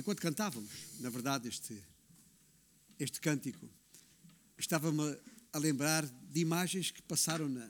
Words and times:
enquanto 0.00 0.20
cantávamos, 0.20 0.70
na 0.98 1.10
verdade, 1.10 1.48
este, 1.48 1.76
este 2.98 3.20
cântico, 3.20 3.68
estava-me 4.58 5.16
a 5.52 5.58
lembrar 5.58 6.06
de 6.06 6.40
imagens 6.40 6.90
que 6.90 7.02
passaram 7.02 7.48
na, 7.48 7.68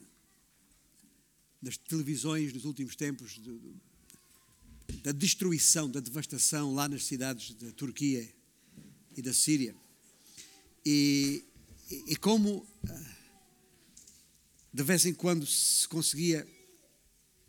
nas 1.61 1.77
televisões 1.77 2.53
nos 2.53 2.65
últimos 2.65 2.95
tempos, 2.95 3.41
da 5.03 5.13
destruição, 5.13 5.91
da 5.91 6.01
devastação 6.01 6.73
lá 6.73 6.89
nas 6.89 7.05
cidades 7.05 7.55
da 7.55 7.73
Turquia 7.73 8.29
e 9.17 9.23
da 9.23 9.33
Síria. 9.33 9.75
E, 10.87 11.45
e, 11.91 12.13
e 12.13 12.17
como 12.17 12.67
ah, 12.89 13.17
de 14.73 14.83
vez 14.83 15.05
em 15.05 15.15
quando 15.15 15.47
se 15.47 15.87
conseguia 15.89 16.47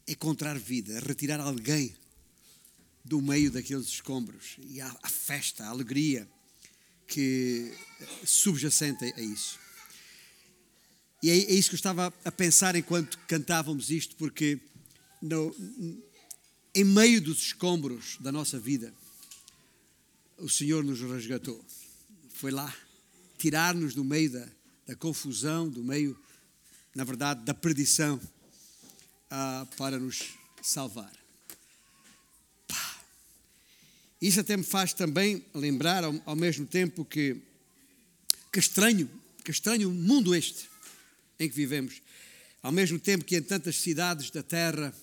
encontrar 0.08 0.58
vida, 0.58 1.00
retirar 1.00 1.40
alguém 1.40 1.96
do 3.04 3.22
meio 3.22 3.52
daqueles 3.52 3.88
escombros 3.88 4.58
e 4.68 4.80
a, 4.80 4.96
a 5.02 5.10
festa, 5.10 5.66
a 5.66 5.70
alegria 5.70 6.28
que 7.08 7.74
subjacente 8.24 9.04
a 9.04 9.22
isso. 9.22 9.60
E 11.22 11.30
é, 11.30 11.34
é, 11.34 11.54
isso 11.54 11.70
que 11.70 11.76
eu 11.76 11.78
estava 11.78 12.14
a 12.24 12.32
pensar 12.32 12.76
enquanto 12.76 13.18
cantávamos 13.28 13.90
isto, 13.90 14.16
porque 14.16 14.60
no, 15.22 15.56
em 16.74 16.84
meio 16.84 17.22
dos 17.22 17.40
escombros 17.42 18.18
da 18.20 18.32
nossa 18.32 18.60
vida, 18.60 18.94
o 20.38 20.50
Senhor 20.50 20.84
nos 20.84 21.02
resgatou. 21.02 21.64
Foi 22.34 22.50
lá 22.50 22.74
tirar-nos 23.38 23.94
do 23.94 24.04
meio 24.04 24.32
da, 24.32 24.48
da 24.88 24.96
confusão, 24.96 25.70
do 25.70 25.84
meio 25.84 26.18
na 26.94 27.04
verdade, 27.04 27.44
da 27.44 27.54
perdição 27.54 28.20
ah, 29.30 29.66
para 29.78 29.98
nos 29.98 30.34
salvar. 30.62 31.21
Isso 34.22 34.40
até 34.40 34.56
me 34.56 34.64
faz 34.64 34.94
também 34.94 35.44
lembrar, 35.52 36.04
ao, 36.04 36.14
ao 36.28 36.36
mesmo 36.36 36.68
tempo, 36.68 37.04
que, 37.04 37.42
que 38.54 38.60
estranho, 38.60 39.10
que 39.44 39.50
estranho 39.50 39.90
mundo 39.90 40.36
este 40.36 40.70
em 41.40 41.50
que 41.50 41.56
vivemos. 41.56 42.02
Ao 42.62 42.72
mesmo 42.72 43.00
tempo 43.00 43.26
que 43.26 43.36
em 43.36 43.42
tantas 43.42 43.78
cidades 43.78 44.30
da 44.30 44.44
terra 44.44 44.94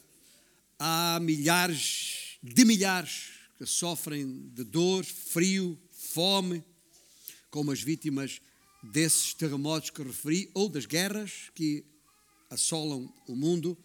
há 0.78 1.18
milhares 1.20 2.38
de 2.40 2.64
milhares 2.64 3.30
que 3.58 3.66
sofrem 3.66 4.48
de 4.54 4.62
dor, 4.62 5.04
frio, 5.04 5.76
fome, 5.90 6.62
como 7.50 7.72
as 7.72 7.82
vítimas 7.82 8.40
desses 8.80 9.34
terremotos 9.34 9.90
que 9.90 10.00
referi 10.00 10.48
ou 10.54 10.68
das 10.68 10.86
guerras 10.86 11.50
que 11.56 11.84
assolam 12.48 13.12
o 13.26 13.34
mundo. 13.34 13.76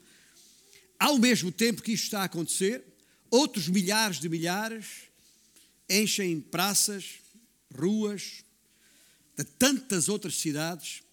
Ao 1.00 1.18
mesmo 1.18 1.52
tempo 1.52 1.82
que 1.82 1.94
isto 1.94 2.04
está 2.04 2.22
a 2.22 2.26
acontecer, 2.26 2.84
outros 3.32 3.68
milhares 3.68 4.20
de 4.20 4.30
milhares 4.30 5.12
enchem 6.02 6.42
praças, 6.42 7.20
ruas 7.76 8.44
de 9.38 9.44
tantas 9.44 10.10
outras 10.10 10.36
cidades 10.36 11.04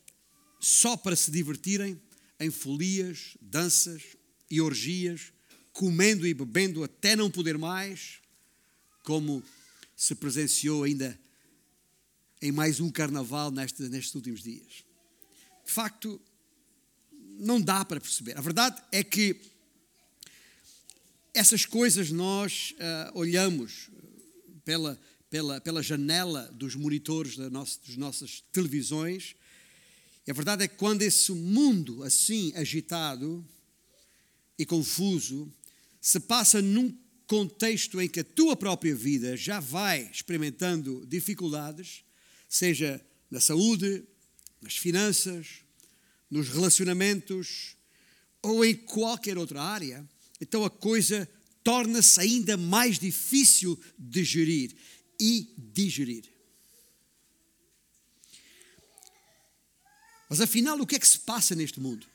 só 0.59 0.97
para 0.97 1.17
se 1.17 1.31
divertirem 1.31 2.01
em 2.39 2.51
folias, 2.51 3.37
danças 3.41 4.03
e 4.51 4.61
orgias, 4.61 5.33
comendo 5.73 6.27
e 6.27 6.35
bebendo 6.35 6.83
até 6.83 7.15
não 7.15 7.31
poder 7.31 7.57
mais, 7.57 8.19
como 9.03 9.43
se 9.97 10.15
presenciou 10.15 10.85
ainda 10.85 11.19
em 12.41 12.51
mais 12.51 12.81
um 12.81 12.91
carnaval 12.91 13.51
neste, 13.51 13.83
nestes 13.85 14.15
últimos 14.15 14.43
dias. 14.43 14.85
De 15.65 15.73
facto, 15.73 16.21
não 17.39 17.61
dá 17.61 17.85
para 17.85 18.01
perceber. 18.01 18.37
A 18.37 18.41
verdade 18.41 18.83
é 18.91 19.05
que 19.05 19.41
essas 21.33 21.65
coisas 21.65 22.11
nós 22.11 22.73
uh, 22.73 23.19
olhamos 23.19 23.91
pela, 24.65 25.01
pela, 25.29 25.61
pela 25.61 25.83
janela 25.83 26.51
dos 26.53 26.75
monitores 26.75 27.37
da 27.37 27.49
nossa, 27.49 27.79
das 27.87 27.97
nossas 27.97 28.43
televisões. 28.53 29.35
E 30.27 30.31
a 30.31 30.35
verdade 30.35 30.65
é 30.65 30.69
que 30.69 30.77
quando 30.77 31.03
esse 31.03 31.33
mundo 31.33 32.03
assim 32.03 32.53
agitado 32.55 33.45
e 34.59 34.67
confuso 34.67 35.53
se 36.01 36.21
passa 36.21 36.61
num 36.61 36.97
contexto 37.27 38.01
em 38.01 38.09
que 38.09 38.21
a 38.21 38.25
tua 38.25 38.57
própria 38.57 38.95
vida 38.95 39.37
já 39.37 39.61
vai 39.61 40.11
experimentando 40.13 41.07
dificuldades, 41.07 42.05
seja 42.49 43.01
na 43.31 43.41
saúde, 43.41 44.03
nas 44.61 44.77
finanças, 44.77 45.63
nos 46.29 46.49
relacionamentos 46.49 47.77
ou 48.43 48.65
em 48.65 48.75
qualquer 48.75 49.39
outra 49.39 49.63
área, 49.63 50.09
então 50.41 50.65
a 50.65 50.71
coisa 50.71 51.29
torna-se 51.63 52.21
ainda 52.21 52.57
mais 52.57 52.99
difícil 52.99 53.79
de 53.99 54.25
gerir 54.25 54.77
e 55.19 55.55
digerir. 55.59 56.25
Mas 60.29 60.41
afinal, 60.41 60.81
o 60.81 60.87
que 60.87 60.97
é 60.97 60.99
que 60.99 61.09
se 61.09 61.19
passa 61.19 61.55
neste 61.55 61.81
mundo? 61.81 62.07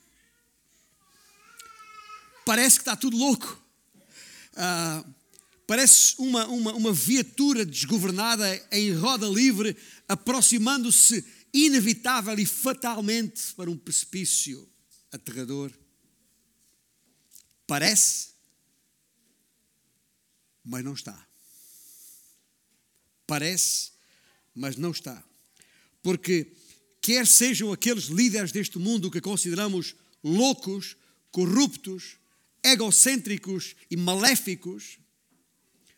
Parece 2.45 2.77
que 2.77 2.81
está 2.83 2.95
tudo 2.95 3.17
louco. 3.17 3.61
Uh, 4.53 5.15
Parece 5.67 6.13
uma, 6.19 6.45
uma, 6.47 6.73
uma 6.73 6.93
viatura 6.93 7.65
desgovernada 7.65 8.67
em 8.71 8.93
roda 8.93 9.27
livre, 9.27 9.75
aproximando-se 10.07 11.25
inevitável 11.51 12.37
e 12.37 12.45
fatalmente 12.45 13.53
para 13.55 13.69
um 13.69 13.77
precipício 13.77 14.69
aterrador. 15.11 15.71
Parece, 17.65 18.34
mas 20.65 20.83
não 20.83 20.93
está. 20.93 21.27
Parece, 23.27 23.91
mas 24.53 24.75
não 24.75 24.91
está. 24.91 25.23
Porque, 26.01 26.51
quer 27.01 27.27
sejam 27.27 27.71
aqueles 27.71 28.05
líderes 28.05 28.51
deste 28.51 28.79
mundo 28.79 29.11
que 29.11 29.21
consideramos 29.21 29.95
loucos, 30.23 30.97
corruptos, 31.31 32.17
egocêntricos 32.63 33.75
e 33.91 33.95
maléficos, 33.95 34.97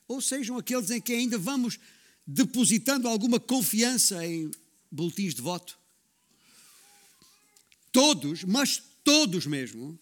ou 0.08 0.22
sejam 0.22 0.58
aqueles 0.58 0.90
em 0.90 1.00
que 1.00 1.14
ainda 1.14 1.38
vamos 1.38 1.80
depositando 2.26 3.08
alguma 3.08 3.40
confiança 3.40 4.26
em 4.26 4.52
boletins 4.92 5.34
de 5.34 5.42
voto. 5.42 5.78
Todos, 7.92 8.44
mas 8.44 8.82
todos 9.04 9.46
mesmo, 9.46 9.98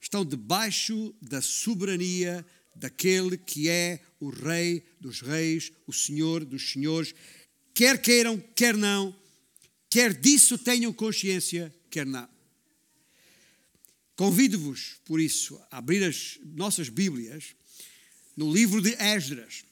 estão 0.00 0.24
debaixo 0.24 1.14
da 1.20 1.42
soberania 1.42 2.46
daquele 2.78 3.36
que 3.36 3.68
é 3.68 4.00
o 4.20 4.30
Rei 4.30 4.84
dos 5.00 5.20
Reis, 5.20 5.72
o 5.86 5.92
Senhor 5.92 6.44
dos 6.44 6.70
Senhores, 6.70 7.14
quer 7.74 8.00
queiram, 8.00 8.38
quer 8.54 8.76
não, 8.76 9.14
quer 9.90 10.14
disso 10.14 10.56
tenham 10.56 10.92
consciência, 10.92 11.74
quer 11.90 12.06
não. 12.06 12.28
Convido-vos, 14.14 14.96
por 15.04 15.20
isso, 15.20 15.60
a 15.70 15.78
abrir 15.78 16.02
as 16.02 16.38
nossas 16.44 16.88
Bíblias 16.88 17.54
no 18.36 18.52
livro 18.52 18.80
de 18.80 18.94
Esdras, 18.94 19.64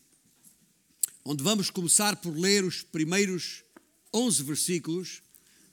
onde 1.24 1.42
vamos 1.42 1.70
começar 1.70 2.16
por 2.16 2.36
ler 2.36 2.64
os 2.64 2.82
primeiros 2.82 3.64
11 4.12 4.42
versículos 4.42 5.22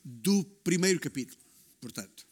do 0.03 0.43
primeiro 0.63 0.99
capítulo, 0.99 1.39
portanto. 1.79 2.25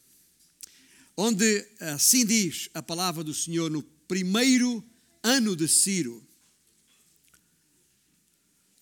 Onde 1.16 1.68
assim 1.80 2.26
diz 2.26 2.70
a 2.74 2.82
palavra 2.82 3.24
do 3.24 3.34
Senhor 3.34 3.70
no 3.70 3.84
primeiro 3.84 4.84
ano 5.24 5.56
de 5.56 5.68
Ciro, 5.68 6.24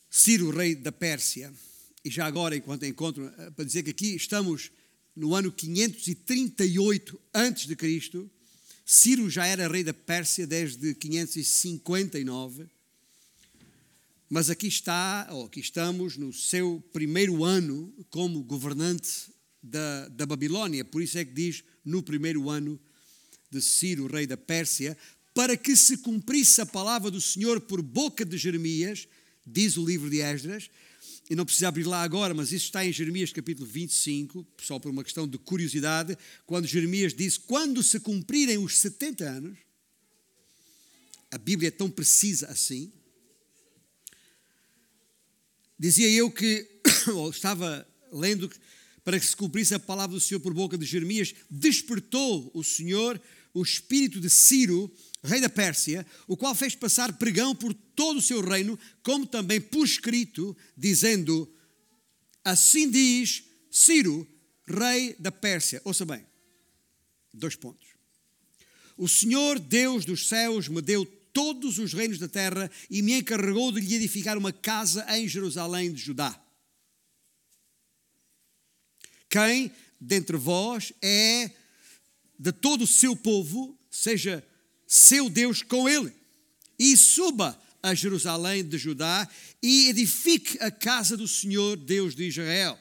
Ciro, 0.09 0.49
rei 0.49 0.73
da 0.75 0.91
Pérsia, 0.91 1.53
e 2.03 2.09
já 2.09 2.25
agora, 2.25 2.55
enquanto 2.55 2.85
encontro, 2.85 3.25
eh, 3.37 3.51
para 3.51 3.65
dizer 3.65 3.83
que 3.83 3.89
aqui 3.91 4.15
estamos 4.15 4.71
no 5.15 5.35
ano 5.35 5.51
538 5.51 7.19
antes 7.33 7.67
de 7.67 7.75
Cristo, 7.75 8.29
Ciro 8.85 9.29
já 9.29 9.45
era 9.45 9.67
rei 9.67 9.83
da 9.83 9.93
Pérsia 9.93 10.47
desde 10.47 10.95
559, 10.95 12.67
mas 14.29 14.49
aqui 14.49 14.67
está, 14.67 15.27
ou 15.31 15.45
aqui 15.45 15.59
estamos, 15.59 16.15
no 16.15 16.31
seu 16.31 16.83
primeiro 16.93 17.43
ano 17.43 17.93
como 18.09 18.43
governante 18.43 19.29
da, 19.61 20.07
da 20.07 20.25
Babilônia. 20.25 20.85
Por 20.85 21.01
isso 21.01 21.17
é 21.17 21.25
que 21.25 21.33
diz 21.33 21.63
no 21.83 22.01
primeiro 22.01 22.49
ano 22.49 22.79
de 23.51 23.61
Ciro, 23.61 24.07
rei 24.07 24.25
da 24.25 24.37
Pérsia, 24.37 24.97
para 25.39 25.55
que 25.55 25.73
se 25.73 25.99
cumprisse 25.99 26.59
a 26.59 26.65
palavra 26.65 27.09
do 27.09 27.21
Senhor 27.21 27.61
por 27.61 27.81
boca 27.81 28.25
de 28.25 28.37
Jeremias, 28.37 29.07
diz 29.47 29.77
o 29.77 29.85
livro 29.85 30.09
de 30.09 30.19
Esdras, 30.19 30.69
e 31.29 31.33
não 31.33 31.45
precisa 31.45 31.69
abrir 31.69 31.85
lá 31.85 32.03
agora, 32.03 32.33
mas 32.33 32.51
isso 32.51 32.65
está 32.65 32.85
em 32.85 32.91
Jeremias 32.91 33.31
capítulo 33.31 33.65
25, 33.65 34.45
só 34.61 34.77
por 34.79 34.91
uma 34.91 35.01
questão 35.01 35.25
de 35.25 35.37
curiosidade, 35.37 36.17
quando 36.45 36.67
Jeremias 36.67 37.13
diz: 37.13 37.37
Quando 37.37 37.81
se 37.81 38.01
cumprirem 38.01 38.57
os 38.57 38.79
70 38.79 39.23
anos, 39.23 39.57
a 41.31 41.37
Bíblia 41.37 41.69
é 41.69 41.71
tão 41.71 41.89
precisa 41.89 42.47
assim. 42.47 42.91
Dizia 45.79 46.09
eu 46.09 46.29
que, 46.29 46.67
ou 47.15 47.29
estava 47.29 47.87
lendo, 48.11 48.51
para 49.05 49.17
que 49.17 49.25
se 49.25 49.37
cumprisse 49.37 49.73
a 49.73 49.79
palavra 49.79 50.17
do 50.17 50.19
Senhor 50.19 50.41
por 50.41 50.53
boca 50.53 50.77
de 50.77 50.85
Jeremias, 50.85 51.33
despertou 51.49 52.51
o 52.53 52.61
Senhor 52.61 53.21
o 53.53 53.61
espírito 53.61 54.19
de 54.19 54.29
Ciro, 54.29 54.93
rei 55.23 55.41
da 55.41 55.49
Pérsia, 55.49 56.05
o 56.27 56.37
qual 56.37 56.55
fez 56.55 56.75
passar 56.75 57.13
pregão 57.13 57.55
por 57.55 57.73
todo 57.73 58.17
o 58.17 58.21
seu 58.21 58.41
reino, 58.41 58.77
como 59.03 59.25
também 59.25 59.59
por 59.59 59.85
escrito, 59.85 60.55
dizendo: 60.77 61.51
Assim 62.43 62.89
diz 62.89 63.43
Ciro, 63.71 64.27
rei 64.65 65.15
da 65.19 65.31
Pérsia. 65.31 65.81
Ouça 65.83 66.05
bem, 66.05 66.25
dois 67.33 67.55
pontos. 67.55 67.87
O 68.97 69.07
Senhor 69.07 69.59
Deus 69.59 70.03
dos 70.03 70.27
céus 70.27 70.67
me 70.67 70.81
deu 70.81 71.05
todos 71.31 71.77
os 71.77 71.93
reinos 71.93 72.19
da 72.19 72.27
terra 72.27 72.69
e 72.89 73.01
me 73.01 73.13
encarregou 73.13 73.71
de 73.71 73.79
lhe 73.79 73.95
edificar 73.95 74.37
uma 74.37 74.51
casa 74.51 75.05
em 75.17 75.27
Jerusalém 75.27 75.93
de 75.93 76.01
Judá. 76.01 76.37
Quem 79.29 79.71
dentre 80.01 80.35
vós 80.37 80.91
é 81.01 81.51
de 82.39 82.53
todo 82.53 82.83
o 82.83 82.87
seu 82.87 83.15
povo, 83.15 83.77
seja 83.91 84.43
seu 84.87 85.29
Deus 85.29 85.61
com 85.61 85.89
ele, 85.89 86.13
e 86.79 86.95
suba 86.95 87.59
a 87.83 87.93
Jerusalém 87.93 88.63
de 88.63 88.77
Judá 88.77 89.27
e 89.61 89.89
edifique 89.89 90.57
a 90.61 90.71
casa 90.71 91.17
do 91.17 91.27
Senhor, 91.27 91.77
Deus 91.77 92.15
de 92.15 92.27
Israel. 92.27 92.79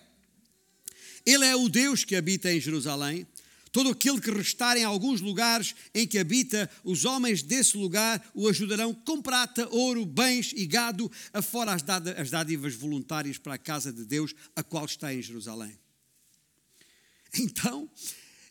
Ele 1.26 1.44
é 1.44 1.54
o 1.54 1.68
Deus 1.68 2.04
que 2.04 2.16
habita 2.16 2.52
em 2.52 2.60
Jerusalém. 2.60 3.26
Todo 3.70 3.90
aquele 3.90 4.20
que 4.20 4.30
restar 4.30 4.76
em 4.78 4.84
alguns 4.84 5.20
lugares 5.20 5.74
em 5.94 6.06
que 6.06 6.18
habita, 6.18 6.70
os 6.82 7.04
homens 7.04 7.42
desse 7.42 7.76
lugar 7.76 8.24
o 8.34 8.48
ajudarão 8.48 8.94
com 8.94 9.20
prata, 9.20 9.68
ouro, 9.68 10.06
bens 10.06 10.52
e 10.56 10.66
gado, 10.66 11.10
afora 11.34 11.74
as 11.74 12.30
dádivas 12.30 12.74
voluntárias 12.74 13.36
para 13.36 13.54
a 13.54 13.58
casa 13.58 13.92
de 13.92 14.04
Deus, 14.06 14.34
a 14.56 14.62
qual 14.62 14.86
está 14.86 15.12
em 15.12 15.20
Jerusalém. 15.20 15.78
Então, 17.38 17.88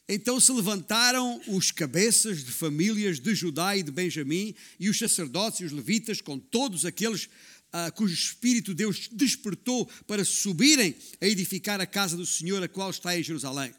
então 0.10 0.40
se 0.40 0.52
levantaram 0.54 1.42
os 1.48 1.70
cabeças 1.70 2.44
de 2.44 2.52
famílias 2.52 3.20
de 3.20 3.36
Judá 3.36 3.76
e 3.76 3.84
de 3.84 3.92
Benjamim, 3.92 4.56
e 4.80 4.90
os 4.90 4.98
sacerdotes 4.98 5.60
e 5.60 5.66
os 5.66 5.72
levitas, 5.74 6.22
com 6.22 6.40
todos 6.40 6.86
aqueles 6.86 7.28
ah, 7.74 7.92
cujo 7.92 8.14
espírito 8.14 8.74
Deus 8.74 9.10
despertou 9.12 9.86
para 10.08 10.24
subirem 10.24 10.96
a 11.20 11.28
edificar 11.28 11.82
a 11.82 11.86
casa 11.86 12.16
do 12.16 12.26
Senhor, 12.26 12.64
a 12.64 12.70
qual 12.70 12.90
está 12.90 13.18
em 13.20 13.24
Jerusalém. 13.24 13.74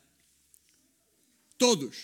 Todos, 1.57 1.97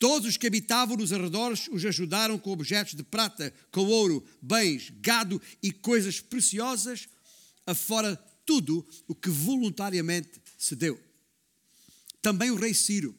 todos 0.00 0.30
os 0.30 0.36
que 0.36 0.48
habitavam 0.48 0.96
nos 0.96 1.12
arredores 1.12 1.68
os 1.68 1.84
ajudaram 1.84 2.36
com 2.38 2.50
objetos 2.50 2.94
de 2.94 3.04
prata, 3.04 3.54
com 3.70 3.86
ouro, 3.86 4.24
bens, 4.42 4.92
gado 5.00 5.40
e 5.62 5.70
coisas 5.70 6.20
preciosas, 6.20 7.08
afora 7.64 8.16
tudo 8.44 8.84
o 9.06 9.14
que 9.14 9.30
voluntariamente 9.30 10.42
se 10.58 10.74
deu. 10.74 11.00
Também 12.20 12.50
o 12.50 12.56
rei 12.56 12.74
Ciro 12.74 13.16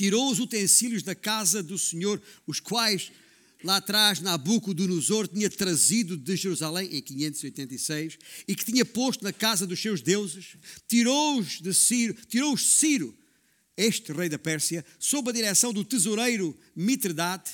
tirou 0.00 0.30
os 0.30 0.38
utensílios 0.38 1.02
da 1.02 1.14
casa 1.14 1.62
do 1.62 1.78
Senhor, 1.78 2.22
os 2.46 2.58
quais 2.58 3.12
lá 3.62 3.76
atrás 3.76 4.18
Nabucodonosor 4.18 5.28
tinha 5.28 5.50
trazido 5.50 6.16
de 6.16 6.36
Jerusalém 6.36 6.88
em 6.90 7.02
586 7.02 8.16
e 8.48 8.56
que 8.56 8.64
tinha 8.64 8.82
posto 8.82 9.22
na 9.22 9.30
casa 9.30 9.66
dos 9.66 9.78
seus 9.78 10.00
deuses, 10.00 10.56
tirou-os 10.88 11.60
de 11.60 11.74
Ciro, 11.74 12.14
tirou-os 12.14 12.64
Ciro, 12.64 13.14
este 13.76 14.10
rei 14.10 14.30
da 14.30 14.38
Pérsia, 14.38 14.82
sob 14.98 15.28
a 15.28 15.34
direção 15.34 15.70
do 15.70 15.84
tesoureiro 15.84 16.58
Mitridate, 16.74 17.52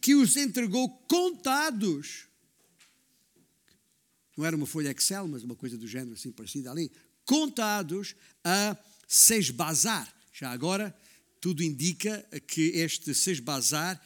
que 0.00 0.16
os 0.16 0.36
entregou 0.36 0.88
contados. 1.08 2.24
Não 4.36 4.44
era 4.44 4.56
uma 4.56 4.66
folha 4.66 4.90
Excel, 4.90 5.28
mas 5.28 5.44
uma 5.44 5.54
coisa 5.54 5.78
do 5.78 5.86
género 5.86 6.14
assim 6.14 6.32
parecida 6.32 6.72
ali, 6.72 6.90
contados 7.24 8.16
a 8.42 8.76
Sesbazar. 9.06 10.12
Já 10.32 10.50
agora, 10.50 10.92
tudo 11.42 11.60
indica 11.64 12.24
que 12.46 12.68
este 12.68 13.12
Sesbazar 13.12 14.00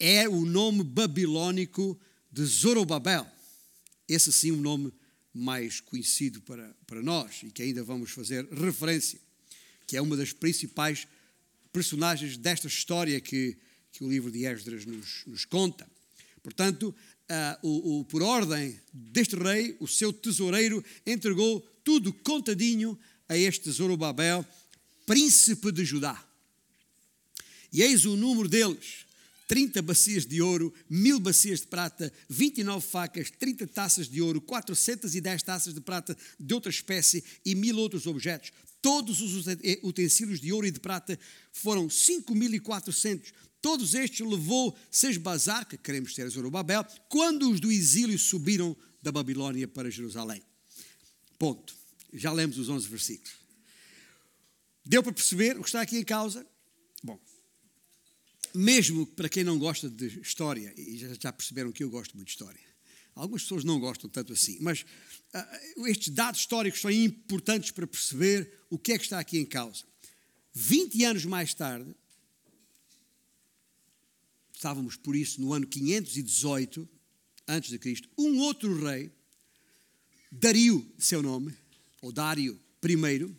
é 0.00 0.26
o 0.26 0.46
nome 0.46 0.82
babilônico 0.82 2.00
de 2.32 2.42
Zorobabel. 2.46 3.26
Esse 4.08 4.32
sim 4.32 4.52
um 4.52 4.60
nome 4.62 4.90
mais 5.34 5.80
conhecido 5.80 6.40
para, 6.40 6.74
para 6.86 7.02
nós 7.02 7.42
e 7.42 7.50
que 7.50 7.62
ainda 7.62 7.84
vamos 7.84 8.10
fazer 8.10 8.48
referência, 8.50 9.20
que 9.86 9.98
é 9.98 10.00
uma 10.00 10.16
das 10.16 10.32
principais 10.32 11.06
personagens 11.70 12.38
desta 12.38 12.68
história 12.68 13.20
que, 13.20 13.54
que 13.92 14.02
o 14.02 14.08
livro 14.08 14.30
de 14.30 14.46
Esdras 14.46 14.86
nos, 14.86 15.24
nos 15.26 15.44
conta. 15.44 15.86
Portanto, 16.42 16.94
uh, 17.30 17.68
o, 17.68 18.00
o, 18.00 18.04
por 18.06 18.22
ordem 18.22 18.80
deste 18.94 19.36
rei, 19.36 19.76
o 19.78 19.86
seu 19.86 20.10
tesoureiro 20.10 20.82
entregou 21.04 21.60
tudo 21.84 22.14
contadinho 22.14 22.98
a 23.28 23.36
este 23.36 23.70
Zorobabel, 23.70 24.42
príncipe 25.04 25.70
de 25.70 25.84
Judá. 25.84 26.25
E 27.72 27.82
eis 27.82 28.04
o 28.04 28.16
número 28.16 28.48
deles: 28.48 29.06
30 29.48 29.80
bacias 29.82 30.26
de 30.26 30.42
ouro, 30.42 30.72
mil 30.88 31.20
bacias 31.20 31.60
de 31.60 31.66
prata, 31.66 32.12
29 32.28 32.84
facas, 32.86 33.30
30 33.30 33.66
taças 33.66 34.08
de 34.08 34.20
ouro, 34.20 34.40
410 34.40 35.42
taças 35.42 35.74
de 35.74 35.80
prata 35.80 36.16
de 36.38 36.54
outra 36.54 36.70
espécie 36.70 37.24
e 37.44 37.54
mil 37.54 37.76
outros 37.76 38.06
objetos. 38.06 38.52
Todos 38.82 39.20
os 39.20 39.46
utensílios 39.82 40.40
de 40.40 40.52
ouro 40.52 40.66
e 40.66 40.70
de 40.70 40.80
prata 40.80 41.18
foram 41.52 41.88
5.400. 41.88 43.32
Todos 43.60 43.94
estes 43.94 44.24
levou 44.24 44.76
Sesbazar, 44.90 45.66
que 45.66 45.76
queremos 45.76 46.14
ter 46.14 46.28
Zorobabel, 46.28 46.84
quando 47.08 47.50
os 47.50 47.58
do 47.58 47.72
exílio 47.72 48.18
subiram 48.18 48.76
da 49.02 49.10
Babilônia 49.10 49.66
para 49.66 49.90
Jerusalém. 49.90 50.42
Ponto. 51.38 51.74
Já 52.12 52.32
lemos 52.32 52.58
os 52.58 52.68
11 52.68 52.88
versículos. 52.88 53.34
Deu 54.84 55.02
para 55.02 55.12
perceber 55.12 55.58
o 55.58 55.62
que 55.62 55.68
está 55.68 55.80
aqui 55.80 55.98
em 55.98 56.04
causa? 56.04 56.46
Bom, 57.02 57.20
mesmo 58.56 59.06
para 59.06 59.28
quem 59.28 59.44
não 59.44 59.58
gosta 59.58 59.88
de 59.88 60.20
história, 60.20 60.72
e 60.76 60.96
já 61.20 61.32
perceberam 61.32 61.70
que 61.70 61.84
eu 61.84 61.90
gosto 61.90 62.16
muito 62.16 62.28
de 62.28 62.32
história, 62.32 62.60
algumas 63.14 63.42
pessoas 63.42 63.64
não 63.64 63.78
gostam 63.78 64.08
tanto 64.08 64.32
assim, 64.32 64.58
mas 64.60 64.84
uh, 65.34 65.86
estes 65.86 66.12
dados 66.12 66.40
históricos 66.40 66.80
são 66.80 66.90
importantes 66.90 67.70
para 67.70 67.86
perceber 67.86 68.50
o 68.70 68.78
que 68.78 68.92
é 68.92 68.98
que 68.98 69.04
está 69.04 69.18
aqui 69.18 69.38
em 69.38 69.44
causa. 69.44 69.84
20 70.52 71.04
anos 71.04 71.24
mais 71.24 71.52
tarde, 71.52 71.94
estávamos 74.52 74.96
por 74.96 75.14
isso 75.14 75.40
no 75.40 75.52
ano 75.52 75.66
518 75.66 76.88
antes 77.46 77.70
de 77.70 77.78
Cristo, 77.78 78.08
um 78.16 78.38
outro 78.38 78.82
rei, 78.84 79.10
Dario, 80.32 80.86
seu 80.98 81.22
nome, 81.22 81.54
ou 82.02 82.10
Dário 82.10 82.58
I, 82.82 83.36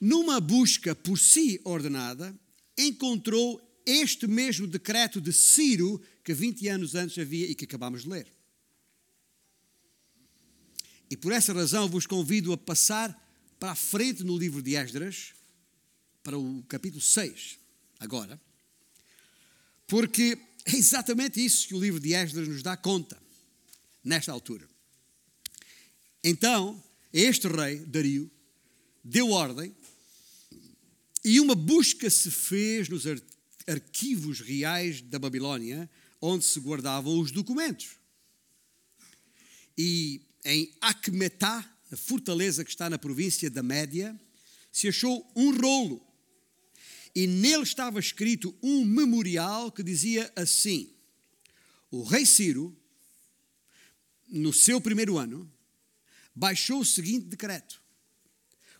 numa 0.00 0.40
busca 0.40 0.94
por 0.94 1.18
si 1.18 1.60
ordenada, 1.64 2.38
encontrou 2.76 3.65
este 3.86 4.26
mesmo 4.26 4.66
decreto 4.66 5.20
de 5.20 5.32
Ciro 5.32 6.02
que 6.24 6.34
20 6.34 6.68
anos 6.68 6.94
antes 6.96 7.16
havia 7.16 7.46
e 7.46 7.54
que 7.54 7.64
acabamos 7.64 8.02
de 8.02 8.08
ler. 8.08 8.26
E 11.08 11.16
por 11.16 11.30
essa 11.30 11.52
razão 11.52 11.88
vos 11.88 12.06
convido 12.06 12.52
a 12.52 12.58
passar 12.58 13.14
para 13.60 13.70
a 13.70 13.76
frente 13.76 14.24
no 14.24 14.36
livro 14.36 14.60
de 14.60 14.74
Esdras, 14.74 15.32
para 16.22 16.36
o 16.36 16.64
capítulo 16.64 17.00
6, 17.00 17.58
agora, 18.00 18.40
porque 19.86 20.36
é 20.64 20.76
exatamente 20.76 21.42
isso 21.42 21.68
que 21.68 21.74
o 21.74 21.80
livro 21.80 22.00
de 22.00 22.12
Esdras 22.12 22.48
nos 22.48 22.62
dá 22.62 22.76
conta, 22.76 23.16
nesta 24.02 24.32
altura. 24.32 24.68
Então, 26.22 26.82
este 27.12 27.46
rei, 27.46 27.78
Dario, 27.78 28.30
deu 29.02 29.30
ordem 29.30 29.74
e 31.24 31.40
uma 31.40 31.54
busca 31.54 32.10
se 32.10 32.30
fez 32.30 32.88
nos 32.88 33.06
arquivos 33.66 34.40
reais 34.40 35.00
da 35.00 35.18
Babilônia, 35.18 35.90
onde 36.20 36.44
se 36.44 36.60
guardavam 36.60 37.18
os 37.18 37.30
documentos. 37.30 37.96
E 39.76 40.22
em 40.44 40.72
Acmetá, 40.80 41.68
a 41.90 41.96
fortaleza 41.96 42.64
que 42.64 42.70
está 42.70 42.88
na 42.88 42.98
província 42.98 43.50
da 43.50 43.62
Média, 43.62 44.18
se 44.72 44.88
achou 44.88 45.30
um 45.34 45.50
rolo. 45.50 46.04
E 47.14 47.26
nele 47.26 47.62
estava 47.62 47.98
escrito 47.98 48.54
um 48.62 48.84
memorial 48.84 49.72
que 49.72 49.82
dizia 49.82 50.30
assim: 50.36 50.92
O 51.90 52.02
rei 52.02 52.26
Ciro, 52.26 52.76
no 54.28 54.52
seu 54.52 54.80
primeiro 54.80 55.16
ano, 55.16 55.50
baixou 56.34 56.80
o 56.80 56.84
seguinte 56.84 57.26
decreto: 57.26 57.82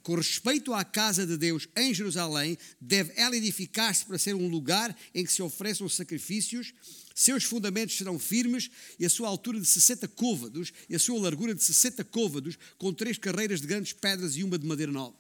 com 0.07 0.15
respeito 0.15 0.73
à 0.73 0.85
casa 0.85 1.27
de 1.27 1.37
Deus 1.37 1.67
em 1.77 1.93
Jerusalém, 1.93 2.57
deve 2.81 3.13
ela 3.17 3.37
edificar-se 3.37 4.07
para 4.07 4.17
ser 4.17 4.37
um 4.37 4.47
lugar 4.47 4.97
em 5.13 5.25
que 5.25 5.33
se 5.33 5.43
ofereçam 5.43 5.89
sacrifícios, 5.89 6.73
seus 7.13 7.43
fundamentos 7.43 7.97
serão 7.97 8.17
firmes 8.17 8.71
e 9.01 9.05
a 9.05 9.11
sua 9.11 9.27
altura 9.27 9.59
de 9.59 9.67
60 9.67 10.07
côvados 10.07 10.73
e 10.89 10.95
a 10.95 10.99
sua 11.01 11.21
largura 11.21 11.57
de 11.57 11.65
60 11.65 12.05
côvados, 12.05 12.57
com 12.79 12.95
três 12.95 13.19
carreiras 13.19 13.61
de 13.61 13.67
grandes 13.67 13.93
pedras 13.95 14.37
e 14.37 14.45
uma 14.45 14.57
de 14.57 14.65
madeira 14.65 14.93
nova. 14.93 15.17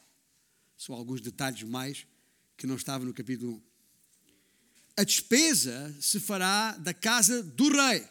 São 0.78 0.94
alguns 0.94 1.20
detalhes 1.20 1.64
mais 1.64 2.06
que 2.56 2.64
não 2.64 2.76
estavam 2.76 3.08
no 3.08 3.12
capítulo 3.12 3.54
1. 3.54 3.62
A 4.98 5.02
despesa 5.02 5.96
se 6.00 6.20
fará 6.20 6.76
da 6.76 6.94
casa 6.94 7.42
do 7.42 7.70
rei, 7.70 8.04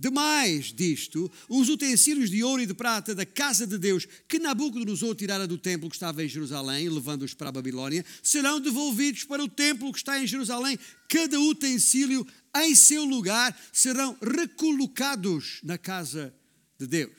Demais 0.00 0.72
disto, 0.72 1.30
os 1.46 1.68
utensílios 1.68 2.30
de 2.30 2.42
ouro 2.42 2.62
e 2.62 2.66
de 2.66 2.72
prata 2.72 3.14
da 3.14 3.26
casa 3.26 3.66
de 3.66 3.76
Deus 3.76 4.08
que 4.26 4.38
Nabucodonosor 4.38 5.14
tirara 5.14 5.46
do 5.46 5.58
templo 5.58 5.90
que 5.90 5.96
estava 5.96 6.24
em 6.24 6.28
Jerusalém, 6.28 6.88
levando-os 6.88 7.34
para 7.34 7.50
a 7.50 7.52
Babilônia, 7.52 8.02
serão 8.22 8.58
devolvidos 8.58 9.24
para 9.24 9.44
o 9.44 9.48
templo 9.48 9.92
que 9.92 9.98
está 9.98 10.18
em 10.18 10.26
Jerusalém. 10.26 10.78
Cada 11.06 11.38
utensílio 11.38 12.26
em 12.56 12.74
seu 12.74 13.04
lugar 13.04 13.54
serão 13.74 14.16
recolocados 14.22 15.60
na 15.62 15.76
casa 15.76 16.34
de 16.78 16.86
Deus. 16.86 17.12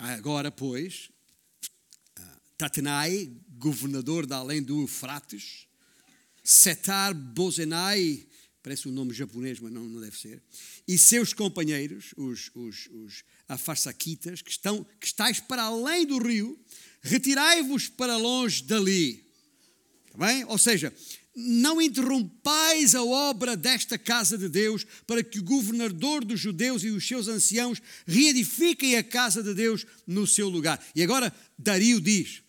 Agora, 0.00 0.50
pois, 0.50 1.08
Tatenai, 2.58 3.30
governador 3.56 4.26
da 4.26 4.38
além 4.38 4.60
do 4.60 4.80
Eufrates, 4.80 5.68
Setar 6.42 7.14
Bozenai, 7.14 8.26
parece 8.66 8.88
um 8.88 8.90
nome 8.90 9.14
japonês, 9.14 9.60
mas 9.60 9.70
não, 9.70 9.84
não 9.84 10.00
deve 10.00 10.18
ser, 10.18 10.42
e 10.88 10.98
seus 10.98 11.32
companheiros, 11.32 12.06
os, 12.16 12.50
os, 12.52 12.88
os 12.90 13.22
afarsaquitas, 13.48 14.42
que, 14.42 14.50
estão, 14.50 14.84
que 14.98 15.06
estáis 15.06 15.38
para 15.38 15.62
além 15.62 16.04
do 16.04 16.18
rio, 16.18 16.58
retirai-vos 17.00 17.88
para 17.88 18.16
longe 18.16 18.64
dali. 18.64 19.24
Está 20.06 20.18
bem? 20.18 20.44
Ou 20.46 20.58
seja, 20.58 20.92
não 21.32 21.80
interrompais 21.80 22.96
a 22.96 23.04
obra 23.04 23.56
desta 23.56 23.96
casa 23.96 24.36
de 24.36 24.48
Deus, 24.48 24.84
para 25.06 25.22
que 25.22 25.38
o 25.38 25.44
governador 25.44 26.24
dos 26.24 26.40
judeus 26.40 26.82
e 26.82 26.90
os 26.90 27.06
seus 27.06 27.28
anciãos 27.28 27.80
reedifiquem 28.04 28.96
a 28.96 29.04
casa 29.04 29.44
de 29.44 29.54
Deus 29.54 29.86
no 30.04 30.26
seu 30.26 30.48
lugar. 30.48 30.84
E 30.92 31.04
agora 31.04 31.32
Dario 31.56 32.00
diz: 32.00 32.42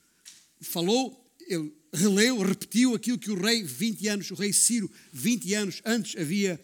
falou, 0.61 1.26
ele 1.47 1.73
releu, 1.93 2.39
repetiu 2.39 2.93
aquilo 2.93 3.17
que 3.17 3.31
o 3.31 3.41
rei, 3.41 3.63
20 3.63 4.07
anos, 4.07 4.31
o 4.31 4.35
rei 4.35 4.53
Ciro, 4.53 4.91
20 5.13 5.53
anos 5.53 5.81
antes 5.85 6.19
havia 6.19 6.59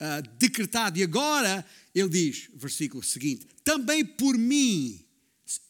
uh, 0.00 0.36
decretado. 0.38 0.98
E 0.98 1.02
agora 1.02 1.64
ele 1.94 2.08
diz, 2.08 2.48
versículo 2.54 3.02
seguinte: 3.02 3.46
Também 3.62 4.04
por 4.04 4.36
mim, 4.36 5.04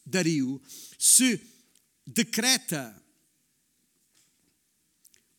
Dario, 0.05 0.61
se 0.97 1.39
decreta 2.05 2.95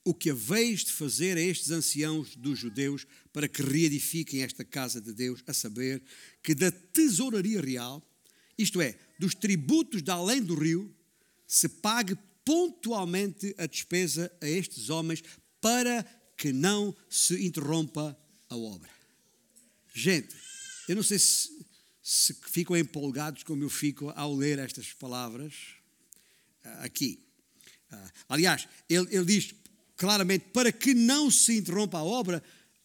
o 0.05 0.15
que 0.15 0.31
haveis 0.31 0.85
de 0.85 0.93
fazer 0.93 1.37
a 1.37 1.41
estes 1.41 1.73
anciãos 1.73 2.37
dos 2.37 2.61
judeus 2.61 3.05
para 3.33 3.49
que 3.49 3.61
reedifiquem 3.61 4.43
esta 4.43 4.65
casa 4.65 5.01
de 5.01 5.13
Deus, 5.13 5.43
a 5.49 5.53
saber, 5.53 6.01
que 6.45 6.55
da 6.55 6.71
tesouraria 6.71 7.61
real, 7.61 8.01
isto 8.57 8.81
é, 8.81 8.97
dos 9.19 9.35
tributos 9.35 10.03
da 10.03 10.15
além 10.15 10.41
do 10.41 10.55
rio, 10.55 10.95
se 11.45 11.69
pague 11.69 12.17
pontualmente 12.47 13.53
a 13.59 13.67
despesa 13.67 14.33
a 14.41 14.49
estes 14.49 14.89
homens 14.89 15.21
para 15.61 16.05
que 16.37 16.53
não 16.53 16.95
se 17.11 17.45
interrompa 17.45 18.17
a 18.49 18.57
obra. 18.57 18.89
Gente, 19.93 20.33
eu 20.89 20.95
não 20.95 21.03
sei 21.03 21.19
se, 21.19 21.51
se 22.01 22.33
ficam 22.35 22.77
empolgados 22.77 23.43
como 23.43 23.65
eu 23.65 23.69
fico 23.69 24.11
ao 24.11 24.33
ler 24.33 24.61
estas 24.61 24.93
palavras 24.93 25.55
ah, 26.63 26.85
aqui. 26.85 27.19
Ah, 27.91 28.13
aliás, 28.29 28.69
ele, 28.89 29.09
ele 29.11 29.25
diz 29.25 29.53
claramente 29.97 30.45
para 30.53 30.71
que 30.71 30.95
não 30.95 31.31
se 31.33 31.57
interrompa 31.57 31.99
a 31.99 32.05
obra. 32.05 32.41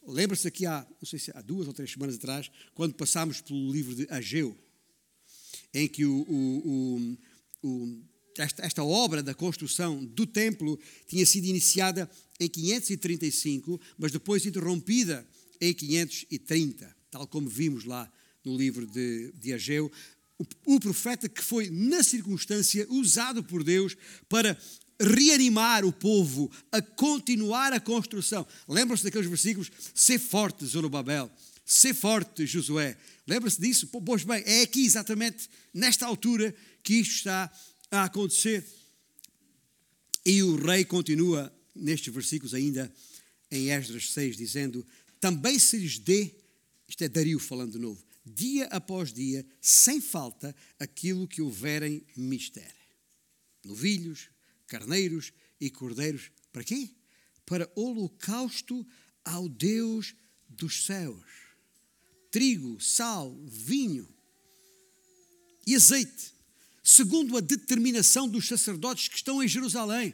Lembra-se 0.08 0.48
aqui 0.48 0.65
há, 0.65 0.88
não 1.00 1.08
sei 1.08 1.20
se 1.20 1.32
há 1.36 1.41
duas 1.41 1.68
ou 1.68 1.74
três 1.74 1.91
semanas 1.91 2.15
atrás, 2.15 2.50
quando 2.74 2.96
passámos 2.96 3.41
pelo 3.41 3.72
livro 3.72 3.94
de 3.94 4.08
Ageu, 4.10 4.58
em 5.72 5.88
que 5.88 6.03
o, 6.03 6.22
o, 6.22 7.18
o, 7.62 7.70
o 7.70 8.11
esta, 8.38 8.65
esta 8.65 8.83
obra 8.83 9.21
da 9.21 9.33
construção 9.33 10.03
do 10.03 10.25
templo 10.25 10.79
tinha 11.07 11.25
sido 11.25 11.45
iniciada 11.45 12.09
em 12.39 12.47
535, 12.47 13.79
mas 13.97 14.11
depois 14.11 14.45
interrompida 14.45 15.25
em 15.59 15.73
530, 15.73 16.95
tal 17.11 17.27
como 17.27 17.47
vimos 17.47 17.85
lá 17.85 18.11
no 18.43 18.57
livro 18.57 18.85
de, 18.88 19.31
de 19.33 19.53
Ageu. 19.53 19.91
O, 20.38 20.75
o 20.75 20.79
profeta 20.79 21.29
que 21.29 21.43
foi, 21.43 21.69
na 21.69 22.01
circunstância, 22.01 22.88
usado 22.89 23.43
por 23.43 23.63
Deus 23.63 23.95
para 24.27 24.57
reanimar 25.00 25.83
o 25.85 25.91
povo 25.91 26.51
a 26.71 26.81
continuar 26.81 27.73
a 27.73 27.79
construção. 27.79 28.45
Lembram-se 28.67 29.03
daqueles 29.03 29.27
versículos? 29.27 29.71
Ser 29.93 30.19
forte, 30.19 30.65
Zorobabel. 30.65 31.29
Ser 31.65 31.93
forte, 31.93 32.45
Josué. 32.45 32.97
Lembra-se 33.27 33.61
disso? 33.61 33.88
Pois 33.88 34.23
bem, 34.23 34.43
é 34.45 34.61
aqui 34.61 34.85
exatamente 34.85 35.50
nesta 35.73 36.05
altura 36.05 36.53
que 36.83 36.95
isto 36.95 37.15
está 37.15 37.51
a 37.91 38.05
acontecer. 38.05 38.65
E 40.25 40.41
o 40.41 40.55
rei 40.55 40.86
continua 40.86 41.53
nestes 41.75 42.13
versículos 42.13 42.53
ainda 42.53 42.91
em 43.51 43.69
Esdras 43.69 44.12
6, 44.13 44.38
dizendo: 44.38 44.88
Também 45.19 45.60
se 45.60 45.77
lhes 45.77 46.00
dê, 46.00 46.33
isto 46.88 47.03
é 47.03 47.10
Dario 47.10 47.38
falando 47.38 47.74
de 47.74 47.79
novo, 47.79 48.03
dia 48.25 48.65
após 48.67 49.12
dia, 49.12 49.45
sem 49.60 50.00
falta, 50.00 50.55
aquilo 50.79 51.27
que 51.27 51.41
houverem 51.41 52.05
mister. 52.15 52.74
Novilhos, 53.63 54.29
carneiros 54.67 55.33
e 55.60 55.69
cordeiros. 55.69 56.31
Para 56.51 56.63
quê? 56.63 56.89
Para 57.45 57.71
holocausto 57.75 58.88
ao 59.25 59.50
Deus 59.50 60.15
dos 60.48 60.86
céus. 60.86 61.25
Trigo, 62.31 62.79
sal, 62.79 63.38
vinho 63.45 64.07
e 65.67 65.75
azeite 65.75 66.40
segundo 66.83 67.38
a 67.38 67.41
determinação 67.41 68.27
dos 68.27 68.47
sacerdotes 68.47 69.07
que 69.07 69.15
estão 69.15 69.43
em 69.43 69.47
Jerusalém, 69.47 70.13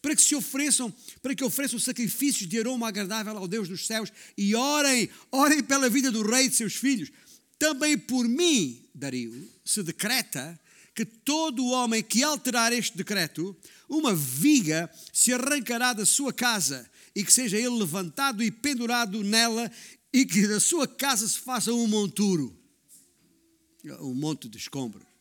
para 0.00 0.16
que 0.16 0.22
se 0.22 0.34
ofereçam, 0.34 0.92
para 1.22 1.34
que 1.34 1.44
ofereçam 1.44 1.78
sacrifícios 1.78 2.48
de 2.48 2.58
aroma 2.58 2.88
agradável 2.88 3.36
ao 3.36 3.46
Deus 3.46 3.68
dos 3.68 3.86
céus 3.86 4.10
e 4.36 4.54
orem, 4.54 5.08
orem 5.30 5.62
pela 5.62 5.88
vida 5.88 6.10
do 6.10 6.22
rei 6.22 6.46
e 6.46 6.48
de 6.48 6.56
seus 6.56 6.74
filhos. 6.74 7.10
Também 7.58 7.96
por 7.96 8.26
mim, 8.28 8.82
Dario, 8.94 9.48
se 9.64 9.82
decreta 9.82 10.58
que 10.94 11.04
todo 11.04 11.66
homem 11.66 12.02
que 12.02 12.22
alterar 12.22 12.72
este 12.72 12.96
decreto, 12.96 13.54
uma 13.88 14.14
viga 14.14 14.90
se 15.12 15.32
arrancará 15.32 15.92
da 15.92 16.06
sua 16.06 16.32
casa 16.32 16.90
e 17.14 17.22
que 17.22 17.32
seja 17.32 17.58
ele 17.58 17.68
levantado 17.68 18.42
e 18.42 18.50
pendurado 18.50 19.22
nela 19.22 19.70
e 20.12 20.24
que 20.24 20.48
da 20.48 20.58
sua 20.58 20.88
casa 20.88 21.28
se 21.28 21.38
faça 21.38 21.72
um 21.72 21.86
monturo, 21.86 22.58
um 24.00 24.14
monte 24.14 24.48
de 24.48 24.56
escombros. 24.56 25.15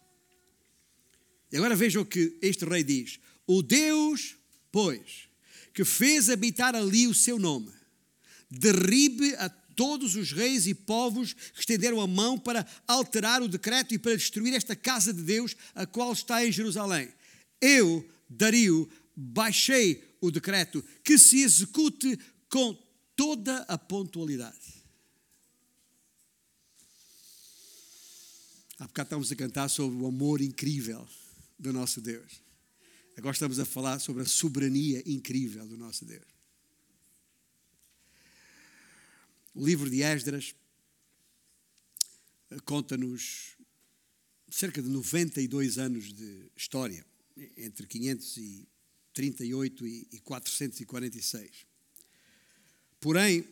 E 1.56 1.58
agora 1.58 1.74
vejam 1.74 2.02
o 2.02 2.06
que 2.06 2.38
este 2.42 2.66
rei 2.66 2.84
diz: 2.84 3.18
O 3.48 3.64
Deus, 3.64 4.36
pois, 4.74 5.30
que 5.74 5.86
fez 5.86 6.30
habitar 6.30 6.76
ali 6.76 7.08
o 7.08 7.14
seu 7.14 7.40
nome, 7.40 7.72
derribe 8.52 9.34
a 9.36 9.48
todos 9.48 10.18
os 10.18 10.34
reis 10.34 10.68
e 10.68 10.76
povos 10.76 11.32
que 11.32 11.62
estenderam 11.62 12.02
a 12.02 12.08
mão 12.08 12.38
para 12.38 12.68
alterar 12.86 13.42
o 13.42 13.48
decreto 13.48 13.94
e 13.94 13.98
para 13.98 14.18
destruir 14.18 14.54
esta 14.54 14.76
casa 14.76 15.14
de 15.14 15.22
Deus, 15.22 15.56
a 15.74 15.86
qual 15.86 16.12
está 16.12 16.46
em 16.46 16.52
Jerusalém. 16.52 17.08
Eu, 17.62 18.06
Dario, 18.30 18.90
baixei 19.16 20.04
o 20.20 20.32
decreto 20.32 20.84
que 21.06 21.18
se 21.18 21.40
execute 21.40 22.20
com 22.50 22.78
toda 23.16 23.60
a 23.60 23.78
pontualidade. 23.78 24.84
Há 28.78 28.88
bocado 28.88 29.08
estamos 29.08 29.32
a 29.32 29.36
cantar 29.38 29.70
sobre 29.70 30.04
o 30.04 30.06
amor 30.06 30.42
incrível 30.42 31.08
do 31.58 31.74
nosso 31.74 32.02
Deus. 32.02 32.44
Agora 33.18 33.34
estamos 33.34 33.60
a 33.60 33.66
falar 33.66 34.00
sobre 34.00 34.24
a 34.24 34.26
soberania 34.26 35.02
incrível 35.06 35.68
do 35.68 35.78
nosso 35.78 36.06
Deus. 36.06 36.26
O 39.54 39.66
livro 39.66 39.90
de 39.90 40.02
Esdras 40.02 40.56
conta-nos 42.66 43.56
cerca 44.50 44.82
de 44.82 44.90
92 44.90 45.78
anos 45.78 46.14
de 46.14 46.52
história, 46.56 47.06
entre 47.58 47.86
538 47.88 49.88
e 49.88 50.22
446. 50.24 51.66
Porém, 53.00 53.48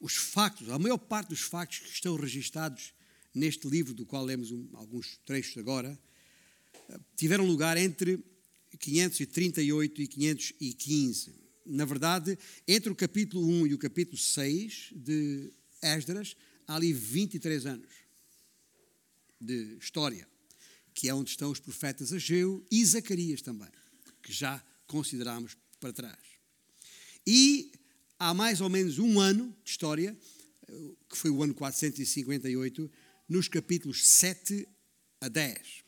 os 0.00 0.16
factos, 0.16 0.70
a 0.70 0.78
maior 0.78 0.98
parte 0.98 1.28
dos 1.28 1.42
factos 1.42 1.78
que 1.78 1.90
estão 1.90 2.16
registados 2.16 2.92
neste 3.34 3.68
livro, 3.68 3.94
do 3.94 4.04
qual 4.04 4.24
lemos 4.24 4.50
um, 4.50 4.68
alguns 4.74 5.18
trechos 5.24 5.56
agora, 5.56 5.98
eh, 6.88 7.00
tiveram 7.16 7.46
lugar 7.46 7.76
entre 7.76 8.22
538 8.78 10.02
e 10.02 10.06
515. 10.06 11.34
Na 11.64 11.84
verdade, 11.84 12.38
entre 12.66 12.90
o 12.90 12.94
capítulo 12.94 13.46
1 13.46 13.68
e 13.68 13.74
o 13.74 13.78
capítulo 13.78 14.18
6 14.18 14.92
de 14.94 15.52
Esdras, 15.80 16.36
há 16.66 16.76
ali 16.76 16.92
23 16.92 17.66
anos 17.66 17.92
de 19.40 19.76
história, 19.80 20.26
que 20.94 21.08
é 21.08 21.14
onde 21.14 21.30
estão 21.30 21.50
os 21.50 21.58
profetas 21.58 22.12
Ageu 22.12 22.64
e 22.70 22.84
Zacarias 22.84 23.42
também, 23.42 23.68
que 24.22 24.32
já 24.32 24.62
consideramos 24.86 25.56
para 25.80 25.92
trás. 25.92 26.18
E 27.26 27.72
há 28.18 28.32
mais 28.34 28.60
ou 28.60 28.68
menos 28.68 28.98
um 28.98 29.18
ano 29.18 29.54
de 29.64 29.70
história, 29.70 30.16
eh, 30.68 30.90
que 31.08 31.16
foi 31.16 31.30
o 31.30 31.42
ano 31.42 31.54
458, 31.54 32.90
nos 33.32 33.48
capítulos 33.48 34.06
7 34.06 34.68
a 35.20 35.28
10. 35.28 35.82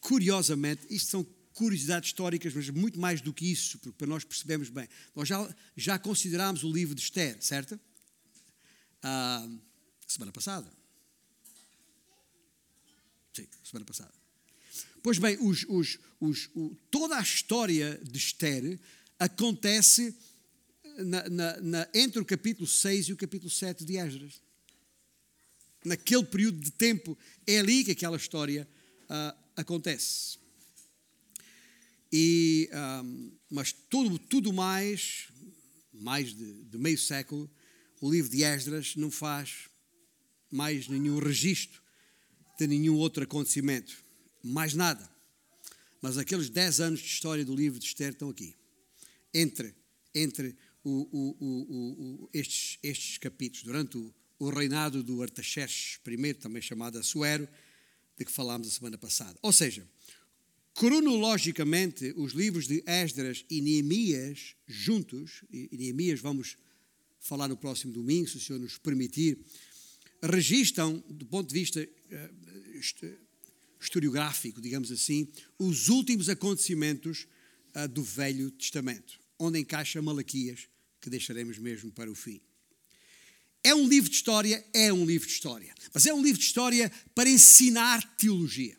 Curiosamente, 0.00 0.86
isto 0.88 1.10
são 1.10 1.24
curiosidades 1.52 2.10
históricas, 2.10 2.54
mas 2.54 2.70
muito 2.70 2.98
mais 2.98 3.20
do 3.20 3.32
que 3.32 3.50
isso, 3.50 3.78
porque 3.78 3.98
para 3.98 4.06
nós 4.06 4.24
percebemos 4.24 4.68
bem. 4.68 4.88
Nós 5.14 5.28
já, 5.28 5.54
já 5.76 5.98
considerámos 5.98 6.62
o 6.62 6.72
livro 6.72 6.94
de 6.94 7.02
Esther, 7.02 7.36
certo? 7.42 7.78
a 9.02 9.46
semana 10.06 10.32
passada. 10.32 10.70
Sim, 13.32 13.46
semana 13.62 13.84
passada. 13.84 14.12
Pois 15.02 15.18
bem, 15.18 15.36
os, 15.40 15.66
os, 15.68 15.98
os, 16.20 16.50
o, 16.54 16.74
toda 16.90 17.18
a 17.18 17.22
história 17.22 18.00
de 18.02 18.16
Esther 18.16 18.78
acontece 19.18 20.16
na, 20.98 21.28
na, 21.28 21.60
na, 21.60 21.88
entre 21.92 22.20
o 22.20 22.24
capítulo 22.24 22.66
6 22.66 23.08
e 23.08 23.12
o 23.12 23.16
capítulo 23.16 23.50
7 23.50 23.84
de 23.84 23.98
Esdras. 23.98 24.43
Naquele 25.84 26.24
período 26.24 26.58
de 26.58 26.70
tempo, 26.70 27.16
é 27.46 27.58
ali 27.58 27.84
que 27.84 27.90
aquela 27.90 28.16
história 28.16 28.66
uh, 29.04 29.38
acontece. 29.56 30.38
E, 32.16 32.70
um, 33.04 33.32
mas 33.50 33.72
tudo, 33.72 34.18
tudo 34.18 34.52
mais, 34.52 35.28
mais 35.92 36.34
de, 36.34 36.62
de, 36.64 36.78
meio 36.78 36.96
século, 36.96 37.50
o 38.00 38.10
livro 38.10 38.30
de 38.30 38.42
Esdras 38.44 38.94
não 38.96 39.10
faz 39.10 39.68
mais 40.50 40.86
nenhum 40.88 41.18
registro 41.18 41.82
de 42.58 42.66
nenhum 42.66 42.94
outro 42.94 43.24
acontecimento. 43.24 43.92
Mais 44.42 44.74
nada. 44.74 45.10
Mas 46.00 46.16
aqueles 46.16 46.48
10 46.48 46.80
anos 46.80 47.00
de 47.00 47.06
história 47.06 47.44
do 47.44 47.54
livro 47.54 47.80
de 47.80 47.86
Esther 47.86 48.12
estão 48.12 48.30
aqui. 48.30 48.54
Entre, 49.32 49.74
entre 50.14 50.56
o, 50.84 51.08
o, 51.10 52.24
o, 52.24 52.30
estes, 52.32 52.78
estes 52.82 53.18
capítulos, 53.18 53.64
durante 53.64 53.98
o, 53.98 54.14
reinado 54.50 55.02
do 55.02 55.22
Artaxerxes 55.22 55.98
I, 56.06 56.34
também 56.34 56.62
chamado 56.62 56.98
Assuero, 56.98 57.48
de 58.16 58.24
que 58.24 58.32
falámos 58.32 58.68
a 58.68 58.70
semana 58.70 58.98
passada. 58.98 59.38
Ou 59.42 59.52
seja, 59.52 59.86
cronologicamente, 60.74 62.12
os 62.16 62.32
livros 62.32 62.66
de 62.66 62.82
Esdras 62.86 63.44
e 63.48 63.60
Neemias 63.60 64.56
juntos, 64.66 65.44
e 65.50 65.76
Neemias 65.76 66.20
vamos 66.20 66.56
falar 67.20 67.48
no 67.48 67.56
próximo 67.56 67.92
domingo, 67.92 68.28
se 68.28 68.36
o 68.36 68.40
Senhor 68.40 68.58
nos 68.58 68.76
permitir, 68.78 69.38
registram, 70.22 71.02
do 71.08 71.26
ponto 71.26 71.48
de 71.48 71.54
vista 71.58 71.80
uh, 71.82 73.18
historiográfico, 73.80 74.60
digamos 74.60 74.90
assim, 74.90 75.28
os 75.58 75.88
últimos 75.88 76.28
acontecimentos 76.28 77.26
uh, 77.76 77.88
do 77.88 78.02
Velho 78.02 78.50
Testamento, 78.50 79.18
onde 79.38 79.58
encaixa 79.58 80.00
Malaquias, 80.02 80.68
que 81.00 81.10
deixaremos 81.10 81.58
mesmo 81.58 81.90
para 81.92 82.10
o 82.10 82.14
fim. 82.14 82.40
É 83.64 83.74
um 83.74 83.88
livro 83.88 84.10
de 84.10 84.16
história? 84.16 84.62
É 84.74 84.92
um 84.92 85.06
livro 85.06 85.26
de 85.26 85.32
história. 85.32 85.74
Mas 85.92 86.04
é 86.04 86.12
um 86.12 86.22
livro 86.22 86.38
de 86.38 86.44
história 86.44 86.92
para 87.14 87.30
ensinar 87.30 88.02
teologia. 88.18 88.76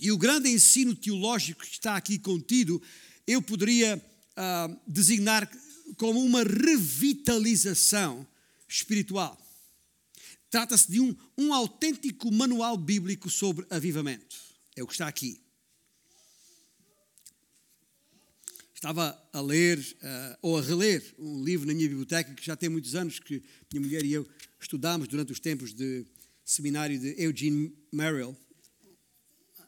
E 0.00 0.10
o 0.10 0.18
grande 0.18 0.50
ensino 0.50 0.96
teológico 0.96 1.62
que 1.62 1.70
está 1.70 1.96
aqui 1.96 2.18
contido, 2.18 2.82
eu 3.26 3.40
poderia 3.40 3.96
uh, 3.96 4.80
designar 4.86 5.48
como 5.96 6.24
uma 6.24 6.42
revitalização 6.42 8.26
espiritual. 8.66 9.38
Trata-se 10.50 10.90
de 10.90 11.00
um, 11.00 11.14
um 11.38 11.54
autêntico 11.54 12.32
manual 12.32 12.76
bíblico 12.76 13.30
sobre 13.30 13.64
avivamento. 13.70 14.36
É 14.74 14.82
o 14.82 14.86
que 14.86 14.94
está 14.94 15.06
aqui. 15.06 15.40
Estava 18.80 19.14
a 19.30 19.42
ler 19.42 19.78
uh, 19.78 20.38
ou 20.40 20.56
a 20.56 20.62
reler 20.62 21.04
um 21.18 21.44
livro 21.44 21.66
na 21.66 21.74
minha 21.74 21.86
biblioteca 21.86 22.32
que 22.32 22.42
já 22.42 22.56
tem 22.56 22.70
muitos 22.70 22.94
anos, 22.94 23.18
que 23.18 23.42
minha 23.70 23.84
mulher 23.84 24.02
e 24.02 24.14
eu 24.14 24.26
estudámos 24.58 25.06
durante 25.06 25.30
os 25.30 25.38
tempos 25.38 25.74
de 25.74 26.06
seminário 26.42 26.98
de 26.98 27.14
Eugene 27.22 27.74
Merrill. 27.92 28.34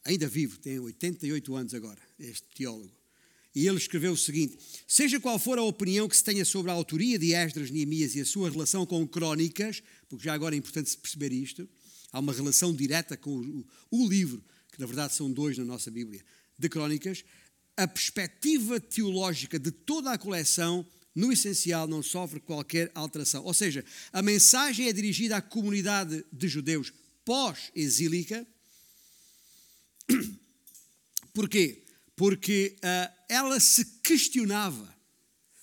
Ainda 0.06 0.26
vivo, 0.26 0.58
tem 0.58 0.78
88 0.78 1.54
anos 1.54 1.74
agora, 1.74 2.00
este 2.18 2.46
teólogo. 2.54 2.90
E 3.54 3.68
ele 3.68 3.76
escreveu 3.76 4.14
o 4.14 4.16
seguinte: 4.16 4.56
Seja 4.88 5.20
qual 5.20 5.38
for 5.38 5.58
a 5.58 5.62
opinião 5.62 6.08
que 6.08 6.16
se 6.16 6.24
tenha 6.24 6.46
sobre 6.46 6.70
a 6.70 6.74
autoria 6.74 7.18
de 7.18 7.34
Esdras, 7.34 7.70
Neemias 7.70 8.14
e 8.16 8.22
a 8.22 8.24
sua 8.24 8.48
relação 8.48 8.86
com 8.86 9.06
crónicas, 9.06 9.82
porque 10.08 10.24
já 10.24 10.32
agora 10.32 10.54
é 10.54 10.58
importante 10.58 10.96
perceber 10.96 11.34
isto, 11.34 11.68
há 12.10 12.18
uma 12.18 12.32
relação 12.32 12.72
direta 12.74 13.14
com 13.18 13.36
o, 13.40 13.66
o 13.90 14.08
livro, 14.08 14.42
que 14.72 14.80
na 14.80 14.86
verdade 14.86 15.12
são 15.12 15.30
dois 15.30 15.58
na 15.58 15.66
nossa 15.66 15.90
Bíblia, 15.90 16.24
de 16.58 16.66
crónicas, 16.70 17.22
a 17.76 17.86
perspectiva 17.86 18.78
teológica 18.80 19.58
de 19.58 19.70
toda 19.70 20.12
a 20.12 20.18
coleção, 20.18 20.86
no 21.14 21.32
essencial, 21.32 21.86
não 21.86 22.02
sofre 22.02 22.40
qualquer 22.40 22.90
alteração. 22.94 23.44
Ou 23.44 23.54
seja, 23.54 23.84
a 24.12 24.22
mensagem 24.22 24.88
é 24.88 24.92
dirigida 24.92 25.36
à 25.36 25.42
comunidade 25.42 26.24
de 26.32 26.48
judeus 26.48 26.92
pós-exílica. 27.24 28.46
Porquê? 31.32 31.82
Porque 32.16 32.76
uh, 32.78 33.12
ela 33.28 33.58
se 33.58 33.84
questionava 34.02 34.94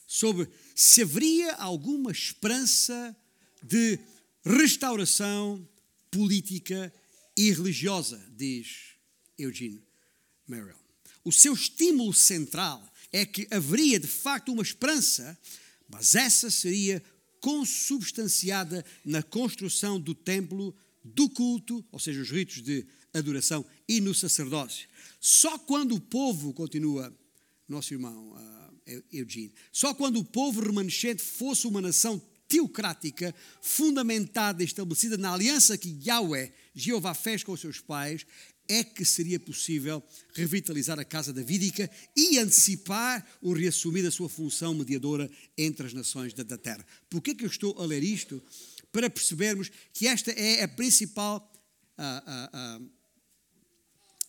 sobre 0.07 0.49
se 0.75 1.03
haveria 1.03 1.53
alguma 1.55 2.11
esperança 2.11 3.15
de 3.61 3.99
restauração 4.43 5.67
política 6.09 6.91
e 7.37 7.51
religiosa, 7.51 8.19
diz 8.35 8.95
Eugene 9.37 9.83
Merrill 10.47 10.88
o 11.23 11.31
seu 11.31 11.53
estímulo 11.53 12.13
central 12.13 12.83
é 13.11 13.25
que 13.25 13.47
haveria 13.51 13.99
de 13.99 14.07
facto 14.07 14.51
uma 14.51 14.63
esperança, 14.63 15.37
mas 15.87 16.15
essa 16.15 16.49
seria 16.51 17.03
consubstanciada 17.41 18.85
na 19.03 19.23
construção 19.23 19.99
do 19.99 20.13
templo, 20.13 20.75
do 21.03 21.29
culto, 21.29 21.83
ou 21.91 21.99
seja, 21.99 22.21
os 22.21 22.29
ritos 22.29 22.61
de 22.61 22.85
adoração 23.13 23.65
e 23.87 23.99
no 23.99 24.13
sacerdócio. 24.13 24.87
Só 25.19 25.57
quando 25.57 25.95
o 25.95 26.01
povo, 26.01 26.53
continua 26.53 27.13
nosso 27.67 27.93
irmão 27.93 28.31
uh, 28.31 29.03
Eugene, 29.11 29.53
só 29.71 29.93
quando 29.93 30.19
o 30.19 30.25
povo 30.25 30.61
remanescente 30.61 31.23
fosse 31.23 31.67
uma 31.67 31.81
nação 31.81 32.21
teocrática, 32.47 33.33
fundamentada 33.61 34.63
e 34.63 34.65
estabelecida 34.65 35.17
na 35.17 35.33
aliança 35.33 35.77
que 35.77 35.99
Yahweh, 36.03 36.51
Jeová, 36.73 37.13
fez 37.13 37.43
com 37.43 37.51
os 37.51 37.61
seus 37.61 37.79
pais, 37.79 38.25
é 38.69 38.83
que 38.83 39.03
seria 39.03 39.39
possível 39.39 40.01
revitalizar 40.33 40.99
a 40.99 41.03
casa 41.03 41.33
davídica 41.33 41.89
e 42.15 42.37
antecipar 42.37 43.27
o 43.41 43.51
reassumir 43.51 44.03
da 44.03 44.11
sua 44.11 44.29
função 44.29 44.73
mediadora 44.73 45.29
entre 45.57 45.87
as 45.87 45.93
nações 45.93 46.33
da 46.33 46.57
terra. 46.57 46.85
Por 47.09 47.21
que 47.21 47.31
é 47.31 47.35
que 47.35 47.43
eu 47.43 47.49
estou 47.49 47.75
a 47.81 47.85
ler 47.85 48.03
isto? 48.03 48.41
Para 48.91 49.09
percebermos 49.09 49.71
que 49.91 50.07
esta 50.07 50.31
é 50.31 50.63
a 50.63 50.67
principal, 50.67 51.51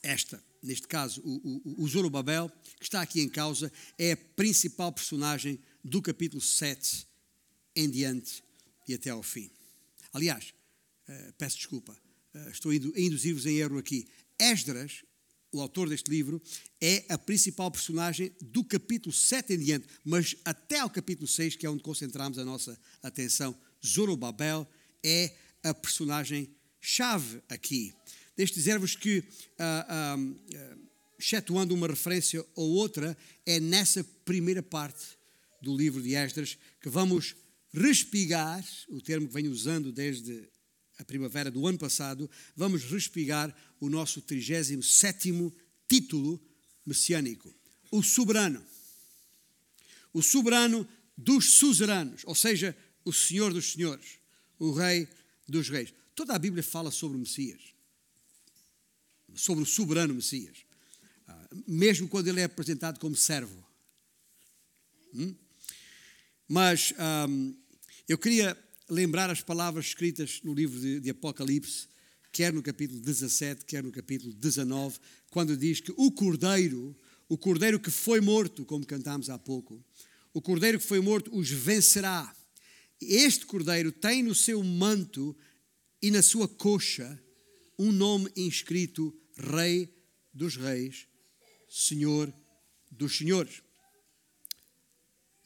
esta, 0.03 0.43
neste 0.63 0.89
caso, 0.89 1.21
o, 1.23 1.61
o, 1.65 1.85
o 1.85 1.89
Zorobabel, 1.89 2.51
que 2.79 2.85
está 2.85 3.03
aqui 3.03 3.21
em 3.21 3.29
causa, 3.29 3.71
é 3.99 4.13
a 4.13 4.17
principal 4.17 4.93
personagem 4.93 5.59
do 5.85 6.03
capítulo 6.03 6.41
7 6.41 7.07
em 7.77 7.89
diante 7.89 8.43
e 8.89 8.95
até 8.95 9.11
ao 9.11 9.23
fim. 9.23 9.51
Aliás, 10.13 10.53
uh, 11.09 11.33
peço 11.39 11.57
desculpa, 11.57 11.97
uh, 12.35 12.51
estou 12.51 12.73
a 12.73 12.75
induzir-vos 12.75 13.47
em 13.47 13.59
erro 13.59 13.79
aqui. 13.79 14.09
Esdras, 14.41 15.05
o 15.53 15.61
autor 15.61 15.89
deste 15.89 16.11
livro, 16.11 16.41
é 16.81 17.05
a 17.09 17.19
principal 17.19 17.71
personagem 17.71 18.33
do 18.41 18.65
capítulo 18.65 19.13
7 19.13 19.53
em 19.53 19.59
diante, 19.59 19.87
mas 20.05 20.35
até 20.45 20.79
ao 20.79 20.89
capítulo 20.89 21.29
6, 21.29 21.57
que 21.57 21.67
é 21.67 21.71
onde 21.71 21.83
concentramos 21.83 22.39
a 22.39 22.45
nossa 22.45 22.79
atenção, 23.03 23.57
Zorobabel 23.85 24.67
é 25.05 25.35
a 25.63 25.75
personagem 25.75 26.49
chave 26.81 27.43
aqui. 27.49 27.93
Deixe 28.37 28.55
dizer-vos 28.55 28.97
que, 28.97 29.19
uh, 29.19 30.25
uh, 30.25 30.89
excetuando 31.19 31.75
uma 31.75 31.87
referência 31.87 32.45
ou 32.55 32.71
outra, 32.71 33.17
é 33.45 33.61
nessa 33.61 34.03
primeira 34.25 34.63
parte 34.63 35.05
do 35.61 35.77
livro 35.77 36.01
de 36.01 36.15
Esdras 36.15 36.57
que 36.81 36.89
vamos 36.89 37.37
respigar, 37.73 38.65
o 38.89 39.01
termo 39.01 39.29
que 39.29 39.35
venho 39.35 39.51
usando 39.51 39.93
desde 39.93 40.49
a 41.01 41.05
primavera 41.05 41.51
do 41.51 41.67
ano 41.67 41.79
passado, 41.79 42.31
vamos 42.55 42.85
respigar 42.85 43.55
o 43.81 43.89
nosso 43.89 44.21
37 44.21 45.31
título 45.89 46.41
messiânico: 46.85 47.53
o 47.91 48.03
soberano. 48.03 48.65
O 50.13 50.23
soberano 50.23 50.87
dos 51.17 51.53
suzeranos, 51.55 52.23
ou 52.27 52.35
seja, 52.35 52.77
o 53.05 53.13
Senhor 53.13 53.53
dos 53.53 53.73
senhores, 53.73 54.19
o 54.59 54.73
Rei 54.73 55.09
dos 55.49 55.69
reis. 55.69 55.95
Toda 56.15 56.35
a 56.35 56.39
Bíblia 56.39 56.63
fala 56.63 56.91
sobre 56.91 57.17
o 57.17 57.21
Messias, 57.21 57.61
sobre 59.35 59.63
o 59.63 59.67
soberano 59.67 60.15
Messias, 60.15 60.59
ah, 61.29 61.49
mesmo 61.67 62.09
quando 62.09 62.29
ele 62.29 62.41
é 62.41 62.45
apresentado 62.45 62.99
como 62.99 63.17
servo. 63.17 63.65
Hum? 65.15 65.35
Mas 66.49 66.93
um, 67.29 67.55
eu 68.09 68.19
queria 68.19 68.59
lembrar 68.91 69.31
as 69.31 69.41
palavras 69.41 69.87
escritas 69.87 70.41
no 70.43 70.53
livro 70.53 70.79
de, 70.79 71.01
de, 71.01 71.11
Apocalipse, 71.11 71.89
quer 72.33 72.53
no 72.53 72.63
capítulo 72.63 73.01
17, 73.01 73.65
quer 73.65 73.83
no 73.83 73.93
capítulo 73.93 74.33
19, 74.33 74.99
quando 75.31 75.57
diz 75.57 75.81
que 75.81 75.93
o 75.97 76.11
Cordeiro, 76.11 76.97
o 77.29 77.39
Cordeiro 77.39 77.79
que 77.79 77.91
foi 77.91 78.21
morto, 78.21 78.65
como 78.65 78.85
cantámos 78.85 79.31
há 79.31 79.39
pouco, 79.39 79.83
o 80.35 80.43
Cordeiro 80.43 80.79
que 80.79 80.87
foi 80.87 81.01
morto 81.01 81.35
os 81.37 81.49
vencerá. 81.49 82.35
Este 83.01 83.47
Cordeiro 83.47 83.93
tem 83.93 84.23
no 84.23 84.35
seu 84.35 84.63
manto 84.63 85.37
e 86.03 86.11
na 86.11 86.23
sua 86.23 86.49
coxa 86.49 87.19
um 87.79 87.93
nome 87.93 88.31
inscrito 88.37 89.17
Rei 89.37 89.89
dos 90.35 90.57
Reis, 90.57 91.07
Senhor 91.69 92.33
dos 92.91 93.17
Senhores. 93.17 93.63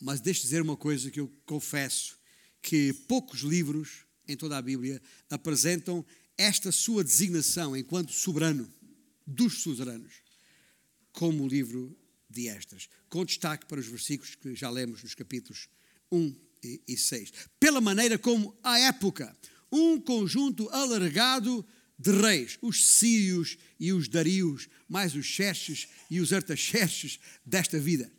Mas 0.01 0.21
deixe 0.21 0.43
dizer 0.43 0.63
uma 0.63 0.77
coisa 0.77 1.11
que 1.11 1.21
eu 1.21 1.33
confesso: 1.47 2.19
que 2.65 2.95
poucos 3.07 3.41
livros 3.41 4.07
em 4.27 4.39
toda 4.39 4.57
a 4.57 4.63
Bíblia 4.63 5.01
apresentam 5.29 6.05
esta 6.37 6.73
sua 6.73 7.05
designação 7.05 7.77
enquanto 7.77 8.11
soberano 8.11 8.73
dos 9.27 9.61
suzeranos, 9.61 10.15
como 11.13 11.45
o 11.45 11.49
livro 11.49 11.95
de 12.29 12.49
Esdras, 12.49 12.89
com 13.11 13.23
destaque 13.23 13.67
para 13.67 13.79
os 13.79 13.87
versículos 13.87 14.35
que 14.35 14.57
já 14.57 14.71
lemos 14.71 15.03
nos 15.03 15.15
capítulos 15.15 15.69
1 16.11 16.35
e 16.89 16.97
6. 16.97 17.33
Pela 17.61 17.83
maneira 17.83 18.19
como, 18.19 18.57
à 18.63 18.79
época, 18.79 19.37
um 19.71 20.01
conjunto 20.01 20.67
alargado 20.71 21.65
de 21.99 22.13
reis, 22.13 22.59
os 22.63 22.87
sírios 22.87 23.59
e 23.79 23.93
os 23.93 24.09
darios, 24.09 24.71
mais 24.89 25.15
os 25.15 25.27
xerxes 25.27 25.87
e 26.11 26.19
os 26.19 26.33
artaxerxes 26.33 27.21
desta 27.45 27.79
vida. 27.79 28.11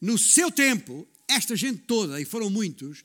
No 0.00 0.16
seu 0.16 0.50
tempo, 0.50 1.06
esta 1.32 1.56
gente 1.56 1.82
toda, 1.82 2.20
e 2.20 2.24
foram 2.24 2.50
muitos, 2.50 3.04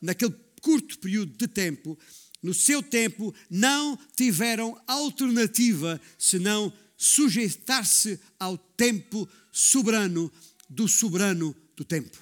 naquele 0.00 0.34
curto 0.60 0.98
período 0.98 1.36
de 1.36 1.46
tempo, 1.48 1.98
no 2.42 2.54
seu 2.54 2.82
tempo, 2.82 3.34
não 3.50 3.98
tiveram 4.16 4.80
alternativa 4.86 6.00
senão 6.18 6.72
sujeitar-se 6.96 8.20
ao 8.38 8.56
tempo 8.56 9.28
soberano 9.50 10.30
do 10.68 10.86
soberano 10.88 11.54
do 11.76 11.84
tempo. 11.84 12.16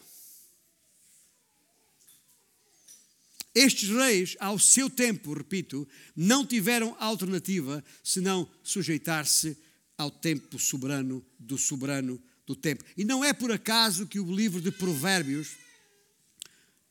Estes 3.54 3.88
reis, 3.88 4.36
ao 4.38 4.58
seu 4.58 4.90
tempo, 4.90 5.32
repito, 5.32 5.88
não 6.14 6.44
tiveram 6.44 6.94
alternativa 7.00 7.82
senão 8.04 8.46
sujeitar-se 8.62 9.56
ao 9.96 10.10
tempo 10.10 10.58
soberano 10.58 11.24
do 11.38 11.56
soberano 11.56 12.22
do 12.46 12.54
tempo. 12.54 12.84
E 12.96 13.04
não 13.04 13.24
é 13.24 13.32
por 13.32 13.50
acaso 13.50 14.06
que 14.06 14.20
o 14.20 14.34
livro 14.34 14.60
de 14.60 14.70
Provérbios, 14.70 15.56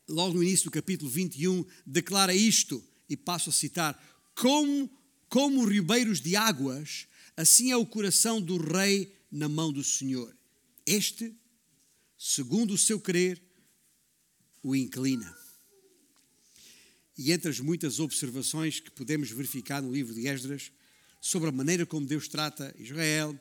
logo 0.08 0.36
no 0.36 0.44
início 0.44 0.66
do 0.66 0.72
capítulo 0.72 1.10
21, 1.10 1.66
declara 1.86 2.34
isto, 2.34 2.84
e 3.10 3.16
passo 3.16 3.50
a 3.50 3.54
citar: 3.54 3.98
Como, 4.36 4.90
como 5.30 5.66
ribeiros 5.66 6.20
de 6.20 6.36
águas, 6.36 7.08
assim 7.38 7.72
é 7.72 7.78
o 7.78 7.86
coração 7.86 8.42
do 8.42 8.58
rei 8.58 9.16
na 9.32 9.48
mão 9.48 9.72
do 9.72 9.84
Senhor. 9.84 10.36
Este, 10.86 11.34
segundo 12.18 12.74
o 12.74 12.78
seu 12.78 13.00
querer, 13.00 13.42
o 14.62 14.76
inclina. 14.76 15.36
E 17.18 17.32
entre 17.32 17.50
as 17.50 17.60
muitas 17.60 18.00
observações 18.00 18.80
que 18.80 18.92
podemos 18.92 19.32
verificar 19.32 19.82
no 19.82 19.94
livro 19.94 20.14
de 20.14 20.28
Esdras 20.28 20.72
sobre 21.22 21.48
a 21.48 21.52
maneira 21.52 21.86
como 21.86 22.06
Deus 22.06 22.28
trata 22.28 22.76
Israel, 22.78 23.40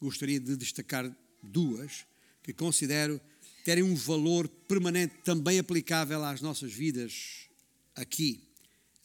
gostaria 0.00 0.40
de 0.40 0.56
destacar 0.56 1.14
duas 1.42 2.06
que 2.42 2.52
considero 2.52 3.20
terem 3.64 3.82
um 3.82 3.94
valor 3.94 4.48
permanente 4.48 5.14
também 5.24 5.58
aplicável 5.58 6.24
às 6.24 6.40
nossas 6.40 6.72
vidas 6.72 7.48
aqui 7.94 8.48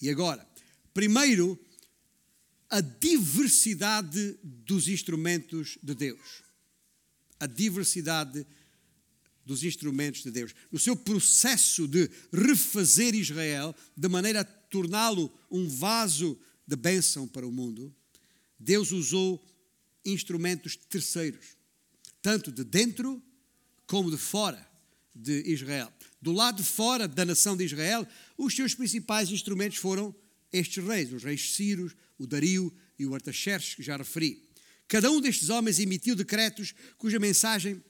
e 0.01 0.10
agora. 0.10 0.47
Primeiro, 0.93 1.60
a 2.69 2.79
diversidade 2.79 4.38
dos 4.43 4.88
instrumentos 4.88 5.77
de 5.82 5.93
Deus. 5.93 6.43
A 7.39 7.45
diversidade 7.45 8.45
dos 9.45 9.63
instrumentos 9.63 10.23
de 10.23 10.32
Deus. 10.32 10.56
No 10.71 10.79
seu 10.79 10.95
processo 10.95 11.88
de 11.88 12.10
refazer 12.32 13.13
Israel, 13.15 13.75
de 13.95 14.08
maneira 14.08 14.41
a 14.41 14.45
torná-lo 14.45 15.32
um 15.51 15.67
vaso 15.67 16.39
de 16.65 16.75
bênção 16.75 17.27
para 17.27 17.45
o 17.45 17.51
mundo, 17.51 17.93
Deus 18.58 18.91
usou 18.91 19.43
instrumentos 20.05 20.75
terceiros, 20.75 21.57
tanto 22.21 22.51
de 22.51 22.63
dentro 22.63 23.21
como 23.85 24.09
de 24.09 24.17
fora 24.17 24.65
de 25.13 25.41
Israel. 25.45 25.91
Do 26.21 26.31
lado 26.31 26.57
de 26.57 26.63
fora 26.63 27.07
da 27.07 27.25
nação 27.25 27.55
de 27.55 27.65
Israel, 27.65 28.07
os 28.37 28.55
seus 28.55 28.73
principais 28.73 29.29
instrumentos 29.29 29.77
foram 29.77 30.15
estes 30.51 30.83
reis, 30.83 31.11
os 31.11 31.23
reis 31.23 31.53
Círios, 31.53 31.95
o 32.17 32.25
Dario 32.25 32.73
e 32.97 33.05
o 33.05 33.13
Artaxerxes, 33.13 33.75
que 33.75 33.83
já 33.83 33.97
referi. 33.97 34.47
Cada 34.87 35.11
um 35.11 35.19
destes 35.19 35.49
homens 35.49 35.79
emitiu 35.79 36.15
decretos 36.15 36.73
cuja 36.97 37.19
mensagem, 37.19 37.83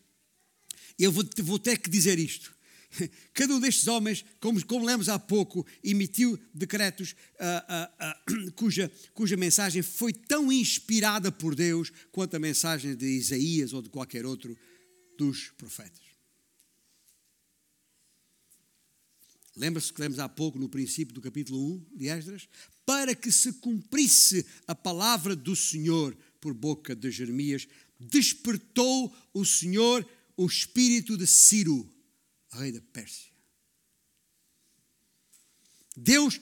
eu 0.97 1.11
vou, 1.11 1.23
vou 1.43 1.59
ter 1.59 1.77
que 1.77 1.89
dizer 1.89 2.17
isto, 2.17 2.55
Cada 3.33 3.55
um 3.55 3.59
destes 3.59 3.87
homens, 3.87 4.25
como, 4.39 4.63
como 4.65 4.85
lemos 4.85 5.09
há 5.09 5.17
pouco, 5.17 5.65
emitiu 5.83 6.39
decretos 6.53 7.15
uh, 7.39 8.33
uh, 8.33 8.47
uh, 8.47 8.51
cuja, 8.53 8.91
cuja 9.13 9.37
mensagem 9.37 9.81
foi 9.81 10.13
tão 10.13 10.51
inspirada 10.51 11.31
por 11.31 11.55
Deus 11.55 11.91
quanto 12.11 12.35
a 12.35 12.39
mensagem 12.39 12.95
de 12.95 13.05
Isaías 13.05 13.73
ou 13.73 13.81
de 13.81 13.89
qualquer 13.89 14.25
outro 14.25 14.57
dos 15.17 15.51
profetas. 15.57 16.01
Lembra-se 19.55 19.93
que 19.93 20.01
lemos 20.01 20.17
há 20.17 20.27
pouco 20.27 20.57
no 20.57 20.67
princípio 20.67 21.13
do 21.13 21.21
capítulo 21.21 21.59
1 21.75 21.85
de 21.95 22.07
Esdras? 22.07 22.49
Para 22.85 23.13
que 23.13 23.31
se 23.31 23.53
cumprisse 23.53 24.45
a 24.67 24.73
palavra 24.73 25.35
do 25.35 25.55
Senhor 25.55 26.17
por 26.41 26.55
boca 26.55 26.95
de 26.95 27.11
Jeremias, 27.11 27.67
despertou 27.99 29.15
o 29.31 29.45
Senhor 29.45 30.05
o 30.35 30.47
espírito 30.47 31.15
de 31.15 31.27
Ciro, 31.27 31.92
rei 32.57 32.71
da 32.71 32.81
Pérsia. 32.81 33.31
Deus 35.95 36.39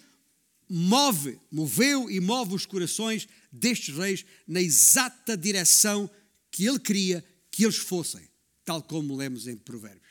move, 0.69 1.39
moveu 1.52 2.10
e 2.10 2.19
move 2.19 2.56
os 2.56 2.65
corações 2.65 3.28
destes 3.52 3.95
reis 3.95 4.26
na 4.47 4.62
exata 4.62 5.36
direção 5.36 6.10
que 6.50 6.65
ele 6.65 6.80
queria 6.80 7.26
que 7.50 7.65
eles 7.65 7.78
fossem, 7.78 8.28
tal 8.63 8.82
como 8.82 9.15
lemos 9.15 9.47
em 9.47 9.58
Provérbios. 9.58 10.02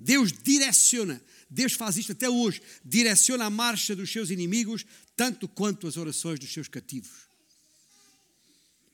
Deus 0.00 0.32
direciona, 0.32 1.22
Deus 1.48 1.72
faz 1.72 1.96
isto 1.96 2.12
até 2.12 2.28
hoje, 2.28 2.62
direciona 2.84 3.44
a 3.44 3.50
marcha 3.50 3.94
dos 3.94 4.10
seus 4.10 4.30
inimigos, 4.30 4.84
tanto 5.16 5.48
quanto 5.48 5.86
as 5.86 5.96
orações 5.96 6.38
dos 6.38 6.52
seus 6.52 6.68
cativos. 6.68 7.28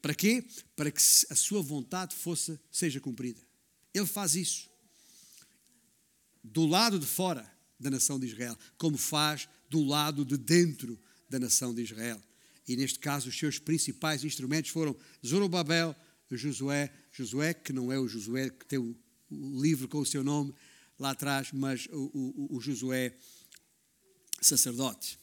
Para 0.00 0.14
quê? 0.14 0.44
Para 0.76 0.90
que 0.90 1.00
a 1.30 1.34
sua 1.34 1.62
vontade 1.62 2.14
fosse, 2.14 2.58
seja 2.70 3.00
cumprida. 3.00 3.40
Ele 3.94 4.06
faz 4.06 4.34
isso 4.34 4.73
do 6.44 6.66
lado 6.66 6.98
de 6.98 7.06
fora 7.06 7.50
da 7.80 7.90
nação 7.90 8.20
de 8.20 8.26
Israel, 8.26 8.56
como 8.76 8.98
faz 8.98 9.48
do 9.70 9.82
lado 9.82 10.24
de 10.24 10.36
dentro 10.36 11.00
da 11.28 11.38
nação 11.38 11.74
de 11.74 11.82
Israel. 11.82 12.22
E 12.68 12.76
neste 12.76 12.98
caso, 12.98 13.28
os 13.28 13.38
seus 13.38 13.58
principais 13.58 14.22
instrumentos 14.24 14.70
foram 14.70 14.94
Zorobabel, 15.26 15.96
Josué, 16.30 16.92
Josué, 17.12 17.54
que 17.54 17.72
não 17.72 17.92
é 17.92 17.98
o 17.98 18.08
Josué 18.08 18.50
que 18.50 18.66
tem 18.66 18.78
o, 18.78 18.96
livro 19.30 19.88
com 19.88 19.98
o 19.98 20.06
seu 20.06 20.22
nome 20.22 20.54
lá 20.98 21.10
atrás, 21.10 21.50
mas 21.52 21.86
o, 21.86 22.10
o, 22.12 22.56
o 22.56 22.60
Josué 22.60 23.16
sacerdote. 24.40 25.18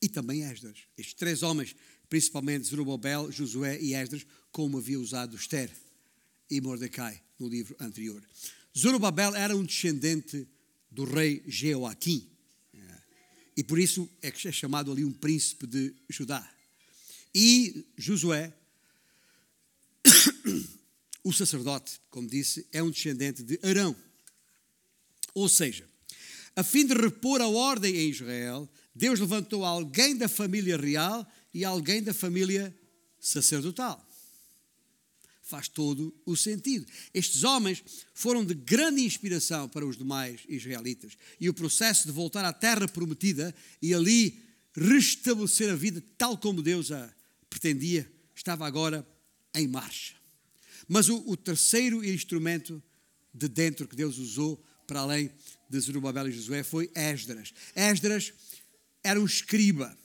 E 0.00 0.08
também 0.08 0.44
Esdras. 0.44 0.78
Estes 0.96 1.14
três 1.14 1.42
homens, 1.42 1.74
principalmente 2.08 2.66
Zorobabel, 2.66 3.30
Josué 3.30 3.80
e 3.80 3.94
Esdras, 3.94 4.26
como 4.50 4.78
havia 4.78 4.98
usado 4.98 5.36
Esther 5.36 5.70
e 6.50 6.60
Mordecai 6.60 7.20
no 7.38 7.48
livro 7.48 7.76
anterior. 7.80 8.22
Zorobabel 8.76 9.34
era 9.34 9.56
um 9.56 9.64
descendente 9.64 10.46
do 10.90 11.04
rei 11.04 11.42
Jeoaquim. 11.46 12.28
E 13.56 13.62
por 13.62 13.78
isso 13.78 14.08
é 14.22 14.30
que 14.30 14.48
é 14.48 14.52
chamado 14.52 14.90
ali 14.90 15.04
um 15.04 15.12
príncipe 15.12 15.66
de 15.66 15.94
Judá. 16.08 16.48
E 17.34 17.86
Josué, 17.96 18.52
o 21.22 21.32
sacerdote, 21.32 22.00
como 22.10 22.28
disse, 22.28 22.66
é 22.72 22.82
um 22.82 22.90
descendente 22.90 23.42
de 23.42 23.58
Arão. 23.62 23.94
Ou 25.34 25.48
seja, 25.48 25.86
a 26.56 26.62
fim 26.62 26.86
de 26.86 26.94
repor 26.94 27.40
a 27.40 27.48
ordem 27.48 27.96
em 27.96 28.10
Israel, 28.10 28.68
Deus 28.94 29.20
levantou 29.20 29.64
alguém 29.64 30.16
da 30.16 30.28
família 30.28 30.76
real 30.76 31.26
e 31.52 31.64
alguém 31.64 32.02
da 32.02 32.14
família 32.14 32.74
sacerdotal 33.20 34.09
faz 35.50 35.68
todo 35.68 36.14
o 36.24 36.36
sentido. 36.36 36.86
Estes 37.12 37.42
homens 37.42 37.82
foram 38.14 38.44
de 38.44 38.54
grande 38.54 39.02
inspiração 39.02 39.68
para 39.68 39.84
os 39.84 39.96
demais 39.96 40.42
israelitas. 40.48 41.16
E 41.40 41.48
o 41.48 41.54
processo 41.54 42.06
de 42.06 42.12
voltar 42.12 42.44
à 42.44 42.52
terra 42.52 42.86
prometida 42.86 43.52
e 43.82 43.92
ali 43.92 44.40
restabelecer 44.74 45.68
a 45.70 45.74
vida 45.74 46.02
tal 46.16 46.38
como 46.38 46.62
Deus 46.62 46.92
a 46.92 47.12
pretendia 47.50 48.10
estava 48.34 48.64
agora 48.64 49.06
em 49.54 49.66
marcha. 49.66 50.14
Mas 50.86 51.08
o, 51.08 51.22
o 51.26 51.36
terceiro 51.36 52.04
instrumento 52.04 52.80
de 53.34 53.48
dentro 53.48 53.88
que 53.88 53.96
Deus 53.96 54.18
usou 54.18 54.62
para 54.86 55.00
além 55.00 55.30
de 55.68 55.80
Zerubabel 55.80 56.28
e 56.28 56.32
Josué 56.32 56.62
foi 56.62 56.90
Esdras. 56.94 57.52
Esdras 57.74 58.32
era 59.02 59.20
um 59.20 59.26
escriba. 59.26 59.96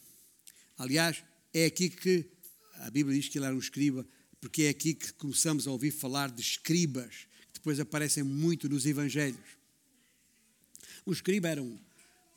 Aliás, 0.77 1.23
é 1.53 1.65
aqui 1.65 1.89
que 1.89 2.25
a 2.75 2.89
Bíblia 2.89 3.19
diz 3.19 3.29
que 3.29 3.37
ele 3.37 3.45
era 3.45 3.55
um 3.55 3.59
escriba 3.59 4.05
porque 4.45 4.65
é 4.65 4.69
aqui 4.69 4.93
que 4.93 5.11
começamos 5.13 5.67
a 5.67 5.71
ouvir 5.71 5.89
falar 5.89 6.29
de 6.29 6.39
escribas, 6.39 7.25
que 7.47 7.55
depois 7.55 7.79
aparecem 7.79 8.21
muito 8.21 8.69
nos 8.69 8.85
Evangelhos. 8.85 9.57
O 11.03 11.11
escriba 11.11 11.49
era 11.49 11.63
um, 11.63 11.79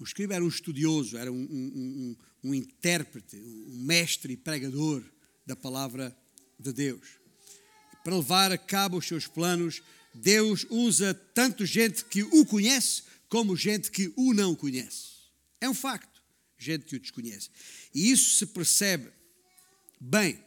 escriba 0.01 0.35
era 0.35 0.43
um 0.43 0.49
estudioso, 0.49 1.19
era 1.19 1.31
um, 1.31 1.37
um, 1.37 2.17
um, 2.43 2.49
um 2.49 2.55
intérprete, 2.55 3.37
um 3.37 3.83
mestre 3.85 4.33
e 4.33 4.37
pregador 4.39 5.05
da 5.45 5.55
palavra 5.55 6.17
de 6.59 6.73
Deus. 6.73 7.07
Para 8.03 8.17
levar 8.17 8.53
a 8.53 8.57
cabo 8.57 8.97
os 8.97 9.07
seus 9.07 9.27
planos, 9.27 9.83
Deus 10.15 10.65
usa 10.71 11.13
tanto 11.13 11.67
gente 11.67 12.07
que 12.07 12.23
o 12.23 12.47
conhece 12.47 13.03
como 13.29 13.55
gente 13.55 13.91
que 13.91 14.11
o 14.17 14.33
não 14.33 14.55
conhece. 14.55 15.09
É 15.61 15.69
um 15.69 15.75
facto, 15.75 16.23
gente 16.57 16.87
que 16.87 16.97
o 16.97 17.01
desconhece. 17.01 17.51
E 17.95 18.11
isso 18.11 18.39
se 18.39 18.47
percebe 18.47 19.11
bem, 20.01 20.43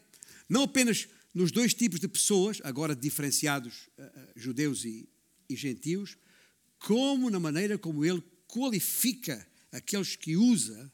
não 0.49 0.63
apenas 0.63 1.07
nos 1.33 1.51
dois 1.51 1.73
tipos 1.73 1.99
de 1.99 2.07
pessoas, 2.07 2.59
agora 2.63 2.95
diferenciados, 2.95 3.89
uh, 3.97 4.03
uh, 4.03 4.31
judeus 4.35 4.83
e, 4.85 5.07
e 5.49 5.55
gentios, 5.55 6.17
como 6.79 7.29
na 7.29 7.39
maneira 7.39 7.77
como 7.77 8.03
ele 8.03 8.23
qualifica 8.47 9.47
aqueles 9.71 10.15
que 10.15 10.35
usa 10.35 10.91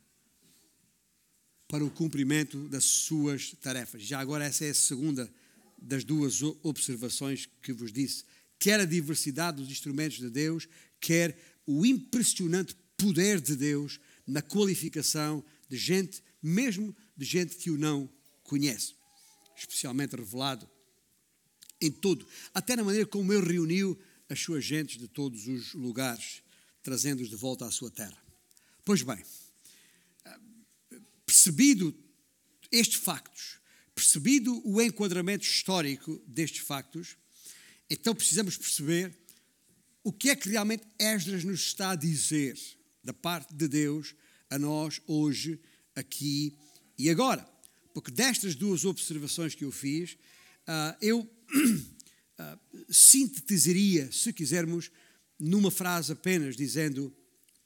para 1.68 1.84
o 1.84 1.92
cumprimento 1.92 2.70
das 2.70 2.86
suas 2.86 3.52
tarefas. 3.62 4.04
Já 4.04 4.20
agora, 4.20 4.46
essa 4.46 4.66
é 4.66 4.70
a 4.70 4.74
segunda 4.74 5.32
das 5.78 6.04
duas 6.04 6.42
observações 6.64 7.48
que 7.62 7.74
vos 7.74 7.92
disse. 7.92 8.24
Quer 8.60 8.80
a 8.80 8.86
diversidade 8.86 9.58
dos 9.58 9.70
instrumentos 9.70 10.18
de 10.18 10.30
Deus, 10.30 10.68
quer 11.00 11.38
o 11.66 11.86
impressionante 11.86 12.76
poder 12.96 13.40
de 13.40 13.56
Deus 13.56 14.00
na 14.26 14.42
qualificação 14.42 15.44
de 15.70 15.78
gente, 15.78 16.24
mesmo 16.42 16.96
de 17.16 17.26
gente 17.26 17.56
que 17.58 17.70
o 17.70 17.78
não 17.78 18.10
conhece, 18.44 18.96
especialmente 19.58 20.16
revelado 20.16 20.70
em 21.82 21.92
tudo, 21.92 22.28
até 22.54 22.76
na 22.76 22.84
maneira 22.84 23.06
como 23.06 23.34
ele 23.34 23.54
reuniu 23.54 24.00
as 24.30 24.40
suas 24.40 24.64
gentes 24.64 24.98
de 24.98 25.08
todos 25.08 25.48
os 25.48 25.74
lugares, 25.74 26.42
trazendo-os 26.82 27.30
de 27.30 27.36
volta 27.36 27.66
à 27.66 27.72
sua 27.72 27.90
terra. 27.90 28.18
Pois 28.84 29.02
bem, 29.02 29.24
percebido 31.26 31.96
estes 32.72 33.00
factos, 33.00 33.58
percebido 33.94 34.62
o 34.66 34.82
enquadramento 34.82 35.46
histórico 35.46 36.22
destes 36.28 36.62
factos, 36.62 37.18
então 37.90 38.14
precisamos 38.14 38.58
perceber 38.58 39.18
o 40.04 40.12
que 40.12 40.30
é 40.30 40.36
que 40.36 40.50
realmente 40.50 40.86
Esdras 41.00 41.44
nos 41.44 41.62
está 41.62 41.92
a 41.92 41.96
dizer 41.96 42.58
da 43.04 43.14
parte 43.14 43.54
de 43.54 43.68
Deus 43.68 44.16
a 44.50 44.58
nós 44.58 45.02
hoje, 45.08 45.60
aqui 45.96 46.58
e 46.98 47.10
agora. 47.10 47.57
Porque 47.98 48.12
destas 48.12 48.54
duas 48.54 48.86
observações 48.86 49.56
que 49.56 49.66
eu 49.66 49.72
fiz, 49.72 50.20
uh, 50.68 50.96
eu 51.02 51.22
uh, 51.22 52.60
sintetizaria, 52.94 54.12
se 54.12 54.32
quisermos, 54.32 54.92
numa 55.40 55.72
frase 55.72 56.12
apenas, 56.14 56.56
dizendo: 56.56 57.12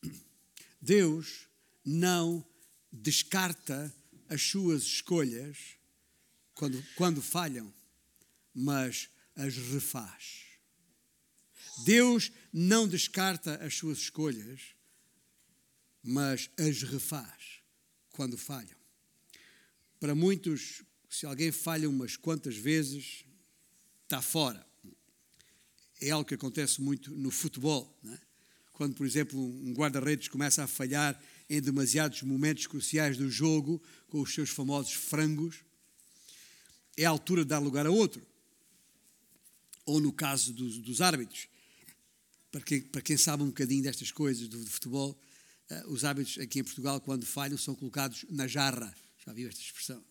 Deus 0.81 1.49
não 1.83 2.47
descarta 2.89 3.93
as 4.29 4.41
suas 4.41 4.83
escolhas 4.83 5.57
quando, 6.53 6.81
quando 6.95 7.21
falham, 7.21 7.73
mas 8.53 9.09
as 9.35 9.57
refaz. 9.57 10.45
Deus 11.83 12.31
não 12.53 12.87
descarta 12.87 13.55
as 13.55 13.75
suas 13.75 13.97
escolhas, 13.97 14.61
mas 16.01 16.49
as 16.57 16.83
refaz 16.83 17.59
quando 18.11 18.37
falham. 18.37 18.80
Para 20.01 20.15
muitos, 20.15 20.81
se 21.07 21.27
alguém 21.27 21.51
falha 21.51 21.87
umas 21.87 22.17
quantas 22.17 22.57
vezes, 22.57 23.23
está 24.01 24.19
fora. 24.19 24.65
É 26.01 26.09
algo 26.09 26.27
que 26.27 26.33
acontece 26.33 26.81
muito 26.81 27.11
no 27.11 27.29
futebol. 27.29 27.95
É? 28.07 28.17
Quando, 28.73 28.95
por 28.95 29.05
exemplo, 29.05 29.39
um 29.39 29.71
guarda-redes 29.75 30.27
começa 30.27 30.63
a 30.63 30.67
falhar 30.67 31.21
em 31.47 31.61
demasiados 31.61 32.23
momentos 32.23 32.65
cruciais 32.65 33.15
do 33.15 33.29
jogo, 33.29 33.79
com 34.07 34.19
os 34.21 34.33
seus 34.33 34.49
famosos 34.49 34.93
frangos, 34.93 35.57
é 36.97 37.05
a 37.05 37.09
altura 37.11 37.43
de 37.43 37.49
dar 37.49 37.59
lugar 37.59 37.85
a 37.85 37.91
outro. 37.91 38.25
Ou 39.85 40.01
no 40.01 40.11
caso 40.11 40.51
dos, 40.51 40.79
dos 40.79 40.99
árbitros, 40.99 41.47
para 42.51 42.61
quem, 42.61 42.81
para 42.81 43.01
quem 43.03 43.17
sabe 43.17 43.43
um 43.43 43.49
bocadinho 43.49 43.83
destas 43.83 44.09
coisas 44.11 44.47
do, 44.47 44.65
do 44.65 44.71
futebol, 44.71 45.15
uh, 45.69 45.91
os 45.91 46.03
árbitros 46.03 46.39
aqui 46.39 46.57
em 46.57 46.63
Portugal, 46.63 46.99
quando 46.99 47.23
falham, 47.23 47.55
são 47.55 47.75
colocados 47.75 48.25
na 48.31 48.47
jarra. 48.47 48.91
Já 49.25 49.34
viu 49.34 49.47
esta 49.47 49.62
expressão? 49.62 50.03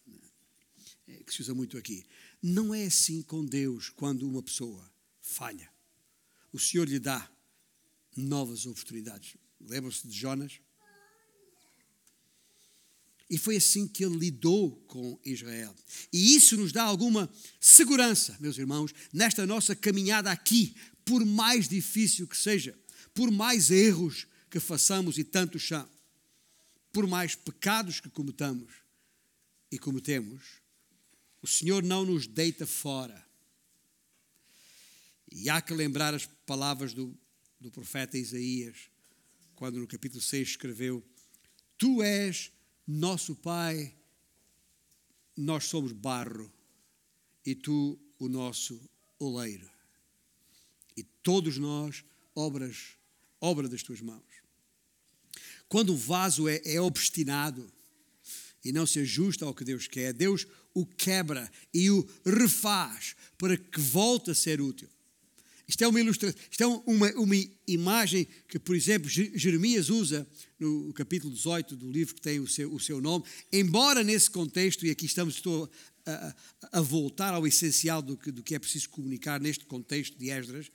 É, 1.08 1.16
que 1.24 1.34
se 1.34 1.42
usa 1.42 1.54
muito 1.54 1.76
aqui. 1.76 2.04
Não 2.42 2.72
é 2.74 2.84
assim 2.84 3.22
com 3.22 3.44
Deus 3.44 3.88
quando 3.90 4.28
uma 4.28 4.42
pessoa 4.42 4.88
falha. 5.20 5.68
O 6.52 6.58
Senhor 6.58 6.88
lhe 6.88 6.98
dá 6.98 7.28
novas 8.16 8.66
oportunidades. 8.66 9.36
Lembram-se 9.60 10.06
de 10.06 10.16
Jonas? 10.16 10.60
E 13.28 13.38
foi 13.38 13.56
assim 13.56 13.86
que 13.86 14.04
ele 14.04 14.16
lidou 14.16 14.76
com 14.88 15.18
Israel. 15.24 15.74
E 16.12 16.34
isso 16.34 16.56
nos 16.56 16.72
dá 16.72 16.82
alguma 16.82 17.32
segurança, 17.60 18.36
meus 18.40 18.58
irmãos, 18.58 18.92
nesta 19.12 19.46
nossa 19.46 19.74
caminhada 19.76 20.30
aqui, 20.30 20.74
por 21.04 21.24
mais 21.24 21.68
difícil 21.68 22.26
que 22.26 22.36
seja, 22.36 22.76
por 23.14 23.30
mais 23.30 23.70
erros 23.70 24.26
que 24.50 24.58
façamos 24.58 25.16
e 25.16 25.22
tantos 25.22 25.66
são, 25.66 25.88
por 26.92 27.06
mais 27.06 27.36
pecados 27.36 28.00
que 28.00 28.10
cometamos 28.10 28.80
e 29.70 29.78
cometemos, 29.78 30.60
o 31.42 31.46
Senhor 31.46 31.82
não 31.82 32.04
nos 32.04 32.26
deita 32.26 32.66
fora. 32.66 33.26
E 35.30 35.48
há 35.48 35.60
que 35.60 35.72
lembrar 35.72 36.12
as 36.12 36.26
palavras 36.26 36.92
do, 36.92 37.16
do 37.60 37.70
profeta 37.70 38.18
Isaías, 38.18 38.90
quando 39.54 39.78
no 39.78 39.86
capítulo 39.86 40.20
6 40.20 40.48
escreveu: 40.48 41.04
Tu 41.78 42.02
és 42.02 42.52
nosso 42.86 43.36
Pai, 43.36 43.94
nós 45.36 45.64
somos 45.64 45.92
barro 45.92 46.52
e 47.46 47.54
tu 47.54 47.98
o 48.18 48.28
nosso 48.28 48.80
oleiro. 49.18 49.70
E 50.96 51.02
todos 51.02 51.56
nós, 51.56 52.04
obras, 52.34 52.96
obra 53.40 53.68
das 53.68 53.82
tuas 53.82 54.00
mãos. 54.00 54.22
Quando 55.68 55.94
o 55.94 55.96
vaso 55.96 56.48
é, 56.48 56.60
é 56.64 56.80
obstinado 56.80 57.72
e 58.64 58.72
não 58.72 58.86
se 58.86 59.00
ajusta 59.00 59.44
ao 59.44 59.54
que 59.54 59.64
Deus 59.64 59.86
quer, 59.86 60.12
Deus 60.12 60.46
o 60.74 60.86
quebra 60.86 61.50
e 61.72 61.90
o 61.90 62.06
refaz 62.24 63.14
para 63.38 63.56
que 63.56 63.80
volte 63.80 64.30
a 64.30 64.34
ser 64.34 64.60
útil. 64.60 64.88
Isto 65.66 65.84
é 65.84 65.88
uma 65.88 66.00
ilustração, 66.00 66.36
isto 66.50 66.62
é 66.62 66.66
uma, 66.66 67.10
uma 67.12 67.34
imagem 67.66 68.26
que, 68.48 68.58
por 68.58 68.74
exemplo, 68.74 69.08
Jeremias 69.08 69.88
usa 69.88 70.26
no 70.58 70.92
capítulo 70.92 71.32
18 71.32 71.76
do 71.76 71.90
livro 71.90 72.16
que 72.16 72.20
tem 72.20 72.40
o 72.40 72.46
seu, 72.46 72.74
o 72.74 72.80
seu 72.80 73.00
nome, 73.00 73.24
embora 73.52 74.02
nesse 74.02 74.28
contexto, 74.28 74.84
e 74.84 74.90
aqui 74.90 75.06
estamos, 75.06 75.36
estou 75.36 75.70
a, 76.04 76.34
a 76.72 76.80
voltar 76.80 77.34
ao 77.34 77.46
essencial 77.46 78.02
do 78.02 78.16
que, 78.16 78.32
do 78.32 78.42
que 78.42 78.56
é 78.56 78.58
preciso 78.58 78.90
comunicar 78.90 79.40
neste 79.40 79.64
contexto 79.64 80.18
de 80.18 80.30
Esdras, 80.30 80.72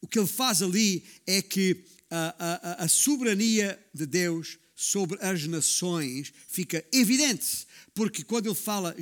o 0.00 0.08
que 0.08 0.18
ele 0.18 0.26
faz 0.26 0.62
ali 0.62 1.04
é 1.26 1.42
que 1.42 1.84
a, 2.10 2.80
a, 2.80 2.84
a 2.84 2.88
soberania 2.88 3.78
de 3.92 4.06
Deus 4.06 4.58
sobre 4.80 5.18
as 5.20 5.46
nações 5.46 6.32
fica 6.48 6.82
evidente, 6.90 7.66
porque 7.92 8.24
quando 8.24 8.46
ele 8.46 8.54
fala, 8.54 8.96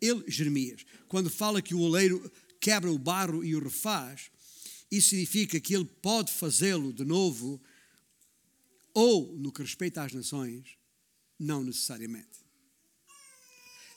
ele, 0.00 0.22
Jeremias, 0.28 0.86
quando 1.08 1.28
fala 1.28 1.60
que 1.60 1.74
o 1.74 1.80
oleiro 1.80 2.30
quebra 2.60 2.92
o 2.92 2.96
barro 2.96 3.44
e 3.44 3.56
o 3.56 3.58
refaz, 3.58 4.30
isso 4.88 5.08
significa 5.08 5.58
que 5.58 5.74
ele 5.74 5.86
pode 5.86 6.32
fazê-lo 6.32 6.92
de 6.92 7.04
novo, 7.04 7.60
ou, 8.94 9.36
no 9.36 9.50
que 9.50 9.60
respeita 9.60 10.04
às 10.04 10.12
nações, 10.12 10.78
não 11.36 11.64
necessariamente. 11.64 12.38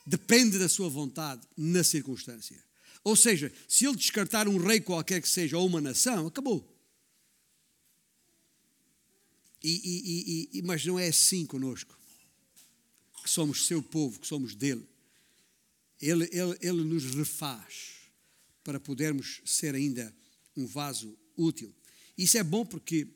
Depende 0.07 0.57
da 0.57 0.67
sua 0.67 0.89
vontade 0.89 1.47
na 1.55 1.83
circunstância. 1.83 2.65
Ou 3.03 3.15
seja, 3.15 3.53
se 3.67 3.85
ele 3.85 3.95
descartar 3.95 4.47
um 4.47 4.57
rei 4.57 4.81
qualquer 4.81 5.21
que 5.21 5.29
seja, 5.29 5.55
ou 5.55 5.67
uma 5.67 5.79
nação, 5.79 6.25
acabou. 6.25 6.76
E, 9.63 10.49
e, 10.53 10.59
e, 10.59 10.61
mas 10.61 10.85
não 10.85 10.99
é 10.99 11.07
assim 11.07 11.45
conosco, 11.45 11.97
que 13.23 13.29
somos 13.29 13.65
seu 13.65 13.81
povo, 13.81 14.19
que 14.19 14.27
somos 14.27 14.55
dele. 14.55 14.87
Ele, 15.99 16.25
ele, 16.31 16.57
ele 16.61 16.83
nos 16.83 17.15
refaz 17.15 17.97
para 18.63 18.79
podermos 18.79 19.41
ser 19.45 19.73
ainda 19.73 20.15
um 20.55 20.65
vaso 20.65 21.17
útil. 21.35 21.73
Isso 22.17 22.37
é 22.37 22.43
bom 22.43 22.65
porque 22.65 23.07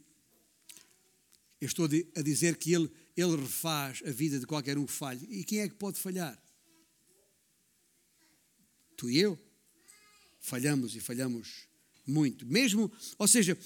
eu 1.59 1.67
estou 1.67 1.87
a 2.15 2.21
dizer 2.21 2.57
que 2.57 2.73
ele, 2.73 2.89
ele 3.15 3.35
refaz 3.35 4.01
a 4.05 4.11
vida 4.11 4.39
de 4.39 4.47
qualquer 4.47 4.77
um 4.77 4.85
que 4.85 4.91
falhe. 4.91 5.27
E 5.29 5.43
quem 5.43 5.59
é 5.59 5.69
que 5.69 5.75
pode 5.75 5.99
falhar? 5.99 6.41
Tu 8.97 9.09
e 9.09 9.19
eu. 9.19 9.39
Falhamos 10.39 10.95
e 10.95 10.99
falhamos 10.99 11.67
muito. 12.05 12.45
Mesmo, 12.47 12.91
ou 13.17 13.27
seja, 13.27 13.57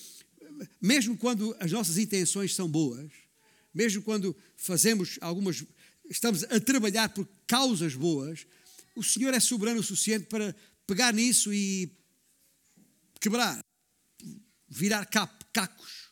mesmo 0.82 1.18
quando 1.18 1.56
as 1.60 1.72
nossas 1.72 1.98
intenções 1.98 2.54
são 2.54 2.70
boas, 2.70 3.12
mesmo 3.74 4.02
quando 4.02 4.36
fazemos 4.56 5.18
algumas, 5.22 5.64
estamos 6.10 6.44
a 6.46 6.60
trabalhar 6.60 7.10
por 7.10 7.28
causas 7.46 7.96
boas, 7.96 8.48
o 8.96 9.04
Senhor 9.04 9.34
é 9.34 9.40
soberano 9.40 9.82
o 9.82 9.84
suficiente 9.84 10.28
para 10.28 10.56
pegar 10.88 11.14
nisso 11.14 11.54
e 11.54 11.92
quebrar, 13.20 13.64
virar 14.68 15.06
cacos. 15.06 16.06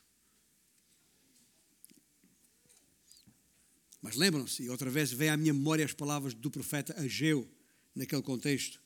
Mas 4.02 4.16
lembram-se, 4.16 4.64
e 4.64 4.68
outra 4.68 4.90
vez 4.90 5.10
vem 5.10 5.30
à 5.30 5.36
minha 5.36 5.54
memória 5.54 5.82
as 5.82 5.94
palavras 5.94 6.34
do 6.34 6.50
profeta 6.50 6.94
Ageu, 7.00 7.50
naquele 7.94 8.20
contexto. 8.20 8.78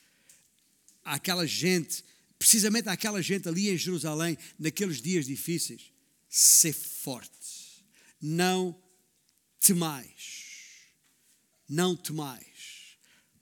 Aquela 1.02 1.44
gente 1.44 2.04
precisamente 2.38 2.88
àquela 2.88 3.20
gente 3.20 3.48
ali 3.48 3.68
em 3.68 3.76
Jerusalém, 3.76 4.38
naqueles 4.58 5.02
dias 5.02 5.26
difíceis: 5.26 5.92
ser 6.28 6.72
forte, 6.72 7.84
não 8.20 8.80
temais, 9.60 10.44
não 11.68 11.96
temais. 11.96 12.46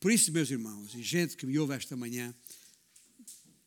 Por 0.00 0.10
isso, 0.10 0.32
meus 0.32 0.50
irmãos, 0.50 0.94
e 0.94 1.02
gente 1.02 1.36
que 1.36 1.46
me 1.46 1.58
ouve 1.58 1.74
esta 1.74 1.96
manhã, 1.96 2.34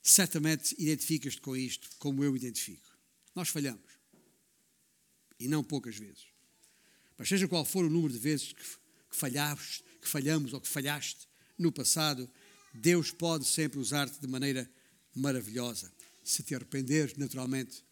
certamente 0.01 0.75
identificas-te 0.79 1.41
com 1.41 1.55
isto, 1.55 1.89
como 1.99 2.23
eu 2.23 2.35
identifico. 2.35 2.89
Nós 3.35 3.49
falhamos. 3.49 3.89
E 5.39 5.47
não 5.47 5.63
poucas 5.63 5.97
vezes. 5.97 6.27
Mas 7.17 7.29
seja 7.29 7.47
qual 7.47 7.65
for 7.65 7.85
o 7.85 7.89
número 7.89 8.13
de 8.13 8.19
vezes 8.19 8.53
que, 8.53 8.63
que 8.63 9.15
falhamos, 9.15 9.83
que 10.01 10.07
falhamos 10.07 10.53
ou 10.53 10.61
que 10.61 10.67
falhaste 10.67 11.27
no 11.57 11.71
passado, 11.71 12.29
Deus 12.73 13.11
pode 13.11 13.45
sempre 13.45 13.79
usar-te 13.79 14.19
de 14.19 14.27
maneira 14.27 14.69
maravilhosa. 15.19 15.91
Se 16.23 16.43
te 16.43 16.55
arrependeres, 16.55 17.15
naturalmente, 17.17 17.83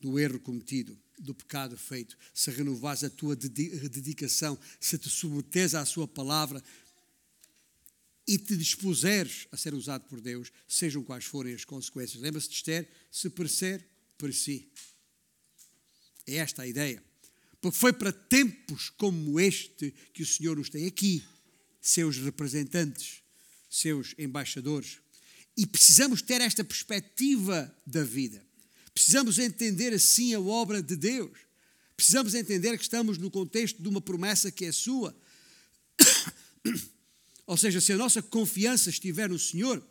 do 0.00 0.18
erro 0.18 0.38
cometido, 0.40 0.98
do 1.18 1.34
pecado 1.34 1.76
feito, 1.76 2.16
se 2.32 2.50
renovares 2.50 3.02
a 3.04 3.10
tua 3.10 3.34
dedicação, 3.34 4.58
se 4.80 4.96
te 4.98 5.08
submeteres 5.08 5.74
à 5.74 5.84
sua 5.84 6.06
palavra 6.06 6.62
e 8.26 8.38
te 8.38 8.56
dispuseres 8.56 9.48
a 9.50 9.56
ser 9.56 9.74
usado 9.74 10.04
por 10.04 10.20
Deus, 10.20 10.52
sejam 10.68 11.02
quais 11.02 11.24
forem 11.24 11.54
as 11.54 11.64
consequências. 11.64 12.20
Lembra-se 12.20 12.48
de 12.48 12.54
Esther? 12.56 12.88
Se 13.10 13.30
parecer, 13.30 13.84
si. 14.32 14.70
É 16.26 16.34
esta 16.34 16.62
a 16.62 16.66
ideia. 16.66 17.02
Porque 17.60 17.78
foi 17.78 17.92
para 17.92 18.12
tempos 18.12 18.90
como 18.90 19.40
este 19.40 19.92
que 20.12 20.22
o 20.22 20.26
Senhor 20.26 20.56
nos 20.56 20.68
tem 20.68 20.86
aqui, 20.86 21.24
seus 21.80 22.18
representantes, 22.18 23.22
seus 23.68 24.14
embaixadores. 24.18 25.00
E 25.58 25.66
precisamos 25.66 26.22
ter 26.22 26.40
esta 26.40 26.62
perspectiva 26.62 27.74
da 27.84 28.04
vida. 28.04 28.40
Precisamos 28.94 29.40
entender 29.40 29.92
assim 29.92 30.32
a 30.32 30.38
obra 30.38 30.80
de 30.80 30.94
Deus. 30.94 31.36
Precisamos 31.96 32.32
entender 32.32 32.76
que 32.76 32.84
estamos 32.84 33.18
no 33.18 33.28
contexto 33.28 33.82
de 33.82 33.88
uma 33.88 34.00
promessa 34.00 34.52
que 34.52 34.66
é 34.66 34.70
sua. 34.70 35.12
Ou 37.44 37.56
seja, 37.56 37.80
se 37.80 37.92
a 37.92 37.96
nossa 37.96 38.22
confiança 38.22 38.88
estiver 38.88 39.28
no 39.28 39.38
Senhor, 39.38 39.84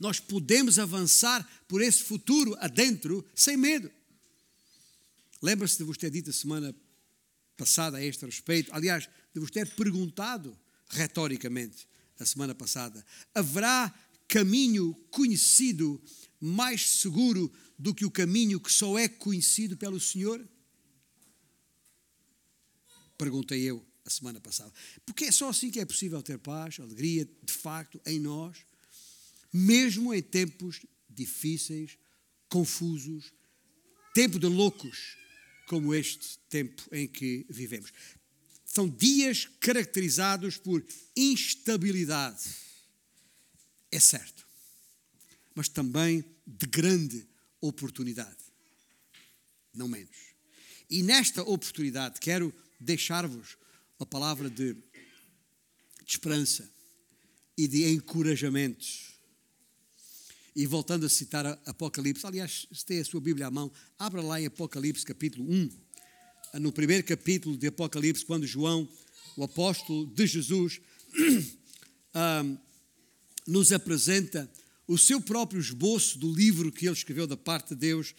nós 0.00 0.18
podemos 0.18 0.76
avançar 0.76 1.48
por 1.68 1.80
esse 1.80 2.02
futuro 2.02 2.56
adentro 2.58 3.24
sem 3.32 3.56
medo. 3.56 3.88
Lembra-se 5.40 5.78
de 5.78 5.84
vos 5.84 5.96
ter 5.96 6.10
dito 6.10 6.30
a 6.30 6.32
semana 6.32 6.74
passada 7.56 7.98
a 7.98 8.04
este 8.04 8.26
respeito, 8.26 8.74
aliás, 8.74 9.08
de 9.32 9.38
vos 9.38 9.52
ter 9.52 9.68
perguntado 9.76 10.58
retoricamente 10.88 11.86
a 12.18 12.26
semana 12.26 12.54
passada: 12.54 13.04
haverá 13.34 13.92
caminho 14.34 14.96
conhecido 15.12 16.02
mais 16.40 16.98
seguro 16.98 17.52
do 17.78 17.94
que 17.94 18.04
o 18.04 18.10
caminho 18.10 18.58
que 18.58 18.72
só 18.72 18.98
é 18.98 19.06
conhecido 19.06 19.76
pelo 19.76 20.00
Senhor? 20.00 20.44
Perguntei 23.16 23.62
eu 23.62 23.86
a 24.04 24.10
semana 24.10 24.40
passada. 24.40 24.72
Porque 25.06 25.26
é 25.26 25.30
só 25.30 25.50
assim 25.50 25.70
que 25.70 25.78
é 25.78 25.84
possível 25.84 26.20
ter 26.20 26.36
paz, 26.38 26.80
alegria, 26.80 27.24
de 27.44 27.52
facto, 27.52 28.00
em 28.04 28.18
nós, 28.18 28.58
mesmo 29.52 30.12
em 30.12 30.20
tempos 30.20 30.84
difíceis, 31.08 31.96
confusos, 32.48 33.32
tempo 34.12 34.40
de 34.40 34.48
loucos, 34.48 35.16
como 35.68 35.94
este 35.94 36.40
tempo 36.48 36.82
em 36.90 37.06
que 37.06 37.46
vivemos. 37.48 37.92
São 38.64 38.88
dias 38.88 39.48
caracterizados 39.60 40.56
por 40.56 40.84
instabilidade. 41.16 42.63
É 43.94 44.00
certo. 44.00 44.44
Mas 45.54 45.68
também 45.68 46.24
de 46.44 46.66
grande 46.66 47.24
oportunidade. 47.60 48.42
Não 49.72 49.86
menos. 49.86 50.16
E 50.90 51.00
nesta 51.00 51.44
oportunidade 51.44 52.18
quero 52.18 52.52
deixar-vos 52.80 53.56
a 54.00 54.04
palavra 54.04 54.50
de, 54.50 54.74
de 54.74 54.80
esperança 56.08 56.68
e 57.56 57.68
de 57.68 57.88
encorajamento. 57.92 58.84
E 60.56 60.66
voltando 60.66 61.06
a 61.06 61.08
citar 61.08 61.46
Apocalipse, 61.64 62.26
aliás, 62.26 62.66
se 62.72 62.84
tem 62.84 62.98
a 62.98 63.04
sua 63.04 63.20
Bíblia 63.20 63.46
à 63.46 63.50
mão, 63.50 63.70
abra 63.96 64.20
lá 64.20 64.40
em 64.40 64.46
Apocalipse 64.46 65.06
capítulo 65.06 65.48
1, 65.48 65.70
no 66.54 66.72
primeiro 66.72 67.04
capítulo 67.04 67.56
de 67.56 67.68
Apocalipse, 67.68 68.24
quando 68.24 68.44
João, 68.44 68.88
o 69.36 69.44
apóstolo 69.44 70.04
de 70.06 70.26
Jesus, 70.26 70.80
um, 72.12 72.58
nos 73.46 73.72
apresenta 73.72 74.50
o 74.86 74.98
seu 74.98 75.20
próprio 75.20 75.60
esboço 75.60 76.18
do 76.18 76.32
livro 76.32 76.70
que 76.70 76.86
ele 76.86 76.94
escreveu 76.94 77.26
da 77.26 77.36
parte 77.36 77.70
de 77.70 77.76
Deus, 77.76 78.14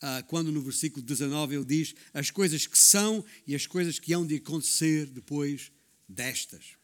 ah, 0.00 0.22
quando 0.26 0.52
no 0.52 0.62
versículo 0.62 1.04
19 1.04 1.56
ele 1.56 1.64
diz 1.64 1.94
as 2.12 2.30
coisas 2.30 2.66
que 2.66 2.78
são 2.78 3.24
e 3.46 3.54
as 3.54 3.66
coisas 3.66 3.98
que 3.98 4.12
hão 4.12 4.26
de 4.26 4.36
acontecer 4.36 5.06
depois 5.06 5.72
destas. 6.08 6.76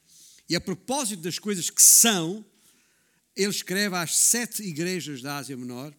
E 0.48 0.54
a 0.54 0.60
propósito 0.60 1.22
das 1.22 1.38
coisas 1.38 1.70
que 1.70 1.82
são, 1.82 2.44
ele 3.36 3.50
escreve 3.50 3.96
às 3.96 4.16
sete 4.16 4.62
igrejas 4.62 5.22
da 5.22 5.36
Ásia 5.36 5.56
Menor. 5.56 5.94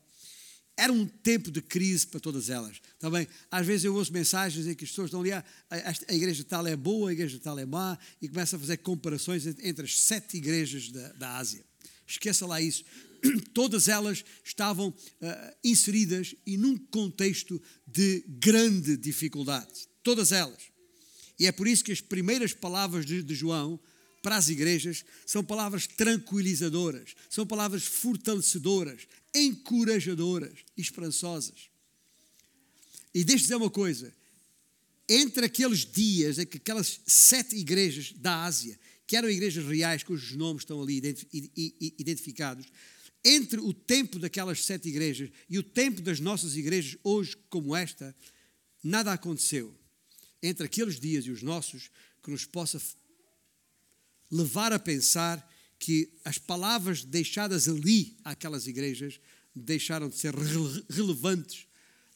Era 0.77 0.91
um 0.91 1.05
tempo 1.05 1.49
de 1.49 1.61
crise 1.61 2.05
para 2.05 2.19
todas 2.19 2.49
elas. 2.49 2.81
Também, 2.99 3.27
às 3.49 3.65
vezes 3.65 3.85
eu 3.85 3.95
ouço 3.95 4.11
mensagens 4.11 4.67
em 4.67 4.75
que 4.75 4.83
as 4.83 4.89
pessoas 4.89 5.07
estão 5.07 5.21
ali, 5.21 5.31
a, 5.31 5.43
ah, 5.69 5.77
a, 5.77 6.11
a 6.11 6.15
igreja 6.15 6.43
tal 6.43 6.67
é 6.67 6.75
boa, 6.75 7.09
a 7.09 7.13
igreja 7.13 7.39
tal 7.39 7.57
é 7.57 7.65
má, 7.65 7.97
e 8.21 8.27
começam 8.27 8.57
a 8.57 8.59
fazer 8.59 8.77
comparações 8.77 9.45
entre 9.45 9.85
as 9.85 9.99
sete 9.99 10.35
igrejas 10.35 10.91
da, 10.91 11.13
da 11.13 11.37
Ásia. 11.37 11.63
Esqueça 12.07 12.45
lá 12.45 12.61
isso. 12.61 12.83
todas 13.53 13.87
elas 13.87 14.23
estavam 14.43 14.89
uh, 14.89 15.55
inseridas 15.63 16.35
e 16.45 16.57
num 16.57 16.77
contexto 16.77 17.61
de 17.85 18.23
grande 18.27 18.97
dificuldade. 18.97 19.87
Todas 20.03 20.31
elas. 20.31 20.63
E 21.39 21.45
é 21.45 21.51
por 21.51 21.67
isso 21.67 21.83
que 21.83 21.91
as 21.91 22.01
primeiras 22.01 22.53
palavras 22.53 23.05
de, 23.05 23.21
de 23.21 23.35
João 23.35 23.79
para 24.21 24.37
as 24.37 24.49
igrejas 24.49 25.05
são 25.25 25.43
palavras 25.43 25.85
tranquilizadoras, 25.85 27.15
são 27.29 27.45
palavras 27.45 27.83
fortalecedoras, 27.83 29.07
encorajadoras 29.33 30.59
esperançosas. 30.75 31.69
E 33.13 33.23
deixe 33.23 33.43
dizer 33.43 33.55
uma 33.55 33.69
coisa: 33.69 34.13
entre 35.07 35.45
aqueles 35.45 35.85
dias 35.85 36.39
em 36.39 36.45
que 36.45 36.57
aquelas 36.57 36.99
sete 37.05 37.55
igrejas 37.55 38.13
da 38.13 38.43
Ásia, 38.43 38.79
que 39.07 39.15
eram 39.15 39.29
igrejas 39.29 39.65
reais, 39.65 40.03
cujos 40.03 40.35
nomes 40.35 40.61
estão 40.61 40.81
ali 40.81 41.01
identificados, 41.97 42.67
entre 43.23 43.59
o 43.59 43.73
tempo 43.73 44.19
daquelas 44.19 44.63
sete 44.63 44.87
igrejas 44.87 45.31
e 45.49 45.57
o 45.57 45.63
tempo 45.63 46.01
das 46.01 46.19
nossas 46.19 46.55
igrejas, 46.55 46.97
hoje 47.03 47.35
como 47.49 47.75
esta, 47.75 48.15
nada 48.83 49.11
aconteceu. 49.11 49.75
Entre 50.41 50.65
aqueles 50.65 50.99
dias 50.99 51.25
e 51.25 51.31
os 51.31 51.41
nossos, 51.41 51.89
que 52.21 52.29
nos 52.29 52.45
possa 52.45 52.79
levar 54.31 54.73
a 54.73 54.79
pensar 54.79 55.51
que 55.79 56.11
as 56.23 56.37
palavras 56.37 57.03
deixadas 57.03 57.67
ali 57.67 58.17
àquelas 58.23 58.67
igrejas 58.67 59.19
deixaram 59.55 60.09
de 60.09 60.17
ser 60.17 60.33
relevantes 60.89 61.67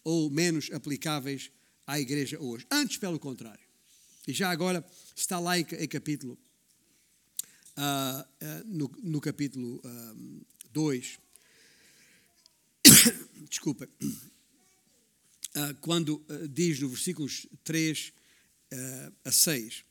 ou 0.04 0.30
menos 0.30 0.70
aplicáveis 0.72 1.52
à 1.86 2.00
igreja 2.00 2.40
hoje. 2.40 2.66
Antes, 2.72 2.98
pelo 2.98 3.20
contrário. 3.20 3.68
E 4.28 4.34
já 4.34 4.50
agora 4.52 4.86
está 5.16 5.40
lá 5.40 5.58
em, 5.58 5.64
capítulo, 5.64 6.38
no, 8.66 8.92
no, 9.04 9.22
capítulo 9.22 9.82
uh, 9.84 10.46
2, 10.72 11.20
desculpa, 13.50 13.88
quando 15.82 16.24
diz 16.50 16.80
no 16.80 16.90
versículos 16.90 17.48
3 17.64 18.14
ah, 18.72 19.12
a 19.26 19.32
6, 19.32 19.84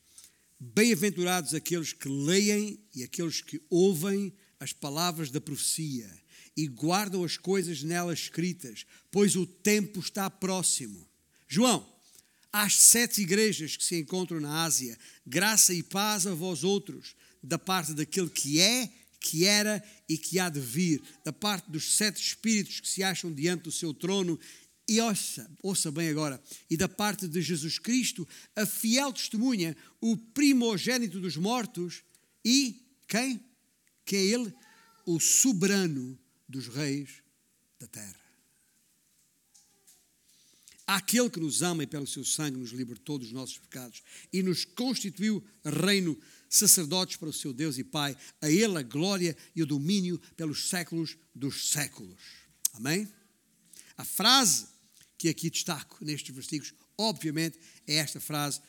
Bem-aventurados 0.61 1.55
aqueles 1.55 1.93
que 1.93 2.09
leem 2.09 2.81
e 2.93 3.05
aqueles 3.05 3.41
que 3.41 3.63
ouvem 3.71 4.35
as 4.59 4.73
palavras 4.73 5.31
da 5.31 5.41
profecia 5.41 6.11
e 6.57 6.67
guardam 6.67 7.23
as 7.23 7.37
coisas 7.37 7.85
nelas 7.85 8.19
escritas, 8.23 8.85
pois 9.09 9.37
o 9.37 9.47
tempo 9.47 10.01
está 10.01 10.29
próximo. 10.29 11.09
João, 11.47 11.89
às 12.53 12.75
sete 12.75 13.23
igrejas 13.23 13.77
que 13.77 13.85
se 13.85 14.01
encontram 14.01 14.41
na 14.41 14.65
Ásia, 14.65 14.99
graça 15.25 15.73
e 15.73 15.81
paz 15.81 16.27
a 16.27 16.35
vós 16.35 16.65
outros, 16.65 17.15
da 17.43 17.59
parte 17.59 17.95
daquele 17.95 18.31
que 18.31 18.61
é, 18.61 18.93
que 19.21 19.45
era 19.45 19.83
e 20.09 20.17
que 20.17 20.39
há 20.39 20.49
de 20.49 20.61
vir, 20.61 21.03
da 21.25 21.33
parte 21.33 21.71
dos 21.71 21.97
sete 21.97 22.21
espíritos 22.21 22.81
que 22.81 22.89
se 22.89 23.03
acham 23.03 23.33
diante 23.33 23.65
do 23.65 23.73
seu 23.73 23.93
trono, 23.93 24.39
e 24.89 25.01
ouça, 25.01 25.51
ouça 25.63 25.91
bem 25.91 26.09
agora, 26.09 26.43
e 26.71 26.77
da 26.77 26.89
parte 26.89 27.29
de 27.29 27.43
Jesus 27.43 27.79
Cristo, 27.79 28.27
a 28.57 28.65
fiel 28.65 29.13
testemunha, 29.13 29.77
o 30.01 30.17
primogênito 30.17 31.21
dos 31.21 31.37
mortos, 31.37 32.03
e 32.45 32.83
quem? 33.07 33.41
Quem 34.05 34.19
é 34.19 34.25
ele? 34.25 34.55
O 35.05 35.21
soberano 35.21 36.19
dos 36.49 36.69
reis 36.69 37.23
da 37.79 37.87
terra. 37.87 38.19
àquele 40.87 41.29
que 41.29 41.39
nos 41.39 41.61
ama 41.61 41.83
e 41.83 41.87
pelo 41.87 42.07
seu 42.07 42.25
sangue 42.25 42.57
nos 42.57 42.71
libertou 42.71 43.19
dos 43.19 43.31
nossos 43.31 43.59
pecados 43.59 44.03
e 44.33 44.43
nos 44.43 44.65
constituiu 44.65 45.45
reino, 45.63 46.19
sacerdotes 46.49 47.17
para 47.17 47.29
o 47.29 47.33
seu 47.33 47.53
Deus 47.53 47.79
e 47.79 47.85
Pai, 47.85 48.17
a 48.41 48.51
Ele 48.51 48.79
a 48.79 48.83
glória 48.83 49.37
e 49.55 49.63
o 49.63 49.67
domínio 49.67 50.19
pelos 50.37 50.69
séculos 50.69 51.17
dos 51.35 51.71
séculos. 51.71 52.21
Amém? 52.75 53.09
A 53.97 54.05
frase 54.05 54.67
que 55.17 55.29
aqui 55.29 55.51
destaco 55.51 55.99
nestes 56.01 56.35
versículos, 56.35 56.73
obviamente, 56.97 57.59
é 57.87 57.97
esta 57.97 58.21
frase: 58.21 58.61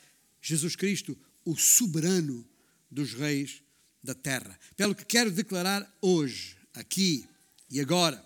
Jesus 0.42 0.74
Cristo, 0.76 1.16
o 1.44 1.56
soberano 1.56 2.46
dos 2.90 3.14
reis 3.14 3.62
da 4.02 4.14
terra. 4.14 4.58
Pelo 4.76 4.94
que 4.94 5.04
quero 5.04 5.30
declarar 5.30 5.88
hoje, 6.00 6.56
aqui 6.74 7.26
e 7.70 7.80
agora, 7.80 8.24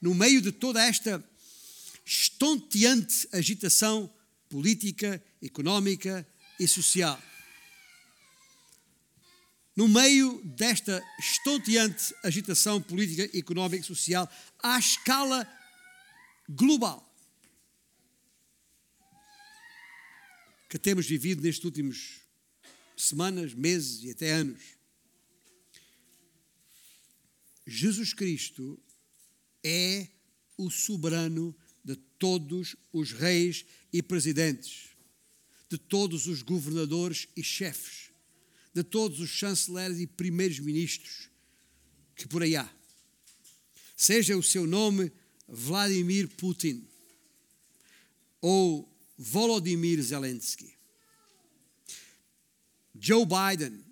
no 0.00 0.14
meio 0.14 0.40
de 0.40 0.52
toda 0.52 0.82
esta 0.84 1.22
estonteante 2.04 3.28
agitação 3.32 4.08
política, 4.48 5.22
económica 5.42 6.26
e 6.60 6.68
social. 6.68 7.20
No 9.76 9.86
meio 9.86 10.42
desta 10.42 11.04
estonteante 11.18 12.14
agitação 12.22 12.80
política, 12.80 13.24
económica 13.36 13.84
e 13.84 13.86
social, 13.86 14.26
à 14.58 14.78
escala 14.78 15.46
global, 16.48 17.06
que 20.70 20.78
temos 20.78 21.06
vivido 21.06 21.42
nestes 21.42 21.64
últimos 21.64 22.20
semanas, 22.96 23.52
meses 23.52 24.02
e 24.02 24.10
até 24.10 24.32
anos. 24.32 24.62
Jesus 27.66 28.14
Cristo 28.14 28.80
é 29.62 30.08
o 30.56 30.70
soberano 30.70 31.54
de 31.84 31.96
todos 32.18 32.76
os 32.92 33.12
reis 33.12 33.66
e 33.92 34.02
presidentes, 34.02 34.90
de 35.68 35.76
todos 35.76 36.26
os 36.26 36.42
governadores 36.42 37.28
e 37.36 37.42
chefes, 37.42 38.05
de 38.76 38.84
todos 38.84 39.20
os 39.20 39.30
chanceleres 39.30 39.98
e 39.98 40.06
primeiros 40.06 40.58
ministros 40.58 41.30
que 42.14 42.28
por 42.28 42.42
aí 42.42 42.56
há. 42.56 42.70
Seja 43.96 44.36
o 44.36 44.42
seu 44.42 44.66
nome 44.66 45.10
Vladimir 45.48 46.28
Putin 46.36 46.86
ou 48.38 48.86
Volodymyr 49.16 50.02
Zelensky, 50.02 50.74
Joe 53.00 53.24
Biden 53.24 53.82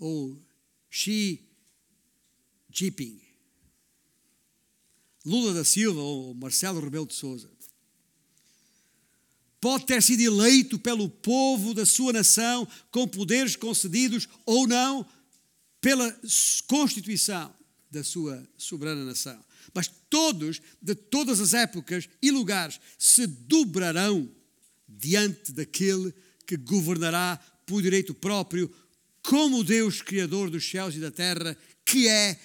ou 0.00 0.36
Xi 0.90 1.40
Jinping, 2.72 3.20
Lula 5.24 5.54
da 5.54 5.64
Silva 5.64 6.00
ou 6.00 6.34
Marcelo 6.34 6.80
Rebelo 6.80 7.06
de 7.06 7.14
Souza. 7.14 7.53
Pode 9.64 9.86
ter 9.86 10.02
sido 10.02 10.20
eleito 10.20 10.78
pelo 10.78 11.08
povo 11.08 11.72
da 11.72 11.86
sua 11.86 12.12
nação 12.12 12.68
com 12.90 13.08
poderes 13.08 13.56
concedidos 13.56 14.28
ou 14.44 14.66
não 14.66 15.06
pela 15.80 16.14
Constituição 16.66 17.50
da 17.90 18.04
sua 18.04 18.46
soberana 18.58 19.06
nação. 19.06 19.42
Mas 19.72 19.90
todos, 20.10 20.60
de 20.82 20.94
todas 20.94 21.40
as 21.40 21.54
épocas 21.54 22.10
e 22.20 22.30
lugares, 22.30 22.78
se 22.98 23.26
dobrarão 23.26 24.30
diante 24.86 25.50
daquele 25.50 26.12
que 26.46 26.58
governará 26.58 27.40
por 27.64 27.80
direito 27.80 28.12
próprio, 28.12 28.70
como 29.22 29.64
Deus 29.64 30.02
Criador 30.02 30.50
dos 30.50 30.68
céus 30.68 30.94
e 30.94 31.00
da 31.00 31.10
terra, 31.10 31.56
que 31.86 32.06
é, 32.06 32.38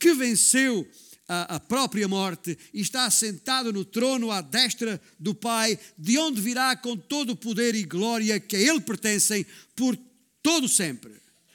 que 0.00 0.14
venceu 0.14 0.88
a, 1.32 1.56
a 1.56 1.60
própria 1.60 2.06
morte 2.06 2.58
e 2.74 2.82
está 2.82 3.06
assentado 3.06 3.72
no 3.72 3.86
trono 3.86 4.30
à 4.30 4.42
destra 4.42 5.00
do 5.18 5.34
Pai, 5.34 5.78
de 5.96 6.18
onde 6.18 6.40
virá 6.40 6.76
com 6.76 6.94
todo 6.94 7.30
o 7.30 7.36
poder 7.36 7.74
e 7.74 7.84
glória 7.84 8.38
que 8.38 8.54
a 8.54 8.60
Ele 8.60 8.80
pertencem 8.80 9.46
por 9.74 9.96
todo 10.42 10.68
sempre. 10.68 11.14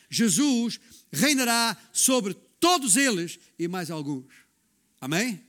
Jesus 0.10 0.80
reinará 1.12 1.78
sobre 1.94 2.34
todos 2.60 2.96
eles 2.96 3.40
e 3.60 3.68
mais 3.68 3.92
alguns. 3.92 4.26
Amém? 5.00 5.44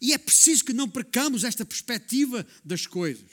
E 0.00 0.12
é 0.12 0.18
preciso 0.18 0.64
que 0.64 0.74
não 0.74 0.88
percamos 0.88 1.42
esta 1.42 1.64
perspectiva 1.64 2.46
das 2.62 2.86
coisas. 2.86 3.30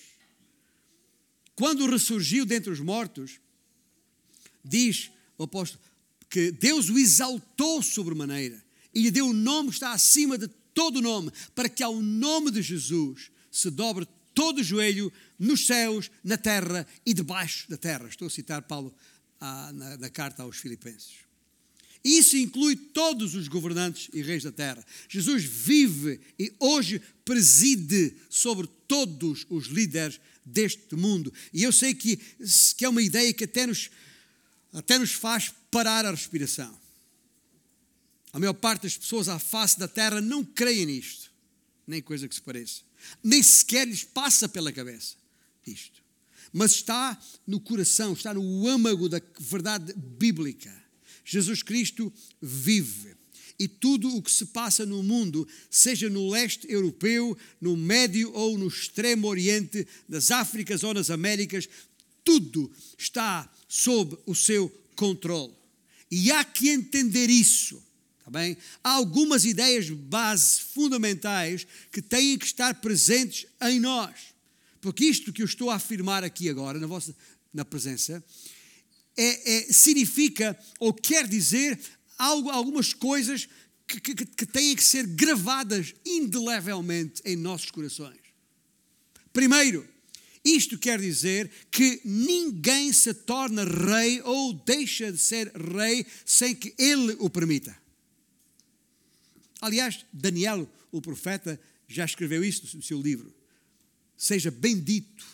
Quando 1.55 1.89
ressurgiu 1.89 2.45
dentre 2.45 2.71
os 2.71 2.79
mortos, 2.79 3.39
diz 4.63 5.11
o 5.37 5.43
apóstolo 5.43 5.83
que 6.29 6.51
Deus 6.51 6.89
o 6.89 6.97
exaltou 6.97 7.81
sobremaneira 7.81 8.68
e 8.93 9.01
lhe 9.01 9.11
deu 9.11 9.27
um 9.27 9.33
nome 9.33 9.69
que 9.69 9.75
está 9.75 9.91
acima 9.91 10.37
de 10.37 10.47
todo 10.73 11.01
nome, 11.01 11.31
para 11.53 11.69
que 11.69 11.83
ao 11.83 12.01
nome 12.01 12.51
de 12.51 12.61
Jesus 12.61 13.31
se 13.51 13.69
dobre 13.69 14.07
todo 14.33 14.59
o 14.59 14.63
joelho 14.63 15.11
nos 15.37 15.65
céus, 15.65 16.09
na 16.23 16.37
terra 16.37 16.87
e 17.05 17.13
debaixo 17.13 17.69
da 17.69 17.77
terra. 17.77 18.07
Estou 18.07 18.27
a 18.27 18.31
citar 18.31 18.61
Paulo 18.61 18.93
ah, 19.39 19.71
na, 19.73 19.97
na 19.97 20.09
carta 20.09 20.43
aos 20.43 20.57
Filipenses. 20.57 21.29
Isso 22.03 22.37
inclui 22.37 22.75
todos 22.75 23.35
os 23.35 23.47
governantes 23.47 24.09
e 24.13 24.21
reis 24.21 24.43
da 24.43 24.51
terra. 24.51 24.85
Jesus 25.09 25.43
vive 25.43 26.19
e 26.39 26.53
hoje 26.59 27.01
preside 27.25 28.15
sobre 28.29 28.67
todos 28.87 29.45
os 29.49 29.67
líderes 29.67 30.19
deste 30.45 30.95
mundo. 30.95 31.33
E 31.53 31.63
eu 31.63 31.71
sei 31.71 31.93
que, 31.93 32.17
que 32.77 32.85
é 32.85 32.89
uma 32.89 33.01
ideia 33.01 33.33
que 33.33 33.43
até 33.43 33.67
nos, 33.67 33.89
até 34.71 34.97
nos 34.97 35.11
faz 35.11 35.53
parar 35.69 36.05
a 36.05 36.11
respiração. 36.11 36.79
A 38.31 38.39
maior 38.39 38.53
parte 38.53 38.83
das 38.83 38.97
pessoas 38.97 39.27
à 39.27 39.39
face 39.39 39.79
da 39.79 39.87
terra 39.87 40.21
não 40.21 40.43
creem 40.43 40.85
nisto, 40.85 41.31
nem 41.87 42.01
coisa 42.01 42.27
que 42.27 42.35
se 42.35 42.41
pareça. 42.41 42.81
Nem 43.23 43.41
sequer 43.41 43.87
lhes 43.87 44.03
passa 44.03 44.47
pela 44.47 44.71
cabeça 44.71 45.15
isto. 45.65 46.01
Mas 46.51 46.71
está 46.71 47.19
no 47.45 47.59
coração, 47.59 48.13
está 48.13 48.33
no 48.33 48.67
âmago 48.67 49.07
da 49.07 49.21
verdade 49.39 49.93
bíblica. 49.93 50.73
Jesus 51.23 51.61
Cristo 51.61 52.11
vive. 52.41 53.15
E 53.59 53.67
tudo 53.67 54.15
o 54.15 54.21
que 54.21 54.31
se 54.31 54.45
passa 54.47 54.85
no 54.85 55.03
mundo, 55.03 55.47
seja 55.69 56.09
no 56.09 56.29
leste 56.29 56.65
europeu, 56.71 57.37
no 57.59 57.75
médio 57.75 58.31
ou 58.33 58.57
no 58.57 58.67
extremo 58.67 59.27
oriente, 59.27 59.85
nas 60.07 60.31
Áfricas 60.31 60.81
ou 60.81 60.93
nas 60.93 61.09
Américas, 61.09 61.67
tudo 62.23 62.71
está 62.97 63.51
sob 63.67 64.17
o 64.25 64.33
seu 64.33 64.69
controle. 64.95 65.53
E 66.09 66.31
há 66.31 66.43
que 66.43 66.69
entender 66.69 67.29
isso 67.29 67.83
Tá 68.29 68.39
bem? 68.39 68.55
Há 68.83 68.91
algumas 68.91 69.43
ideias 69.43 69.89
base 69.89 70.61
fundamentais 70.61 71.65
que 71.91 71.99
têm 71.99 72.37
que 72.37 72.45
estar 72.45 72.75
presentes 72.75 73.47
em 73.59 73.79
nós. 73.79 74.13
Porque 74.79 75.03
isto 75.03 75.33
que 75.33 75.41
eu 75.41 75.47
estou 75.47 75.71
a 75.71 75.75
afirmar 75.75 76.23
aqui 76.23 76.47
agora, 76.47 76.79
na 76.79 76.85
vossa 76.85 77.15
na 77.51 77.65
presença, 77.65 78.23
é, 79.17 79.55
é, 79.55 79.73
significa 79.73 80.55
ou 80.79 80.93
quer 80.93 81.27
dizer 81.27 81.79
algo, 82.19 82.51
algumas 82.51 82.93
coisas 82.93 83.49
que, 83.87 83.99
que, 83.99 84.13
que 84.13 84.45
têm 84.45 84.75
que 84.75 84.83
ser 84.83 85.07
gravadas 85.07 85.95
indelevelmente 86.05 87.23
em 87.25 87.35
nossos 87.35 87.71
corações. 87.71 88.19
Primeiro, 89.33 89.87
isto 90.45 90.77
quer 90.77 91.01
dizer 91.01 91.49
que 91.71 91.99
ninguém 92.05 92.93
se 92.93 93.11
torna 93.11 93.63
rei 93.63 94.21
ou 94.21 94.53
deixa 94.53 95.11
de 95.11 95.17
ser 95.17 95.51
rei 95.55 96.05
sem 96.23 96.53
que 96.53 96.75
ele 96.77 97.15
o 97.17 97.27
permita. 97.27 97.75
Aliás, 99.61 100.05
Daniel, 100.13 100.69
o 100.91 101.01
profeta, 101.01 101.59
já 101.87 102.05
escreveu 102.05 102.43
isso 102.43 102.77
no 102.77 102.83
seu 102.83 103.01
livro. 103.01 103.33
Seja 104.15 104.51
bendito 104.51 105.25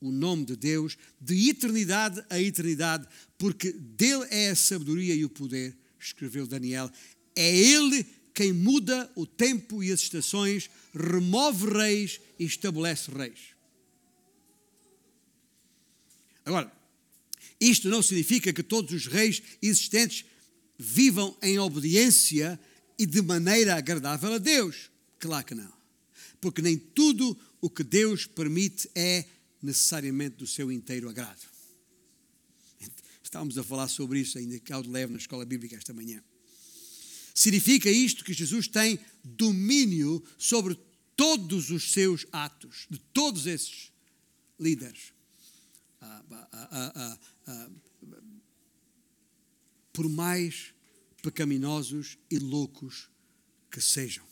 o 0.00 0.10
nome 0.10 0.44
de 0.44 0.56
Deus 0.56 0.98
de 1.20 1.48
eternidade 1.48 2.24
a 2.28 2.40
eternidade, 2.40 3.06
porque 3.38 3.72
dele 3.72 4.26
é 4.30 4.50
a 4.50 4.56
sabedoria 4.56 5.14
e 5.14 5.24
o 5.24 5.30
poder, 5.30 5.76
escreveu 5.98 6.46
Daniel. 6.46 6.90
É 7.34 7.56
ele 7.56 8.06
quem 8.34 8.52
muda 8.52 9.10
o 9.14 9.24
tempo 9.24 9.82
e 9.82 9.92
as 9.92 10.00
estações, 10.00 10.68
remove 10.92 11.70
reis 11.70 12.20
e 12.38 12.44
estabelece 12.44 13.10
reis. 13.10 13.54
Agora, 16.44 16.70
isto 17.60 17.88
não 17.88 18.02
significa 18.02 18.52
que 18.52 18.62
todos 18.62 18.92
os 18.92 19.06
reis 19.06 19.40
existentes 19.62 20.24
vivam 20.76 21.36
em 21.40 21.58
obediência 21.58 22.60
e 22.98 23.06
de 23.06 23.22
maneira 23.22 23.76
agradável 23.76 24.34
a 24.34 24.38
Deus? 24.38 24.90
Claro 25.18 25.44
que 25.44 25.54
não. 25.54 25.72
Porque 26.40 26.62
nem 26.62 26.76
tudo 26.76 27.36
o 27.60 27.70
que 27.70 27.82
Deus 27.82 28.26
permite 28.26 28.88
é 28.94 29.24
necessariamente 29.62 30.36
do 30.36 30.46
seu 30.46 30.70
inteiro 30.70 31.08
agrado. 31.08 31.40
Estávamos 33.22 33.58
a 33.58 33.64
falar 33.64 33.88
sobre 33.88 34.20
isso 34.20 34.38
ainda 34.38 34.58
que 34.60 34.72
de 34.72 34.88
leve 34.88 35.12
na 35.12 35.18
escola 35.18 35.44
bíblica 35.44 35.74
esta 35.74 35.92
manhã. 35.92 36.22
Significa 37.34 37.90
isto 37.90 38.24
que 38.24 38.32
Jesus 38.32 38.68
tem 38.68 38.98
domínio 39.24 40.22
sobre 40.38 40.78
todos 41.16 41.70
os 41.70 41.92
seus 41.92 42.26
atos, 42.30 42.86
de 42.88 42.98
todos 43.12 43.46
esses 43.46 43.90
líderes. 44.60 45.12
Ah, 46.00 46.22
ah, 46.52 47.18
ah, 47.46 47.70
por 49.92 50.08
mais 50.08 50.73
pecaminosos 51.24 52.18
e 52.30 52.38
loucos 52.38 53.08
que 53.70 53.80
sejam. 53.80 54.24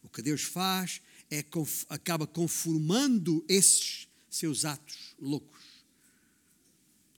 O 0.00 0.08
que 0.08 0.22
Deus 0.22 0.42
faz 0.42 1.02
é, 1.28 1.44
acaba 1.88 2.24
conformando 2.24 3.44
esses 3.48 4.06
seus 4.30 4.64
atos 4.64 5.16
loucos, 5.20 5.60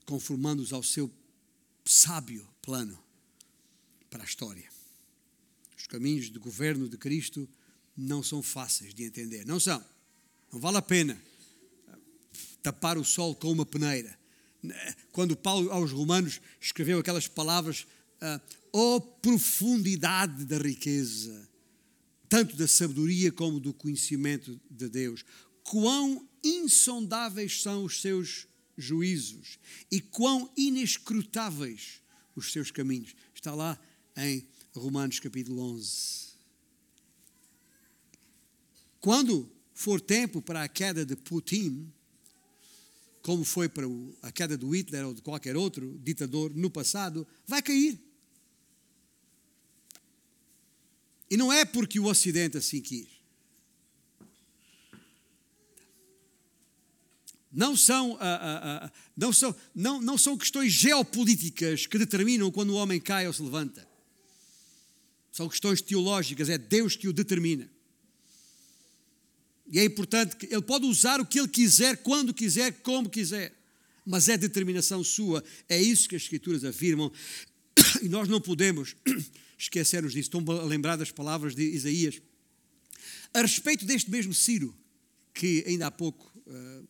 conformando-os 0.07 0.73
ao 0.73 0.83
seu 0.83 1.13
sábio 1.85 2.49
plano 2.63 2.99
para 4.09 4.23
a 4.23 4.27
história. 4.27 4.67
Os 5.77 5.87
caminhos 5.87 6.31
de 6.31 6.39
governo 6.39 6.89
de 6.89 6.97
Cristo 6.97 7.47
não 7.95 8.23
são 8.23 8.43
fáceis 8.43 8.95
de 8.95 9.05
entender, 9.05 9.45
não 9.45 9.61
são. 9.61 9.85
Não 10.51 10.59
vale 10.59 10.79
a 10.79 10.83
pena 10.83 11.21
tapar 12.63 12.97
o 12.97 13.05
sol 13.05 13.35
com 13.35 13.53
uma 13.53 13.67
peneira. 13.67 14.19
Quando 15.13 15.37
Paulo 15.37 15.71
aos 15.71 15.93
Romanos 15.93 16.41
escreveu 16.61 16.99
aquelas 16.99 17.29
palavras, 17.29 17.87
oh 18.79 19.01
profundidade 19.01 20.45
da 20.45 20.59
riqueza, 20.59 21.49
tanto 22.29 22.55
da 22.57 22.69
sabedoria 22.69 23.33
como 23.33 23.59
do 23.59 23.73
conhecimento 23.73 24.61
de 24.71 24.87
Deus, 24.91 25.25
quão 25.65 26.29
insondáveis 26.45 27.63
são 27.63 27.85
os 27.85 28.03
seus 28.03 28.47
juízos 28.77 29.59
e 29.91 29.99
quão 29.99 30.53
inescrutáveis 30.55 32.03
os 32.35 32.53
seus 32.53 32.71
caminhos. 32.71 33.15
Está 33.35 33.55
lá 33.55 33.81
em 34.15 34.47
Romanos 34.75 35.21
capítulo 35.21 35.63
11. 35.63 36.27
Quando 39.01 39.51
for 39.73 40.03
tempo 40.03 40.43
para 40.43 40.63
a 40.63 40.69
queda 40.69 41.07
de 41.07 41.17
Putin, 41.17 41.91
como 43.23 43.43
foi 43.43 43.71
para 43.71 43.87
a 44.21 44.31
queda 44.31 44.59
do 44.59 44.69
Hitler 44.69 45.07
ou 45.07 45.15
de 45.15 45.23
qualquer 45.23 45.57
outro 45.57 45.99
ditador 46.05 46.55
no 46.55 46.69
passado, 46.69 47.27
vai 47.47 47.63
cair. 47.63 48.06
E 51.31 51.37
não 51.37 51.53
é 51.53 51.65
porque 51.65 51.99
o 51.99 52.07
Ocidente 52.07 52.57
assim 52.57 52.81
quis. 52.81 53.17
Não 57.53 57.75
são, 57.75 58.19
ah, 58.21 58.39
ah, 58.43 58.85
ah, 58.85 58.93
não, 59.17 59.33
são, 59.33 59.57
não, 59.75 60.01
não 60.01 60.19
são 60.19 60.37
questões 60.37 60.73
geopolíticas 60.73 61.87
que 61.87 61.99
determinam 61.99 62.51
quando 62.51 62.71
o 62.71 62.75
homem 62.75 63.01
cai 63.01 63.27
ou 63.27 63.33
se 63.33 63.43
levanta. 63.43 63.89
São 65.33 65.49
questões 65.49 65.81
teológicas, 65.81 66.51
é 66.51 66.59
Deus 66.59 66.97
que 66.97 67.09
o 67.09 67.15
determina. 67.15 67.71
E 69.71 69.79
é 69.79 69.85
importante 69.85 70.37
que 70.37 70.47
ele 70.47 70.63
pode 70.63 70.87
usar 70.87 71.21
o 71.21 71.27
que 71.27 71.41
ele 71.41 71.49
quiser, 71.49 71.97
quando 71.99 72.33
quiser, 72.33 72.73
como 72.83 73.09
quiser. 73.09 73.55
Mas 74.05 74.29
é 74.29 74.37
determinação 74.37 75.03
sua. 75.03 75.43
É 75.69 75.81
isso 75.81 76.09
que 76.09 76.15
as 76.15 76.23
Escrituras 76.23 76.63
afirmam. 76.63 77.11
E 78.03 78.09
nós 78.09 78.29
não 78.29 78.41
podemos 78.41 78.95
esquecer-nos 79.59 80.13
disso. 80.13 80.29
Estão 80.29 80.45
a 80.57 80.65
lembrar 80.65 80.97
das 80.97 81.11
palavras 81.11 81.55
de 81.55 81.63
Isaías. 81.63 82.21
A 83.33 83.41
respeito 83.41 83.85
deste 83.85 84.11
mesmo 84.11 84.33
Ciro, 84.33 84.75
que 85.35 85.65
ainda 85.67 85.87
há 85.87 85.91
pouco 85.91 86.31
uh, 86.47 86.89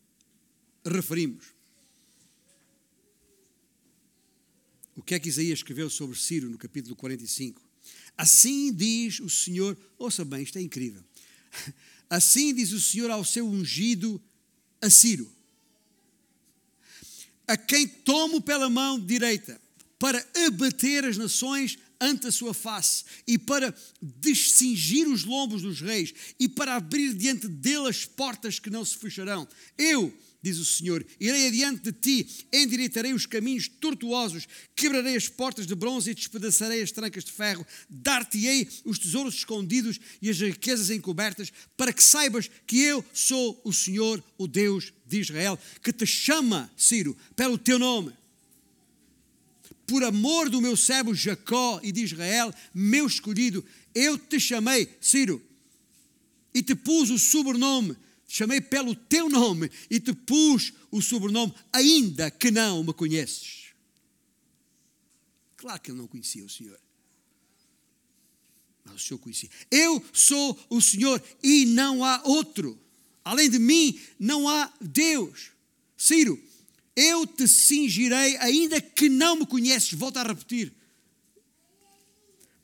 referimos. 0.84 1.46
O 4.94 5.02
que 5.02 5.14
é 5.14 5.20
que 5.20 5.28
Isaías 5.28 5.58
escreveu 5.58 5.90
sobre 5.90 6.18
Ciro 6.18 6.48
no 6.48 6.56
capítulo 6.56 6.96
45? 6.96 7.62
Assim 8.16 8.72
diz 8.72 9.20
o 9.20 9.28
Senhor, 9.28 9.76
ouça 9.98 10.24
bem, 10.24 10.42
isto 10.42 10.58
é 10.58 10.62
incrível. 10.62 11.04
Assim 12.08 12.54
diz 12.54 12.72
o 12.72 12.80
Senhor 12.80 13.10
ao 13.10 13.24
seu 13.24 13.46
ungido, 13.46 14.22
a 14.80 14.88
Ciro, 14.88 15.30
a 17.46 17.56
quem 17.56 17.86
tomo 17.86 18.40
pela 18.40 18.70
mão 18.70 18.98
direita, 18.98 19.60
para 19.98 20.24
abater 20.46 21.04
as 21.04 21.16
nações 21.16 21.78
ante 22.00 22.26
a 22.26 22.32
sua 22.32 22.52
face, 22.52 23.04
e 23.26 23.38
para 23.38 23.74
descingir 24.02 25.08
os 25.08 25.24
lombos 25.24 25.62
dos 25.62 25.80
reis, 25.80 26.12
e 26.38 26.48
para 26.48 26.76
abrir 26.76 27.14
diante 27.14 27.48
dele 27.48 27.88
as 27.88 28.04
portas 28.04 28.58
que 28.58 28.70
não 28.70 28.84
se 28.84 28.96
fecharão. 28.96 29.48
Eu, 29.78 30.12
diz 30.42 30.58
o 30.58 30.64
Senhor. 30.64 31.04
Irei 31.18 31.48
adiante 31.48 31.82
de 31.82 31.92
ti, 31.92 32.46
endireitarei 32.52 33.12
os 33.12 33.26
caminhos 33.26 33.66
tortuosos, 33.66 34.46
quebrarei 34.76 35.16
as 35.16 35.28
portas 35.28 35.66
de 35.66 35.74
bronze 35.74 36.10
e 36.10 36.14
despedaçarei 36.14 36.82
as 36.82 36.92
trancas 36.92 37.24
de 37.24 37.32
ferro, 37.32 37.66
dar-te-ei 37.88 38.68
os 38.84 38.98
tesouros 38.98 39.34
escondidos 39.34 39.98
e 40.22 40.30
as 40.30 40.38
riquezas 40.38 40.90
encobertas, 40.90 41.52
para 41.76 41.92
que 41.92 42.02
saibas 42.02 42.48
que 42.66 42.80
eu 42.80 43.04
sou 43.12 43.60
o 43.64 43.72
Senhor, 43.72 44.22
o 44.38 44.46
Deus 44.46 44.92
de 45.06 45.20
Israel, 45.20 45.58
que 45.82 45.92
te 45.92 46.06
chama, 46.06 46.70
Ciro, 46.76 47.16
pelo 47.34 47.58
teu 47.58 47.78
nome. 47.78 48.12
Por 49.86 50.02
amor 50.02 50.50
do 50.50 50.60
meu 50.60 50.76
servo 50.76 51.14
Jacó 51.14 51.80
e 51.82 51.92
de 51.92 52.02
Israel, 52.02 52.52
meu 52.74 53.06
escolhido, 53.06 53.64
eu 53.94 54.18
te 54.18 54.40
chamei, 54.40 54.88
Ciro, 55.00 55.42
e 56.52 56.62
te 56.62 56.74
pus 56.74 57.10
o 57.10 57.18
sobrenome 57.18 57.96
chamei 58.28 58.60
pelo 58.60 58.94
teu 58.94 59.28
nome 59.28 59.70
e 59.90 60.00
te 60.00 60.12
pus 60.12 60.72
o 60.90 61.00
sobrenome, 61.00 61.54
ainda 61.72 62.30
que 62.30 62.50
não 62.50 62.82
me 62.82 62.92
conheces. 62.92 63.66
Claro 65.56 65.80
que 65.80 65.90
ele 65.90 65.98
não 65.98 66.06
conhecia 66.06 66.44
o 66.44 66.50
Senhor. 66.50 66.78
Mas 68.84 68.96
o 68.96 68.98
Senhor 68.98 69.18
conhecia. 69.18 69.50
Eu 69.70 70.04
sou 70.12 70.58
o 70.68 70.80
Senhor 70.80 71.22
e 71.42 71.66
não 71.66 72.04
há 72.04 72.22
outro. 72.24 72.78
Além 73.24 73.50
de 73.50 73.58
mim, 73.58 73.98
não 74.18 74.48
há 74.48 74.72
Deus. 74.80 75.50
Ciro, 75.96 76.40
eu 76.96 77.26
te 77.26 77.46
cingirei, 77.46 78.36
ainda 78.38 78.80
que 78.80 79.08
não 79.08 79.36
me 79.36 79.46
conheces. 79.46 79.92
Volto 79.92 80.16
a 80.16 80.22
repetir 80.22 80.72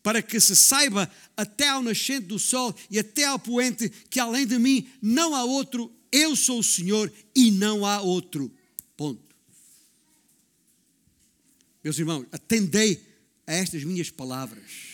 para 0.03 0.21
que 0.21 0.41
se 0.41 0.57
saiba 0.57 1.11
até 1.37 1.69
ao 1.69 1.83
nascente 1.83 2.27
do 2.27 2.39
sol 2.39 2.75
e 2.91 2.99
até 2.99 3.25
ao 3.25 3.39
poente 3.39 3.89
que 4.11 4.19
além 4.19 4.47
de 4.47 4.59
mim 4.59 4.89
não 5.01 5.35
há 5.35 5.45
outro, 5.45 5.93
eu 6.11 6.35
sou 6.35 6.59
o 6.59 6.65
Senhor 6.65 7.11
e 7.35 7.51
não 7.51 7.87
há 7.87 8.01
outro. 8.01 8.53
Ponto. 8.97 9.23
Meus 11.85 11.99
irmãos, 11.99 12.27
atendei 12.33 13.01
a 13.47 13.55
estas 13.55 13.85
minhas 13.85 14.11
palavras. 14.11 14.93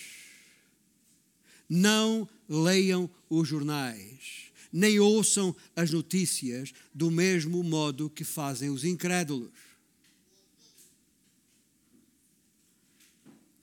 Não 1.69 2.29
leiam 2.49 3.11
os 3.29 3.49
jornais, 3.49 4.48
nem 4.73 5.01
ouçam 5.01 5.55
as 5.75 5.91
notícias 5.91 6.73
do 6.95 7.11
mesmo 7.11 7.63
modo 7.63 8.11
que 8.11 8.25
fazem 8.25 8.71
os 8.71 8.85
incrédulos. 8.85 9.51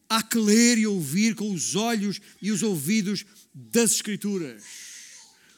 há 0.10 0.24
que 0.24 0.38
ler 0.38 0.78
e 0.78 0.88
ouvir 0.88 1.36
com 1.36 1.52
os 1.52 1.76
olhos 1.76 2.22
e 2.42 2.52
os 2.52 2.64
ouvidos 2.64 3.26
das 3.54 3.92
Escrituras, 3.92 4.64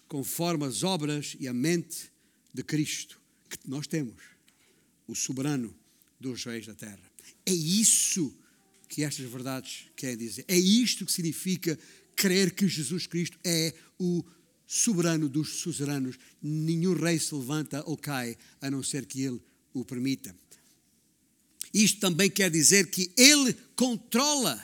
conforme 0.08 0.66
as 0.66 0.84
obras 0.84 1.36
e 1.40 1.48
a 1.48 1.54
mente 1.54 2.12
de 2.54 2.64
Cristo 2.64 3.22
que 3.50 3.58
nós 3.70 3.88
temos, 3.88 4.22
o 5.08 5.16
soberano 5.16 5.74
dos 6.20 6.44
reis 6.44 6.66
da 6.66 6.74
terra. 6.74 7.00
É 7.46 7.54
isso 7.54 8.36
que 8.90 9.04
estas 9.04 9.30
verdades 9.30 9.86
querem 9.96 10.18
dizer. 10.18 10.44
É 10.48 10.58
isto 10.58 11.06
que 11.06 11.12
significa 11.12 11.78
crer 12.16 12.52
que 12.52 12.68
Jesus 12.68 13.06
Cristo 13.06 13.38
é 13.44 13.74
o 14.00 14.24
soberano 14.68 15.30
dos 15.30 15.62
suzeranos. 15.62 16.18
Nenhum 16.42 16.94
rei 16.94 17.18
se 17.18 17.34
levanta 17.34 17.82
ou 17.86 17.98
cai 17.98 18.38
a 18.62 18.70
não 18.70 18.84
ser 18.84 19.06
que 19.06 19.22
ele 19.22 19.42
o 19.74 19.86
permita. 19.86 20.36
Isto 21.74 22.00
também 22.02 22.30
quer 22.30 22.52
dizer 22.52 22.90
que 22.90 23.12
ele 23.18 23.54
controla 23.76 24.62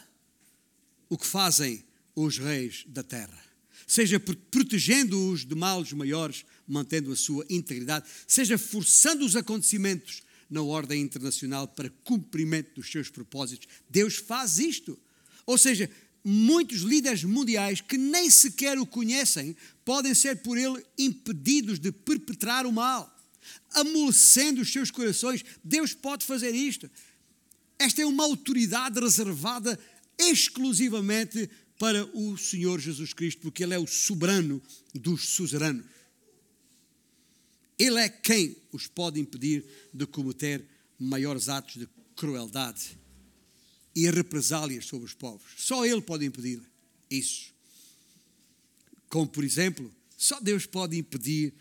o 1.09 1.17
que 1.17 1.25
fazem 1.25 1.83
os 2.15 2.37
reis 2.37 2.83
da 2.87 3.03
terra. 3.03 3.41
Seja 3.85 4.19
protegendo-os 4.19 5.45
de 5.45 5.55
males 5.55 5.91
maiores, 5.93 6.45
mantendo 6.67 7.11
a 7.11 7.15
sua 7.15 7.45
integridade, 7.49 8.07
seja 8.27 8.57
forçando 8.57 9.25
os 9.25 9.35
acontecimentos 9.35 10.23
na 10.49 10.61
ordem 10.61 11.01
internacional 11.01 11.67
para 11.67 11.89
cumprimento 12.03 12.75
dos 12.75 12.91
seus 12.91 13.09
propósitos. 13.09 13.67
Deus 13.89 14.15
faz 14.15 14.57
isto. 14.59 14.97
Ou 15.45 15.57
seja, 15.57 15.89
muitos 16.23 16.81
líderes 16.81 17.23
mundiais 17.23 17.81
que 17.81 17.97
nem 17.97 18.29
sequer 18.29 18.79
o 18.79 18.85
conhecem 18.85 19.55
podem 19.83 20.13
ser 20.13 20.37
por 20.37 20.57
ele 20.57 20.83
impedidos 20.97 21.79
de 21.79 21.91
perpetrar 21.91 22.65
o 22.65 22.71
mal 22.71 23.13
amolecendo 23.73 24.61
os 24.61 24.71
seus 24.71 24.91
corações. 24.91 25.43
Deus 25.63 25.93
pode 25.93 26.25
fazer 26.25 26.53
isto. 26.53 26.89
Esta 27.77 28.01
é 28.01 28.05
uma 28.05 28.23
autoridade 28.23 28.99
reservada 28.99 29.79
exclusivamente 30.17 31.49
para 31.79 32.05
o 32.15 32.37
Senhor 32.37 32.79
Jesus 32.79 33.13
Cristo, 33.13 33.41
porque 33.41 33.63
Ele 33.63 33.73
é 33.73 33.79
o 33.79 33.87
soberano 33.87 34.61
dos 34.93 35.29
suzeranos. 35.29 35.85
Ele 37.77 37.99
é 37.99 38.07
quem 38.07 38.55
os 38.71 38.87
pode 38.87 39.19
impedir 39.19 39.65
de 39.93 40.05
cometer 40.05 40.63
maiores 40.99 41.49
atos 41.49 41.75
de 41.75 41.89
crueldade 42.15 42.97
e 43.95 44.09
represálias 44.09 44.85
sobre 44.85 45.05
os 45.05 45.13
povos. 45.13 45.43
Só 45.57 45.85
Ele 45.85 46.01
pode 46.01 46.25
impedir 46.25 46.61
isso. 47.09 47.53
Como, 49.09 49.27
por 49.27 49.43
exemplo, 49.43 49.93
só 50.17 50.39
Deus 50.39 50.65
pode 50.65 50.97
impedir 50.97 51.53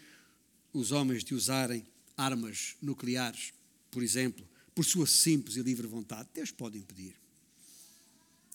os 0.72 0.92
homens 0.92 1.22
de 1.22 1.34
usarem 1.34 1.84
armas 2.16 2.76
nucleares, 2.80 3.52
por 3.90 4.02
exemplo, 4.02 4.46
por 4.74 4.84
sua 4.84 5.06
simples 5.06 5.56
e 5.56 5.62
livre 5.62 5.86
vontade. 5.86 6.28
Deus 6.32 6.50
pode 6.50 6.78
impedir. 6.78 7.14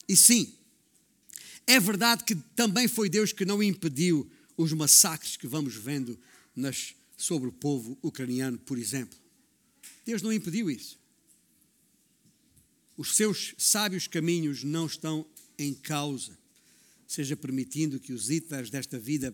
E 0.08 0.16
sim, 0.16 0.54
é 1.66 1.80
verdade 1.80 2.24
que 2.24 2.36
também 2.56 2.88
foi 2.88 3.10
Deus 3.10 3.32
que 3.32 3.46
não 3.46 3.62
impediu 3.62 4.30
os 4.56 4.72
massacres 4.74 5.38
que 5.38 5.46
vamos 5.46 5.76
vendo 5.76 6.18
nas, 6.56 6.96
sobre 7.16 7.50
o 7.50 7.52
povo 7.52 7.98
ucraniano, 8.02 8.58
por 8.58 8.78
exemplo. 8.80 9.18
Deus 10.06 10.22
não 10.22 10.32
impediu 10.32 10.72
isso. 10.72 10.98
Os 12.98 13.16
seus 13.16 13.54
sábios 13.58 14.08
caminhos 14.08 14.64
não 14.64 14.88
estão 14.88 15.26
em 15.58 15.74
causa, 15.74 16.38
seja 17.08 17.38
permitindo 17.38 18.00
que 18.00 18.12
os 18.12 18.30
ítares 18.30 18.70
desta 18.70 19.00
vida 19.00 19.34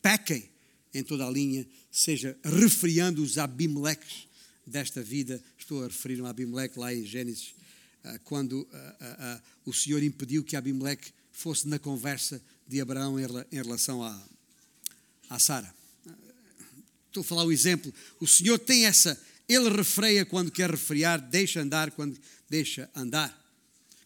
pequem 0.00 0.48
em 0.94 1.02
toda 1.02 1.26
a 1.26 1.30
linha, 1.30 1.66
seja 1.90 2.36
refriando 2.44 3.22
os 3.22 3.38
Abimeleques 3.38 4.28
desta 4.66 5.02
vida. 5.02 5.42
Estou 5.58 5.82
a 5.82 5.86
referir 5.86 6.22
a 6.24 6.28
Abimeleque 6.28 6.78
lá 6.78 6.94
em 6.94 7.04
Gênesis, 7.04 7.54
ah, 8.04 8.18
quando 8.24 8.66
ah, 8.72 8.96
ah, 9.00 9.42
o 9.64 9.72
Senhor 9.72 10.02
impediu 10.02 10.44
que 10.44 10.56
Abimeleque 10.56 11.12
fosse 11.32 11.66
na 11.66 11.78
conversa 11.78 12.42
de 12.68 12.80
Abraão 12.80 13.18
em 13.18 13.56
relação 13.56 14.02
a, 14.02 14.22
a 15.28 15.38
Sara. 15.38 15.74
Estou 17.08 17.22
a 17.22 17.24
falar 17.24 17.44
o 17.44 17.52
exemplo. 17.52 17.92
O 18.20 18.26
Senhor 18.26 18.58
tem 18.58 18.86
essa, 18.86 19.20
ele 19.52 19.68
refreia 19.68 20.24
quando 20.24 20.50
quer 20.50 20.70
refriar, 20.70 21.20
deixa 21.20 21.60
andar 21.60 21.90
quando 21.90 22.18
deixa 22.48 22.90
andar. 22.94 23.38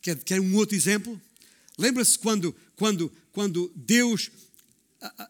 Quer, 0.00 0.16
quer 0.22 0.40
um 0.40 0.54
outro 0.56 0.76
exemplo? 0.76 1.20
Lembra-se 1.78 2.18
quando, 2.18 2.54
quando, 2.76 3.12
quando 3.32 3.72
Deus, 3.74 4.30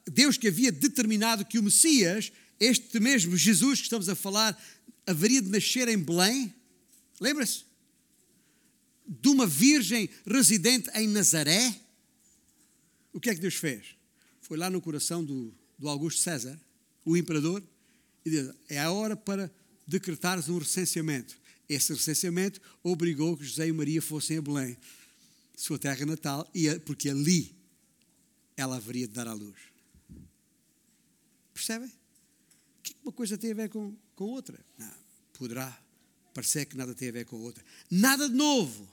Deus 0.07 0.37
que 0.37 0.49
havia 0.49 0.71
determinado 0.71 1.45
que 1.45 1.59
o 1.59 1.63
Messias, 1.63 2.31
este 2.61 3.01
mesmo 3.01 3.37
Jesus 3.37 3.81
que 3.81 3.87
estamos 3.87 4.09
a 4.09 4.15
falar, 4.15 4.57
haveria 5.07 5.43
de 5.43 5.49
nascer 5.49 5.89
em 5.89 5.99
Belém? 5.99 6.55
Lembra-se? 7.21 7.65
De 9.07 9.29
uma 9.29 9.47
virgem 9.47 10.09
residente 10.27 10.91
em 10.95 11.09
Nazaré? 11.09 11.75
O 13.13 13.21
que 13.21 13.31
é 13.31 13.35
que 13.35 13.41
Deus 13.41 13.55
fez? 13.55 13.97
Foi 14.43 14.57
lá 14.57 14.69
no 14.69 14.81
coração 14.81 15.25
do, 15.25 15.55
do 15.79 15.89
Augusto 15.89 16.21
César, 16.21 16.61
o 17.05 17.17
imperador, 17.17 17.63
e 18.25 18.31
disse: 18.31 18.53
é 18.69 18.79
a 18.79 18.91
hora 18.91 19.17
para 19.17 19.51
decretares 19.87 20.49
um 20.49 20.59
recenseamento. 20.59 21.39
Esse 21.69 21.93
recenseamento 21.93 22.61
obrigou 22.83 23.37
que 23.37 23.45
José 23.45 23.69
e 23.69 23.73
Maria 23.73 24.01
fossem 24.03 24.39
a 24.39 24.43
Belém, 24.43 24.77
sua 25.57 25.79
terra 25.79 26.05
natal, 26.07 26.49
porque 26.85 27.09
ali 27.09 27.55
ela 28.57 28.77
haveria 28.77 29.07
de 29.07 29.15
dar 29.15 29.27
à 29.27 29.33
luz. 29.33 29.59
Percebem? 31.53 31.89
O 31.89 32.83
que 32.83 32.97
uma 33.03 33.13
coisa 33.13 33.37
tem 33.37 33.51
a 33.51 33.55
ver 33.55 33.69
com, 33.69 33.97
com 34.15 34.25
outra? 34.25 34.59
Não, 34.79 34.93
poderá 35.33 35.77
parecer 36.33 36.67
que 36.67 36.77
nada 36.77 36.95
tem 36.95 37.09
a 37.09 37.13
ver 37.13 37.25
com 37.25 37.37
outra. 37.37 37.65
Nada 37.91 38.29
de 38.29 38.35
novo. 38.35 38.87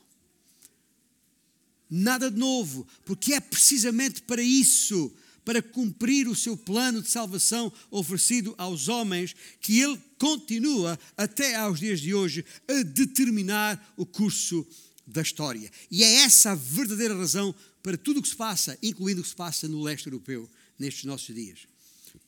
Nada 1.90 2.32
de 2.32 2.38
novo, 2.40 2.88
porque 3.06 3.34
é 3.34 3.40
precisamente 3.40 4.22
para 4.24 4.42
isso 4.42 5.14
para 5.44 5.62
cumprir 5.62 6.28
o 6.28 6.36
seu 6.36 6.56
plano 6.56 7.02
de 7.02 7.10
salvação 7.10 7.72
oferecido 7.92 8.54
aos 8.58 8.88
homens, 8.88 9.36
que 9.60 9.80
ele 9.80 10.00
continua 10.18 10.98
até 11.18 11.56
aos 11.56 11.80
dias 11.80 12.00
de 12.00 12.14
hoje 12.14 12.46
a 12.68 12.84
determinar 12.84 13.94
o 13.98 14.06
curso 14.06 14.66
da 15.06 15.22
história. 15.22 15.70
E 15.92 16.04
é 16.04 16.16
essa 16.22 16.52
a 16.52 16.56
verdadeira 16.56 17.16
razão 17.16 17.54
para 17.82 17.98
tudo 17.98 18.20
o 18.20 18.24
que 18.24 18.30
se 18.30 18.36
passa, 18.36 18.78
incluindo 18.82 19.22
o 19.22 19.24
que 19.24 19.30
se 19.30 19.36
passa 19.36 19.68
no 19.68 19.82
leste 19.82 20.08
europeu 20.08 20.50
nestes 20.80 21.04
nossos 21.04 21.36
dias. 21.36 21.68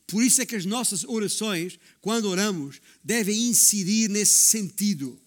Por 0.07 0.24
isso 0.24 0.41
é 0.41 0.45
que 0.45 0.55
as 0.55 0.66
nossas 0.66 1.03
orações, 1.03 1.80
quando 2.01 2.26
oramos, 2.26 2.80
devem 3.03 3.47
incidir 3.47 4.09
nesse 4.09 4.49
sentido, 4.49 5.20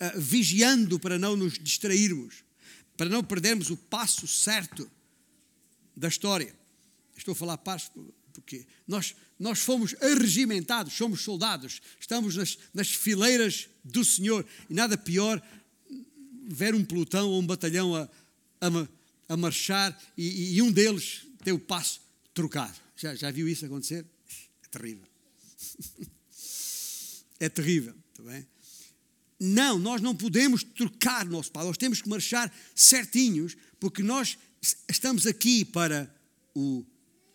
uh, 0.00 0.18
vigiando 0.20 0.98
para 0.98 1.18
não 1.18 1.36
nos 1.36 1.58
distrairmos, 1.58 2.44
para 2.96 3.08
não 3.08 3.22
perdermos 3.22 3.70
o 3.70 3.76
passo 3.76 4.26
certo 4.26 4.90
da 5.96 6.08
história. 6.08 6.57
Estou 7.18 7.32
a 7.32 7.34
falar 7.34 7.58
paz 7.58 7.90
porque 8.32 8.64
nós, 8.86 9.14
nós 9.38 9.58
fomos 9.58 9.94
arregimentados, 10.00 10.94
somos 10.94 11.22
soldados, 11.22 11.82
estamos 11.98 12.36
nas, 12.36 12.56
nas 12.72 12.88
fileiras 12.88 13.68
do 13.84 14.04
Senhor 14.04 14.46
e 14.70 14.74
nada 14.74 14.96
pior 14.96 15.42
ver 16.46 16.74
um 16.74 16.84
pelotão 16.84 17.28
ou 17.28 17.40
um 17.40 17.46
batalhão 17.46 17.96
a, 17.96 18.08
a, 18.60 18.88
a 19.28 19.36
marchar 19.36 20.00
e, 20.16 20.56
e, 20.56 20.62
um 20.62 20.70
deles 20.70 21.26
ter 21.42 21.52
o 21.52 21.58
passo 21.58 22.00
trocado. 22.32 22.78
Já, 22.96 23.14
já 23.14 23.30
viu 23.30 23.48
isso 23.48 23.66
acontecer? 23.66 24.06
É 24.62 24.68
terrível. 24.68 25.06
É 27.40 27.48
terrível, 27.48 27.94
está 28.10 28.20
bem? 28.24 28.44
Não, 29.38 29.78
nós 29.78 30.02
não 30.02 30.12
podemos 30.12 30.64
trocar 30.64 31.24
nosso 31.24 31.52
passo, 31.52 31.68
nós 31.68 31.78
temos 31.78 32.02
que 32.02 32.08
marchar 32.08 32.52
certinhos, 32.74 33.56
porque 33.78 34.02
nós 34.02 34.36
estamos 34.88 35.24
aqui 35.24 35.64
para 35.64 36.12
o 36.52 36.84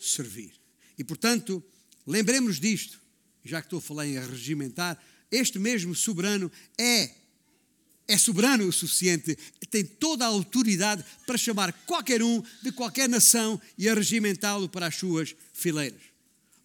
servir. 0.10 0.54
E, 0.97 1.04
portanto, 1.04 1.64
lembremos 2.06 2.60
disto, 2.60 2.99
já 3.43 3.62
que 3.62 3.68
estou 3.68 3.80
a 3.80 3.82
falar 3.82 4.06
em 4.06 4.20
regimentar, 4.20 5.01
este 5.32 5.58
mesmo 5.58 5.95
soberano 5.95 6.51
é, 6.78 7.12
é 8.08 8.18
soberano 8.18 8.68
o 8.68 8.72
suficiente, 8.72 9.38
tem 9.70 9.84
toda 9.84 10.24
a 10.24 10.28
autoridade 10.28 11.04
para 11.26 11.38
chamar 11.38 11.74
qualquer 11.86 12.22
um 12.22 12.43
de 12.62 12.72
qualquer 12.72 13.10
nação 13.10 13.60
e 13.78 13.89
a 13.89 13.95
regimentá-lo 13.95 14.70
para 14.70 14.88
as 14.88 14.95
suas 14.95 15.36
fileiras. 15.51 16.01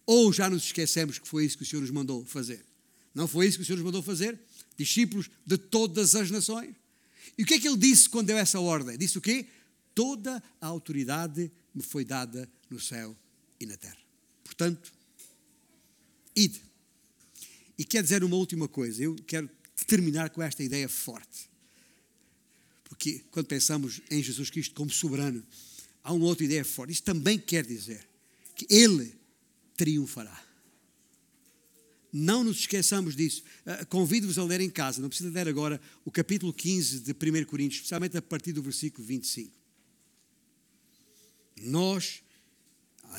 Ou 0.05 0.31
já 0.31 0.49
nos 0.49 0.65
esquecemos 0.65 1.17
que 1.19 1.27
foi 1.27 1.45
isso 1.45 1.57
que 1.57 1.63
o 1.63 1.65
Senhor 1.65 1.81
nos 1.81 1.91
mandou 1.91 2.23
fazer? 2.25 2.63
Não 3.13 3.27
foi 3.27 3.47
isso 3.47 3.57
que 3.57 3.63
o 3.63 3.65
Senhor 3.65 3.77
nos 3.77 3.85
mandou 3.85 4.03
fazer? 4.03 4.39
Discípulos 4.77 5.29
de 5.45 5.57
todas 5.57 6.15
as 6.15 6.29
nações. 6.29 6.75
E 7.37 7.43
o 7.43 7.45
que 7.45 7.55
é 7.55 7.59
que 7.59 7.67
ele 7.67 7.77
disse 7.77 8.07
quando 8.07 8.27
deu 8.27 8.37
essa 8.37 8.59
ordem? 8.59 8.97
Disse 8.97 9.17
o 9.17 9.21
quê? 9.21 9.45
Toda 9.95 10.41
a 10.61 10.67
autoridade 10.67 11.51
me 11.73 11.81
foi 11.81 12.05
dada 12.05 12.49
no 12.69 12.79
céu 12.79 13.15
e 13.59 13.65
na 13.65 13.77
terra. 13.77 13.97
Portanto, 14.43 14.91
ide. 16.35 16.61
E 17.77 17.85
quer 17.85 18.03
dizer 18.03 18.23
uma 18.23 18.35
última 18.35 18.67
coisa, 18.67 19.03
eu 19.03 19.15
quero 19.27 19.49
terminar 19.87 20.29
com 20.29 20.41
esta 20.41 20.63
ideia 20.63 20.89
forte. 20.89 21.49
Porque 22.83 23.23
quando 23.31 23.47
pensamos 23.47 24.01
em 24.09 24.21
Jesus 24.21 24.49
Cristo 24.49 24.75
como 24.75 24.89
soberano, 24.89 25.45
há 26.03 26.11
uma 26.11 26.25
outra 26.25 26.43
ideia 26.43 26.65
forte. 26.65 26.91
Isso 26.91 27.03
também 27.03 27.39
quer 27.39 27.65
dizer 27.65 28.07
que 28.55 28.67
Ele 28.69 29.15
triunfará. 29.77 30.45
Não 32.11 32.43
nos 32.43 32.61
esqueçamos 32.61 33.15
disso. 33.15 33.43
Uh, 33.65 33.85
Convido-vos 33.85 34.37
a 34.37 34.43
ler 34.43 34.61
em 34.61 34.69
casa, 34.69 35.01
não 35.01 35.09
precisa 35.09 35.29
ler 35.29 35.47
agora, 35.47 35.79
o 36.03 36.11
capítulo 36.11 36.51
15 36.51 37.01
de 37.01 37.11
1 37.11 37.45
Coríntios, 37.45 37.75
especialmente 37.75 38.17
a 38.17 38.21
partir 38.21 38.51
do 38.51 38.63
versículo 38.63 39.05
25. 39.05 39.55
Nós 41.61 42.23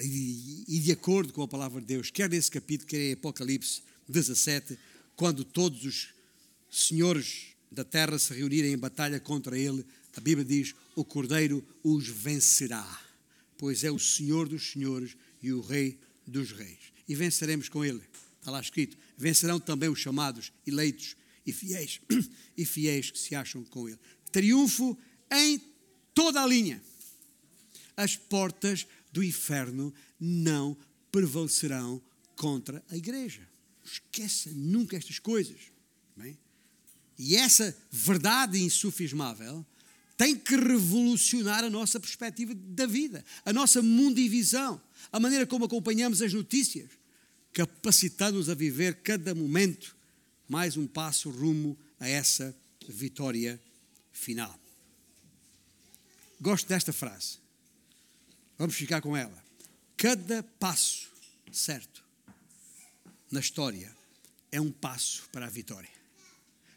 e 0.00 0.78
de 0.78 0.92
acordo 0.92 1.32
com 1.32 1.42
a 1.42 1.48
palavra 1.48 1.80
de 1.80 1.86
Deus, 1.86 2.10
quer 2.10 2.30
nesse 2.30 2.50
capítulo, 2.50 2.88
quer 2.88 3.10
em 3.10 3.12
Apocalipse 3.12 3.82
17, 4.08 4.78
quando 5.16 5.44
todos 5.44 5.84
os 5.84 6.08
senhores 6.70 7.48
da 7.70 7.84
terra 7.84 8.18
se 8.18 8.32
reunirem 8.34 8.72
em 8.72 8.78
batalha 8.78 9.20
contra 9.20 9.58
ele, 9.58 9.84
a 10.16 10.20
Bíblia 10.20 10.44
diz: 10.44 10.74
o 10.94 11.04
Cordeiro 11.04 11.64
os 11.82 12.08
vencerá, 12.08 13.00
pois 13.56 13.84
é 13.84 13.90
o 13.90 13.98
Senhor 13.98 14.48
dos 14.48 14.70
senhores 14.70 15.16
e 15.42 15.52
o 15.52 15.60
Rei 15.60 15.98
dos 16.26 16.52
reis. 16.52 16.78
E 17.08 17.14
venceremos 17.14 17.68
com 17.68 17.84
ele. 17.84 18.02
Está 18.38 18.50
lá 18.50 18.60
escrito: 18.60 18.96
vencerão 19.16 19.60
também 19.60 19.88
os 19.88 19.98
chamados, 19.98 20.52
eleitos 20.66 21.16
e 21.46 21.52
fiéis, 21.52 22.00
e 22.56 22.64
fiéis 22.64 23.10
que 23.10 23.18
se 23.18 23.34
acham 23.34 23.64
com 23.64 23.88
ele. 23.88 23.98
Triunfo 24.32 24.96
em 25.32 25.60
toda 26.14 26.42
a 26.42 26.46
linha. 26.46 26.82
As 27.96 28.16
portas 28.16 28.86
do 29.12 29.22
inferno 29.22 29.92
não 30.18 30.76
prevalecerão 31.10 32.00
contra 32.36 32.82
a 32.90 32.96
igreja. 32.96 33.46
Esqueça 33.84 34.50
nunca 34.52 34.96
estas 34.96 35.18
coisas. 35.18 35.58
Bem? 36.16 36.38
E 37.18 37.36
essa 37.36 37.76
verdade 37.90 38.62
insufismável 38.62 39.64
tem 40.16 40.36
que 40.36 40.54
revolucionar 40.54 41.64
a 41.64 41.70
nossa 41.70 41.98
perspectiva 41.98 42.54
da 42.54 42.86
vida, 42.86 43.24
a 43.44 43.52
nossa 43.52 43.80
mundivisão, 43.82 44.80
a 45.10 45.18
maneira 45.18 45.46
como 45.46 45.64
acompanhamos 45.64 46.20
as 46.20 46.32
notícias, 46.32 46.90
capacitando-nos 47.52 48.50
a 48.50 48.54
viver 48.54 48.96
cada 49.02 49.34
momento 49.34 49.96
mais 50.48 50.76
um 50.76 50.86
passo 50.86 51.30
rumo 51.30 51.78
a 51.98 52.08
essa 52.08 52.54
vitória 52.88 53.60
final. 54.12 54.58
Gosto 56.40 56.68
desta 56.68 56.92
frase. 56.92 57.38
Vamos 58.60 58.76
ficar 58.76 59.00
com 59.00 59.16
ela. 59.16 59.42
Cada 59.96 60.42
passo 60.42 61.08
certo 61.50 62.04
na 63.30 63.40
história 63.40 63.90
é 64.52 64.60
um 64.60 64.70
passo 64.70 65.26
para 65.32 65.46
a 65.46 65.48
vitória. 65.48 65.88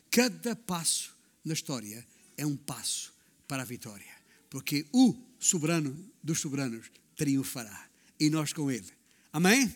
Cada 0.10 0.56
passo 0.56 1.14
na 1.44 1.54
história 1.54 2.08
é 2.38 2.46
um 2.46 2.56
passo 2.56 3.14
para 3.50 3.64
a 3.64 3.66
vitória. 3.66 4.16
Porque 4.50 4.86
o 4.94 5.14
soberano 5.38 5.94
dos 6.24 6.40
soberanos 6.40 6.90
triunfará. 7.18 7.90
E 8.18 8.30
nós 8.30 8.54
com 8.54 8.72
ele. 8.72 8.90
Amém? 9.34 9.76